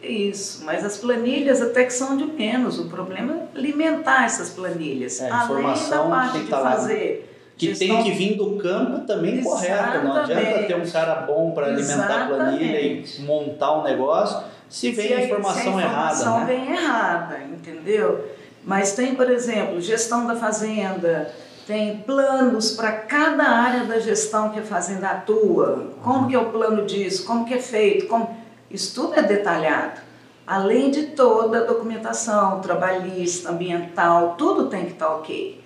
Aí, 0.02 0.28
isso. 0.30 0.64
Mas 0.64 0.84
as 0.84 0.96
planilhas 0.96 1.60
até 1.60 1.84
que 1.84 1.92
são 1.92 2.16
de 2.16 2.24
menos. 2.24 2.78
O 2.78 2.88
problema 2.88 3.34
é 3.54 3.58
alimentar 3.58 4.24
essas 4.24 4.50
planilhas. 4.50 5.20
É, 5.20 5.28
a 5.30 5.40
Além 5.42 5.44
informação 5.58 6.10
da 6.10 6.16
parte 6.16 6.32
tem 6.32 6.40
que 6.40 6.44
de 6.46 6.50
tá 6.50 6.58
lá, 6.58 6.70
né? 6.70 6.76
fazer. 6.76 7.28
Que 7.56 7.66
gestão- 7.74 7.88
tem 7.88 8.02
que 8.04 8.10
vir 8.12 8.36
do 8.36 8.56
campo 8.56 9.06
também 9.06 9.42
correto. 9.42 10.02
Não 10.04 10.16
adianta 10.16 10.62
ter 10.64 10.74
um 10.74 10.90
cara 10.90 11.14
bom 11.22 11.52
para 11.52 11.66
alimentar 11.66 12.22
a 12.22 12.26
planilha 12.26 12.80
e 12.80 13.04
montar 13.20 13.78
um 13.78 13.82
negócio 13.84 14.42
se 14.68 14.90
vem 14.90 15.08
Se 15.08 15.12
a 15.14 15.24
informação, 15.26 15.62
se 15.62 15.68
a 15.68 15.72
informação 15.72 16.34
errada, 16.40 16.40
né? 16.40 16.46
vem 16.66 16.72
errada, 16.74 17.38
entendeu? 17.52 18.24
Mas 18.64 18.94
tem, 18.94 19.14
por 19.14 19.30
exemplo, 19.30 19.80
gestão 19.80 20.26
da 20.26 20.34
fazenda, 20.34 21.30
tem 21.66 21.98
planos 21.98 22.72
para 22.72 22.92
cada 22.92 23.44
área 23.44 23.84
da 23.84 23.98
gestão 23.98 24.50
que 24.50 24.58
a 24.58 24.62
fazenda 24.62 25.08
atua. 25.08 25.90
Como 26.02 26.28
que 26.28 26.34
é 26.34 26.38
o 26.38 26.46
plano 26.50 26.84
disso? 26.84 27.24
Como 27.24 27.44
que 27.44 27.54
é 27.54 27.60
feito? 27.60 28.06
Como... 28.06 28.36
Isso 28.70 28.94
tudo 28.94 29.14
é 29.14 29.22
detalhado. 29.22 30.00
Além 30.46 30.90
de 30.90 31.04
toda 31.08 31.58
a 31.58 31.64
documentação 31.64 32.60
trabalhista, 32.60 33.50
ambiental, 33.50 34.34
tudo 34.36 34.66
tem 34.66 34.86
que 34.86 34.92
estar 34.92 35.08
ok. 35.16 35.62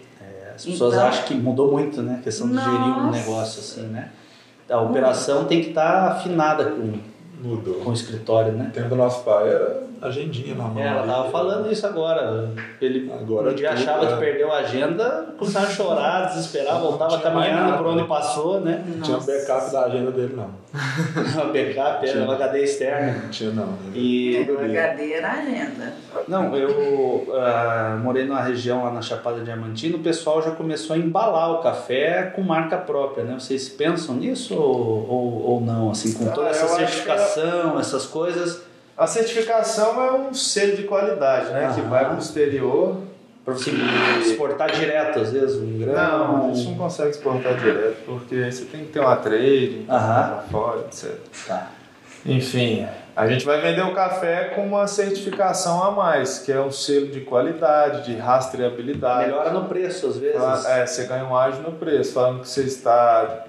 As 0.55 0.65
pessoas 0.65 0.95
Então- 0.95 1.07
acham 1.07 1.25
que 1.25 1.35
mudou 1.35 1.71
muito, 1.71 2.03
né? 2.03 2.17
A 2.21 2.23
questão 2.23 2.49
de 2.49 2.55
gerir 2.55 2.71
um 2.71 3.07
Nossa. 3.07 3.19
negócio 3.19 3.61
assim, 3.61 3.87
né? 3.89 4.11
A 4.69 4.81
operação 4.81 5.45
tem 5.45 5.61
que 5.63 5.69
estar 5.69 6.13
afinada 6.13 6.65
com, 6.65 6.99
Mudou. 7.41 7.75
com 7.77 7.91
o 7.91 7.93
escritório, 7.93 8.53
né? 8.53 8.65
No 8.65 8.71
tempo 8.71 8.89
do 8.89 8.97
nosso 8.97 9.23
pai 9.25 9.49
era 9.49 9.87
agendinha 10.01 10.55
na 10.55 10.65
mão. 10.65 10.83
É, 10.83 10.87
ela 10.87 11.07
tava 11.07 11.31
falando 11.31 11.71
isso 11.71 11.87
agora. 11.87 12.51
Ele 12.81 13.11
Agora 13.13 13.51
um 13.51 13.55
dia 13.55 13.71
tudo, 13.71 13.79
achava 13.79 14.05
é. 14.05 14.13
que 14.13 14.17
perdeu 14.19 14.53
a 14.53 14.59
agenda, 14.59 15.35
começava 15.39 15.67
a 15.67 15.71
chorar, 15.71 16.27
desesperar, 16.27 16.81
voltava 16.81 17.19
caminhando 17.19 17.79
por 17.79 17.87
onde 17.87 18.03
né? 18.03 18.07
passou, 18.09 18.61
né? 18.61 18.85
Não 18.87 19.01
tinha 19.01 19.19
backup 19.19 19.73
da 19.73 19.85
agenda 19.85 20.11
dele, 20.11 20.35
não. 20.37 20.67
Backup, 21.53 22.05
era 22.05 22.13
Tinha. 22.13 22.25
uma 22.25 22.35
HD 22.35 22.63
externa. 22.63 23.23
Não 23.23 23.31
tinha, 23.31 23.51
não. 23.51 23.79
E 23.95 24.45
Tudo 24.47 24.59
O. 24.59 24.65
HD 24.65 25.13
era 25.13 25.29
a 25.29 25.33
agenda. 25.33 25.93
Não, 26.29 26.57
eu 26.57 27.27
ah, 27.35 27.99
morei 28.03 28.25
numa 28.25 28.43
região 28.43 28.85
lá 28.85 28.91
na 28.91 29.01
Chapada 29.01 29.41
Diamantina, 29.41 29.97
o 29.97 30.01
pessoal 30.01 30.43
já 30.43 30.51
começou 30.51 30.95
a 30.95 30.99
embalar 30.99 31.53
o 31.53 31.59
café 31.59 32.33
com 32.35 32.43
marca 32.43 32.77
própria, 32.77 33.25
né? 33.25 33.37
Vocês 33.39 33.69
pensam 33.69 34.17
nisso 34.17 34.55
ou, 34.55 35.09
ou, 35.09 35.43
ou 35.43 35.61
não? 35.61 35.91
Assim, 35.91 36.13
com 36.13 36.27
toda 36.31 36.49
Ah, 36.49 36.51
essa 36.51 36.77
que 36.77 36.83
certificação, 37.27 37.81
essas 37.81 38.07
coisas, 38.07 38.63
A 38.97 39.07
certificação 39.07 40.03
é 40.03 40.13
um 40.13 40.33
selo 40.33 40.75
de 40.75 40.85
qualidade, 40.85 41.51
né? 41.51 41.71
Que 41.75 41.81
Aham. 41.81 41.91
vai 41.91 42.05
para 42.07 42.15
o 42.15 42.19
exterior. 42.19 42.97
para 43.45 43.55
você 43.55 43.71
exportar 44.23 44.73
direto, 44.73 45.21
às 45.21 45.31
vezes, 45.31 45.57
um 45.57 45.79
grão. 45.79 45.95
Não, 45.95 46.51
a 46.51 46.55
gente 46.55 46.69
não 46.71 46.77
consegue 46.77 47.11
exportar 47.11 47.55
direto, 47.57 47.99
porque 48.07 48.51
você 48.51 48.65
tem 48.65 48.87
que 48.87 48.93
ter 48.93 49.01
uma 49.01 49.15
trade, 49.17 49.85
para 49.87 50.45
fora, 50.51 50.81
etc. 50.81 51.15
Tá. 51.47 51.71
Enfim, 52.25 52.89
a 53.15 53.27
gente 53.29 53.45
vai 53.45 53.61
vender 53.61 53.83
o 53.83 53.95
café 53.95 54.53
com 54.55 54.67
uma 54.67 54.87
certificação 54.89 55.83
a 55.85 55.91
mais, 55.93 56.41
que 56.41 56.51
é 56.51 56.61
um 56.61 56.73
selo 56.73 57.07
de 57.07 57.21
qualidade, 57.21 58.05
de 58.07 58.17
rastreabilidade. 58.17 59.27
Melhora 59.27 59.51
no 59.51 59.67
preço, 59.67 60.09
às 60.09 60.17
vezes. 60.17 60.65
É, 60.67 60.85
você 60.85 61.05
ganha 61.05 61.25
um 61.25 61.37
ágio 61.37 61.63
no 61.63 61.73
preço, 61.73 62.15
falando 62.15 62.41
que 62.41 62.49
você 62.49 62.63
está 62.63 63.45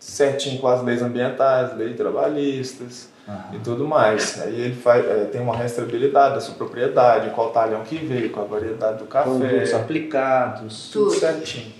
certinho 0.00 0.60
com 0.60 0.66
as 0.66 0.82
leis 0.82 1.02
ambientais, 1.02 1.76
leis 1.76 1.96
trabalhistas. 1.96 3.14
E 3.52 3.58
tudo 3.58 3.86
mais. 3.86 4.40
Aí 4.42 4.60
ele 4.60 4.74
faz, 4.74 5.04
é, 5.04 5.24
tem 5.24 5.40
uma 5.40 5.56
rastreabilidade 5.56 6.34
da 6.34 6.40
sua 6.40 6.54
propriedade, 6.54 7.30
qual 7.30 7.50
talhão 7.50 7.82
que 7.82 7.96
veio, 7.96 8.30
qual 8.30 8.46
a 8.46 8.48
variedade 8.48 8.98
do 8.98 9.06
Produtos 9.06 9.70
café, 9.70 9.76
aplicados. 9.76 10.90
tudo 10.92 11.06
Tudo. 11.10 11.18
certinho. 11.18 11.72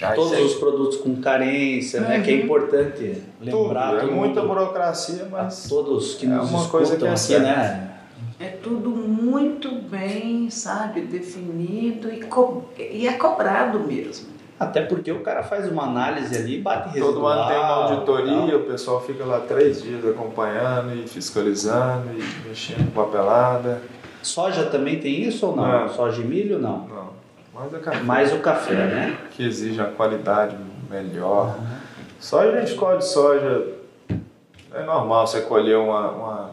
Aí 0.00 0.14
Todos 0.14 0.38
os 0.38 0.54
produtos 0.54 0.98
com 0.98 1.16
carência, 1.20 2.00
né? 2.00 2.20
Que 2.20 2.30
é 2.30 2.34
importante 2.44 3.22
Tudo. 3.40 3.62
lembrar 3.64 3.96
É 3.96 4.00
todo 4.00 4.12
muita 4.12 4.40
mundo, 4.42 4.54
burocracia, 4.54 5.26
mas 5.30 5.66
todos 5.68 6.14
que 6.14 6.26
é 6.26 6.28
nos 6.28 6.50
uma 6.50 6.68
coisa 6.68 6.94
escutam 6.94 7.08
que 7.08 7.10
é 7.10 7.10
aqui, 7.10 7.44
certa. 7.44 7.46
né? 7.46 7.90
É 8.40 8.48
tudo 8.48 8.90
muito 8.90 9.74
bem, 9.76 10.48
sabe, 10.50 11.02
definido 11.02 12.12
e, 12.12 12.20
co- 12.22 12.64
e 12.78 13.06
é 13.08 13.12
cobrado 13.14 13.80
mesmo. 13.80 14.33
Até 14.58 14.82
porque 14.82 15.10
o 15.10 15.20
cara 15.20 15.42
faz 15.42 15.68
uma 15.68 15.82
análise 15.84 16.36
ali, 16.36 16.60
bate 16.60 16.88
residual. 16.90 17.12
todo 17.12 17.26
ano 17.26 17.48
tem 17.48 17.56
uma 17.56 17.66
auditoria, 17.66 18.52
tal. 18.52 18.60
o 18.60 18.62
pessoal 18.64 19.00
fica 19.00 19.24
lá 19.24 19.40
três 19.40 19.82
dias 19.82 20.06
acompanhando 20.06 20.94
e 20.94 21.08
fiscalizando 21.08 22.08
e 22.12 22.48
mexendo 22.48 22.92
com 22.94 23.04
papelada. 23.04 23.82
Soja 24.22 24.64
também 24.66 25.00
tem 25.00 25.22
isso 25.22 25.48
ou 25.48 25.56
não? 25.56 25.66
Não. 25.66 25.88
Soja 25.88 26.22
e 26.22 26.24
milho 26.24 26.58
não. 26.58 26.86
Não, 26.86 27.08
mas 27.52 27.74
é 27.74 27.78
café 27.78 28.00
Mais 28.00 28.32
o 28.32 28.38
café, 28.38 28.74
né? 28.74 29.18
que 29.32 29.44
exige 29.44 29.80
uma 29.80 29.90
qualidade 29.90 30.56
melhor. 30.88 31.58
Soja 32.20 32.56
a 32.56 32.60
gente 32.60 32.76
colhe 32.76 33.02
soja. 33.02 33.74
É 34.72 34.82
normal 34.82 35.26
você 35.26 35.40
colher 35.42 35.76
uma, 35.76 36.10
uma, 36.10 36.50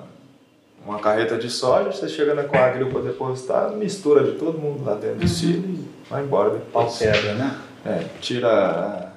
uma 0.85 0.99
carreta 0.99 1.37
de 1.37 1.49
soja, 1.49 1.91
você 1.91 2.09
chega 2.09 2.33
na 2.33 2.43
Coagril 2.43 2.89
para 2.89 3.01
depositar, 3.01 3.71
mistura 3.71 4.23
de 4.23 4.33
todo 4.33 4.57
mundo 4.57 4.83
lá 4.83 4.95
dentro 4.95 5.19
do 5.19 5.27
silo 5.27 5.63
e 5.65 5.87
vai 6.09 6.23
embora 6.23 6.61
Pau 6.73 6.91
pedra, 6.91 7.33
né? 7.35 7.57
É, 7.85 8.05
tira 8.19 9.11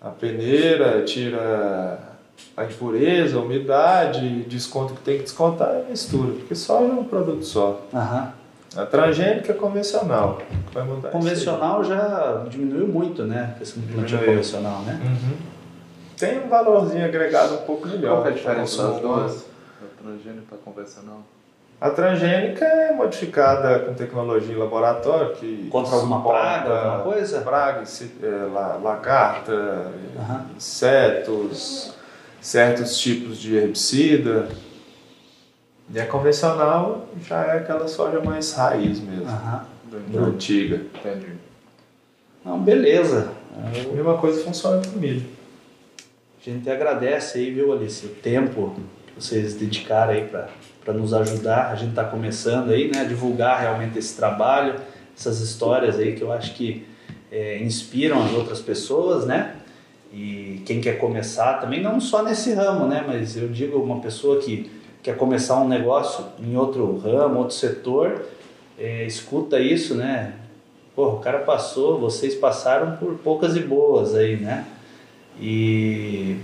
a, 0.00 0.10
peneira, 0.10 1.02
tira 1.02 1.98
a 2.56 2.64
impureza, 2.64 3.36
a 3.36 3.40
umidade, 3.40 4.42
desconto 4.44 4.94
que 4.94 5.00
tem 5.00 5.16
que 5.18 5.24
descontar 5.24 5.80
e 5.80 5.90
mistura, 5.90 6.32
porque 6.34 6.54
soja 6.54 6.84
é 6.92 6.94
um 6.94 7.04
produto 7.04 7.44
só. 7.44 7.80
Aham. 7.92 8.32
A 8.76 8.84
transgênica 8.84 9.52
é 9.52 9.54
convencional, 9.54 10.38
que 10.38 10.74
vai 10.74 10.84
mudar. 10.84 11.10
Convencional 11.10 11.84
já 11.84 12.44
diminuiu 12.48 12.88
muito, 12.88 13.22
né? 13.24 13.52
A 13.54 13.58
questão 13.58 13.80
do 13.80 13.86
plantio 13.86 14.06
Diminuiu. 14.06 14.30
convencional, 14.32 14.82
né? 14.82 15.00
Uhum. 15.04 15.36
Tem 16.18 16.44
um 16.44 16.48
valorzinho 16.48 17.04
agregado 17.04 17.54
um 17.54 17.58
pouco 17.58 17.86
melhor. 17.86 18.16
Qual 18.16 18.26
é 18.26 18.30
a 18.30 18.32
diferença 18.32 18.82
das 18.88 19.00
duas? 19.00 19.32
Da 19.80 20.02
transgênica 20.02 20.42
para 20.48 20.58
convencional? 20.58 21.22
A 21.80 21.90
transgênica 21.90 22.64
é 22.64 22.92
modificada 22.94 23.80
com 23.80 23.92
tecnologia 23.94 24.54
em 24.54 24.56
laboratório 24.58 25.34
que 25.34 25.68
Contra 25.70 25.96
alguma 25.96 26.22
praga, 26.22 26.70
alguma 26.74 27.02
coisa? 27.14 27.40
Praga, 27.42 27.82
é, 28.22 28.26
la- 28.52 28.76
lagarta, 28.82 29.92
Aham. 30.18 30.46
insetos, 30.56 31.94
certos 32.40 32.96
tipos 32.98 33.36
de 33.38 33.56
herbicida. 33.56 34.48
E 35.92 36.00
a 36.00 36.06
convencional 36.06 37.06
já 37.26 37.44
é 37.44 37.58
aquela 37.58 37.86
soja 37.86 38.20
mais 38.20 38.54
raiz 38.54 39.00
mesmo, 39.00 39.28
Aham. 39.28 39.66
antiga. 40.16 40.76
Entendi. 40.94 41.32
Não, 42.44 42.58
beleza. 42.60 43.30
A 43.56 43.92
mesma 43.94 44.16
coisa 44.16 44.42
funciona 44.42 44.80
com 44.86 44.98
milho. 44.98 45.26
A 46.40 46.50
gente 46.50 46.68
agradece 46.70 47.38
aí, 47.38 47.50
viu, 47.50 47.72
Alice, 47.72 48.04
o 48.06 48.10
tempo 48.10 48.74
que 49.06 49.20
vocês 49.20 49.54
dedicaram 49.54 50.12
aí 50.12 50.26
para 50.26 50.48
nos 50.92 51.14
ajudar. 51.14 51.70
A 51.70 51.74
gente 51.74 51.90
está 51.90 52.04
começando 52.04 52.70
aí, 52.70 52.90
né, 52.90 53.00
a 53.00 53.04
divulgar 53.04 53.60
realmente 53.60 53.98
esse 53.98 54.16
trabalho, 54.16 54.74
essas 55.16 55.40
histórias 55.40 55.98
aí 55.98 56.14
que 56.14 56.22
eu 56.22 56.32
acho 56.32 56.54
que 56.54 56.86
é, 57.30 57.58
inspiram 57.62 58.22
as 58.24 58.32
outras 58.32 58.60
pessoas, 58.60 59.26
né? 59.26 59.56
E 60.12 60.62
quem 60.64 60.80
quer 60.80 60.98
começar 60.98 61.54
também, 61.54 61.82
não 61.82 62.00
só 62.00 62.22
nesse 62.22 62.52
ramo, 62.52 62.86
né? 62.86 63.04
Mas 63.06 63.36
eu 63.36 63.48
digo 63.48 63.78
uma 63.78 64.00
pessoa 64.00 64.40
que 64.40 64.70
quer 65.02 65.16
começar 65.16 65.60
um 65.60 65.68
negócio 65.68 66.24
em 66.38 66.56
outro 66.56 66.96
ramo, 66.98 67.38
outro 67.38 67.54
setor, 67.54 68.24
é, 68.78 69.04
escuta 69.04 69.58
isso, 69.58 69.94
né? 69.94 70.34
Pô, 70.94 71.08
o 71.08 71.18
cara 71.18 71.40
passou, 71.40 71.98
vocês 71.98 72.34
passaram 72.36 72.96
por 72.96 73.14
poucas 73.18 73.56
e 73.56 73.60
boas 73.60 74.14
aí, 74.14 74.36
né? 74.36 74.64
E 75.40 76.36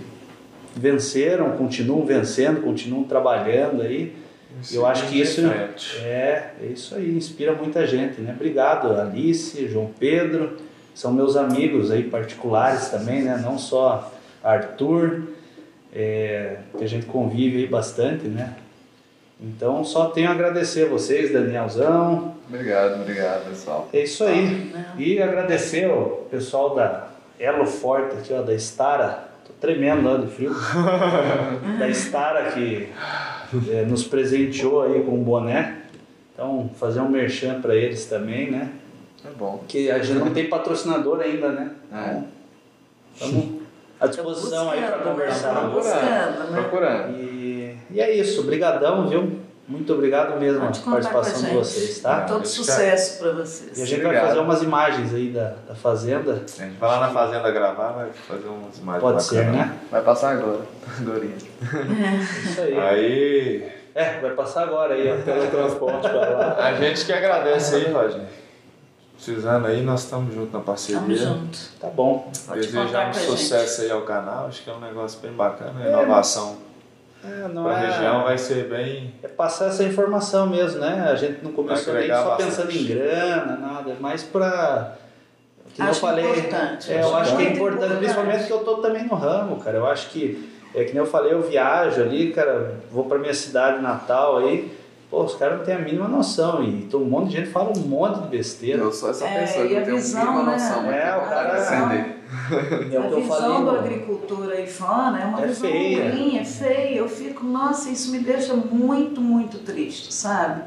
venceram, 0.74 1.52
continuam 1.52 2.04
vencendo, 2.04 2.60
continuam 2.60 3.04
trabalhando 3.04 3.82
aí. 3.82 4.16
Eu 4.72 4.86
acho 4.86 5.06
que 5.08 5.20
isso 5.20 5.40
é, 6.02 6.52
é 6.60 6.66
isso 6.66 6.94
aí, 6.94 7.10
inspira 7.16 7.52
muita 7.52 7.86
gente, 7.86 8.20
né? 8.20 8.32
Obrigado, 8.34 8.92
Alice, 9.00 9.66
João 9.68 9.90
Pedro, 9.98 10.56
são 10.94 11.12
meus 11.12 11.36
amigos 11.36 11.90
aí 11.90 12.04
particulares 12.04 12.88
também, 12.88 13.22
né? 13.22 13.40
Não 13.42 13.58
só 13.58 14.12
Arthur, 14.42 15.22
é, 15.94 16.56
que 16.76 16.84
a 16.84 16.88
gente 16.88 17.06
convive 17.06 17.58
aí 17.58 17.66
bastante, 17.66 18.26
né? 18.26 18.54
Então 19.40 19.82
só 19.84 20.06
tenho 20.06 20.28
a 20.28 20.32
agradecer 20.32 20.84
a 20.84 20.88
vocês, 20.88 21.32
Danielzão. 21.32 22.34
Obrigado, 22.46 23.00
obrigado, 23.00 23.48
pessoal. 23.48 23.88
É 23.92 24.02
isso 24.02 24.24
aí. 24.24 24.70
Né? 24.72 24.84
E 24.98 25.22
agradecer 25.22 25.88
o 25.88 26.26
pessoal 26.30 26.74
da 26.74 27.08
Elo 27.38 27.64
Forte 27.64 28.16
aqui, 28.18 28.34
ó, 28.34 28.42
da 28.42 28.54
Stara. 28.54 29.30
Tô 29.46 29.54
tremendo 29.58 30.06
lá 30.06 30.18
de 30.18 30.26
frio. 30.26 30.54
da 31.78 31.88
Stara 31.88 32.50
que 32.52 32.90
é, 33.68 33.84
nos 33.84 34.04
presenteou 34.04 34.82
aí 34.82 35.02
com 35.02 35.12
um 35.14 35.22
boné. 35.22 35.78
Então, 36.34 36.70
fazer 36.78 37.00
um 37.00 37.08
merchan 37.08 37.60
para 37.60 37.74
eles 37.74 38.06
também, 38.06 38.50
né? 38.50 38.70
É 39.24 39.30
bom. 39.38 39.62
Que 39.68 39.90
a 39.90 39.98
gente 39.98 40.18
não 40.18 40.32
tem 40.32 40.48
patrocinador 40.48 41.20
ainda, 41.20 41.50
né? 41.50 41.70
É. 41.92 42.22
Estamos 43.14 43.60
à 44.00 44.06
disposição 44.06 44.70
aí 44.70 44.80
para 44.80 44.96
Buscando, 44.96 45.10
conversar. 45.10 45.54
né? 45.54 45.74
Buscando, 45.74 46.50
né? 46.50 46.60
Procurando. 46.62 47.18
E, 47.18 47.76
e 47.90 48.00
é 48.00 48.16
isso. 48.16 48.40
Obrigadão, 48.40 49.08
viu? 49.08 49.38
Muito 49.70 49.94
obrigado 49.94 50.36
mesmo 50.40 50.60
Pode 50.62 50.80
a 50.80 50.82
contar 50.82 51.00
com 51.00 51.08
a 51.08 51.12
participação 51.12 51.48
de 51.48 51.56
vocês, 51.56 52.00
tá? 52.00 52.22
Todo 52.22 52.42
Esse 52.42 52.54
sucesso 52.54 53.18
para 53.20 53.28
E 53.28 53.30
a 53.30 53.34
vocês. 53.36 53.76
gente 53.78 53.90
vai 53.98 54.06
Obrigado. 54.06 54.26
fazer 54.26 54.40
umas 54.40 54.62
imagens 54.62 55.14
aí 55.14 55.30
da, 55.30 55.54
da 55.68 55.74
fazenda. 55.76 56.32
A 56.32 56.62
gente 56.64 56.76
vai 56.76 56.90
lá 56.90 57.00
na 57.06 57.10
fazenda 57.10 57.50
gravar, 57.52 57.92
vai 57.92 58.08
fazer 58.10 58.48
umas 58.48 58.76
imagens 58.78 59.00
Pode 59.00 59.22
ser, 59.22 59.44
né? 59.46 59.78
Vai 59.88 60.02
passar 60.02 60.32
agora. 60.32 60.62
Agorinha. 61.00 61.36
Isso 61.36 62.60
aí. 62.60 62.78
Aí, 62.80 63.72
É, 63.94 64.18
vai 64.18 64.30
passar 64.32 64.64
agora 64.64 64.94
aí, 64.94 65.08
ó. 65.08 65.22
Teletransporte 65.22 66.00
pra 66.08 66.30
lá. 66.30 66.56
a 66.58 66.74
gente 66.74 67.06
que 67.06 67.12
agradece 67.12 67.76
aí, 67.76 67.92
Roger. 67.92 68.22
Precisando 69.14 69.66
aí, 69.68 69.82
nós 69.82 70.02
estamos 70.02 70.34
juntos 70.34 70.52
na 70.52 70.60
parceria. 70.60 71.00
Tamo 71.00 71.14
junto. 71.14 71.58
Tá 71.78 71.86
bom. 71.86 72.28
Desejamos 72.54 73.16
sucesso 73.18 73.82
aí 73.82 73.90
ao 73.92 74.02
canal, 74.02 74.48
acho 74.48 74.64
que 74.64 74.70
é 74.70 74.72
um 74.72 74.80
negócio 74.80 75.20
bem 75.20 75.30
bacana, 75.30 75.88
inovação 75.88 76.69
É, 77.22 77.48
não 77.48 77.64
para 77.64 77.76
a 77.76 77.82
é, 77.82 77.86
região 77.90 78.24
vai 78.24 78.38
ser 78.38 78.68
bem. 78.68 79.14
é 79.22 79.28
passar 79.28 79.66
essa 79.66 79.84
informação 79.84 80.46
mesmo, 80.48 80.80
né? 80.80 81.06
A 81.10 81.14
gente 81.14 81.44
não 81.44 81.52
começou 81.52 81.92
nem 81.94 82.08
só 82.08 82.24
bastante. 82.30 82.44
pensando 82.46 82.70
em 82.72 82.84
grana, 82.86 83.56
nada, 83.58 83.96
mas 84.00 84.22
pra. 84.22 84.94
Que 85.74 85.82
nem 85.82 85.90
Acho 85.90 85.98
eu 86.04 86.08
falei. 86.08 86.24
importante, 86.30 86.92
É, 86.92 87.02
eu 87.02 87.16
acho 87.16 87.36
que 87.36 87.42
é 87.42 87.44
muito 87.44 87.56
importante, 87.56 87.76
importante. 87.84 87.98
principalmente 87.98 88.46
que 88.46 88.52
eu 88.52 88.58
tô 88.64 88.76
também 88.78 89.04
no 89.06 89.14
ramo, 89.14 89.56
cara. 89.60 89.76
Eu 89.76 89.86
acho 89.86 90.08
que, 90.10 90.50
é 90.74 90.82
que 90.84 90.90
nem 90.92 90.98
eu 90.98 91.06
falei, 91.06 91.32
eu 91.32 91.42
viajo 91.42 92.00
ali, 92.02 92.32
cara, 92.32 92.74
vou 92.90 93.04
pra 93.04 93.18
minha 93.18 93.34
cidade 93.34 93.80
natal 93.82 94.38
aí. 94.38 94.76
Pô, 95.10 95.22
os 95.24 95.34
caras 95.34 95.58
não 95.58 95.64
têm 95.64 95.74
a 95.74 95.78
mínima 95.78 96.08
noção. 96.08 96.62
E 96.62 96.68
então, 96.84 97.00
um 97.00 97.04
monte 97.04 97.30
de 97.30 97.36
gente 97.36 97.50
fala 97.50 97.70
um 97.76 97.80
monte 97.80 98.20
de 98.22 98.28
besteira. 98.28 98.78
Eu 98.82 98.92
sou 98.92 99.10
essa 99.10 99.26
É, 99.26 99.40
pessoa 99.40 99.66
que 99.66 99.74
a 99.74 99.78
não 99.80 99.84
tenho 99.84 99.96
visão, 99.96 100.20
mínima 100.24 100.42
né? 100.44 100.52
noção. 100.52 100.82
mas 100.84 100.94
É, 100.94 101.10
tem 101.12 101.18
o 101.20 101.28
cara-. 101.28 102.06
É 102.92 102.96
a 102.96 103.00
visão 103.08 103.26
falei. 103.26 103.62
do 103.64 103.70
agricultor 103.70 104.50
aí 104.52 104.66
fora 104.66 105.18
é 105.18 105.24
uma 105.24 105.40
É 105.42 105.46
visão 105.48 105.70
feia. 105.70 106.10
ruim, 106.12 106.38
é 106.38 106.44
feia. 106.44 106.96
Eu 106.98 107.08
fico, 107.08 107.44
nossa, 107.44 107.90
isso 107.90 108.10
me 108.12 108.20
deixa 108.20 108.54
muito, 108.54 109.20
muito 109.20 109.58
triste, 109.58 110.12
sabe? 110.14 110.62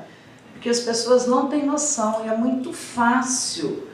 Porque 0.53 0.69
as 0.69 0.79
pessoas 0.81 1.25
não 1.27 1.47
têm 1.47 1.65
noção 1.65 2.21
e 2.25 2.29
é 2.29 2.35
muito 2.35 2.73
fácil, 2.73 3.87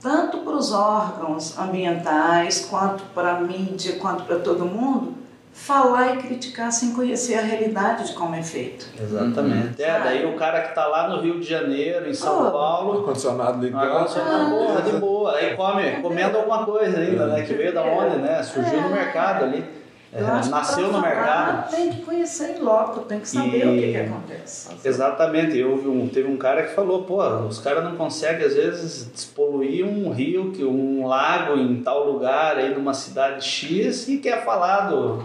tanto 0.00 0.38
para 0.38 0.54
os 0.54 0.72
órgãos 0.72 1.58
ambientais, 1.58 2.66
quanto 2.68 3.02
para 3.14 3.36
a 3.36 3.40
mídia, 3.40 3.96
quanto 3.96 4.24
para 4.24 4.38
todo 4.38 4.64
mundo, 4.66 5.14
falar 5.56 6.14
e 6.14 6.18
criticar 6.18 6.70
sem 6.70 6.92
conhecer 6.92 7.34
a 7.34 7.40
realidade 7.40 8.06
de 8.08 8.12
como 8.12 8.34
é 8.34 8.42
feito. 8.42 8.86
Exatamente. 9.00 9.82
É, 9.82 9.98
daí 10.00 10.26
o 10.26 10.36
cara 10.36 10.60
que 10.60 10.74
tá 10.74 10.86
lá 10.86 11.08
no 11.08 11.20
Rio 11.22 11.40
de 11.40 11.46
Janeiro, 11.48 12.08
em 12.08 12.14
São 12.14 12.46
Oh. 12.46 12.50
Paulo, 12.50 12.98
Ar-condicionado 12.98 13.58
Ah, 13.58 13.60
ligado. 13.62 14.14
tá 14.14 14.44
boa, 14.50 14.82
de 14.82 14.92
boa. 14.98 15.34
Aí 15.36 15.56
come, 15.56 15.90
comendo 16.02 16.36
alguma 16.36 16.64
coisa 16.66 16.98
ainda, 17.00 17.26
né? 17.28 17.42
Que 17.42 17.54
veio 17.54 17.72
da 17.72 17.82
onde, 17.82 18.18
né? 18.18 18.42
Surgiu 18.42 18.80
no 18.82 18.90
mercado 18.90 19.44
ali. 19.46 19.64
É, 20.12 20.20
nasceu 20.20 20.86
no 20.86 20.92
falar, 20.92 21.08
mercado. 21.08 21.70
Tem 21.70 21.90
que 21.90 22.02
conhecer 22.02 22.56
em 22.56 22.60
loco, 22.62 23.00
tem 23.00 23.20
que 23.20 23.28
saber 23.28 23.66
E- 23.66 23.68
o 23.68 23.80
que, 23.80 23.92
que 23.92 23.96
acontece. 23.98 24.68
Exatamente. 24.84 25.58
Eu 25.58 25.76
vi 25.78 25.88
um, 25.88 26.06
teve 26.08 26.28
um 26.30 26.36
cara 26.36 26.62
que 26.62 26.74
falou, 26.74 27.02
pô, 27.02 27.22
os 27.40 27.58
caras 27.58 27.82
não 27.82 27.96
conseguem 27.96 28.46
às 28.46 28.54
vezes 28.54 29.10
despoluir 29.12 29.84
um 29.84 30.10
rio, 30.12 30.52
que 30.52 30.64
um 30.64 31.06
lago 31.06 31.56
em 31.58 31.82
tal 31.82 32.10
lugar 32.10 32.56
aí 32.56 32.72
numa 32.74 32.94
cidade 32.94 33.44
X 33.44 34.06
e 34.08 34.18
quer 34.18 34.44
falar 34.44 34.88
do, 34.88 35.22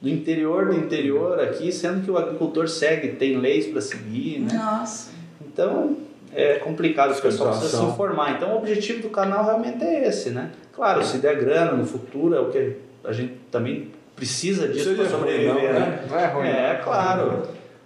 do 0.00 0.08
interior 0.08 0.66
do 0.66 0.74
interior 0.74 1.38
aqui, 1.40 1.70
sendo 1.70 2.02
que 2.02 2.10
o 2.10 2.16
agricultor 2.16 2.68
segue, 2.68 3.08
tem 3.08 3.36
leis 3.36 3.66
para 3.66 3.80
seguir, 3.80 4.40
né? 4.40 4.54
Nossa. 4.54 5.10
Então 5.46 5.96
é 6.32 6.54
complicado, 6.54 7.16
o 7.16 7.20
pessoal 7.20 7.50
precisa 7.50 7.78
se 7.78 7.84
informar. 7.84 8.36
Então 8.36 8.54
o 8.54 8.58
objetivo 8.58 9.02
do 9.02 9.10
canal 9.10 9.44
realmente 9.44 9.82
é 9.84 10.08
esse, 10.08 10.30
né? 10.30 10.50
Claro, 10.72 11.04
se 11.04 11.18
der 11.18 11.36
grana 11.36 11.72
no 11.72 11.84
futuro, 11.84 12.34
é 12.34 12.40
o 12.40 12.50
que 12.50 12.76
a 13.04 13.12
gente 13.12 13.34
também 13.50 13.90
precisa 14.16 14.68
disso 14.68 14.94
para 14.94 15.08
sobreviver, 15.08 15.54
não, 15.54 15.80
né? 15.80 16.04
Não 16.08 16.18
é, 16.18 16.26
ruim, 16.26 16.48
é, 16.48 16.52
né? 16.52 16.80
claro. 16.82 17.42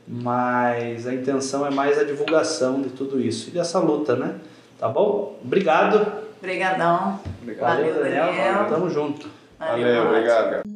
Mas 0.06 1.06
a 1.06 1.14
intenção 1.14 1.66
é 1.66 1.70
mais 1.70 1.98
a 1.98 2.04
divulgação 2.04 2.82
de 2.82 2.90
tudo 2.90 3.20
isso 3.20 3.48
e 3.48 3.52
dessa 3.52 3.78
luta, 3.78 4.14
né? 4.14 4.34
Tá 4.78 4.88
bom? 4.88 5.38
Obrigado. 5.42 6.24
Obrigadão. 6.38 7.18
Obrigado. 7.40 7.76
Valeu, 7.76 7.94
Daniel. 7.94 8.66
Tamo 8.68 8.90
junto. 8.90 9.28
Valeu, 9.58 9.86
Valeu 9.86 10.10
obrigado. 10.10 10.73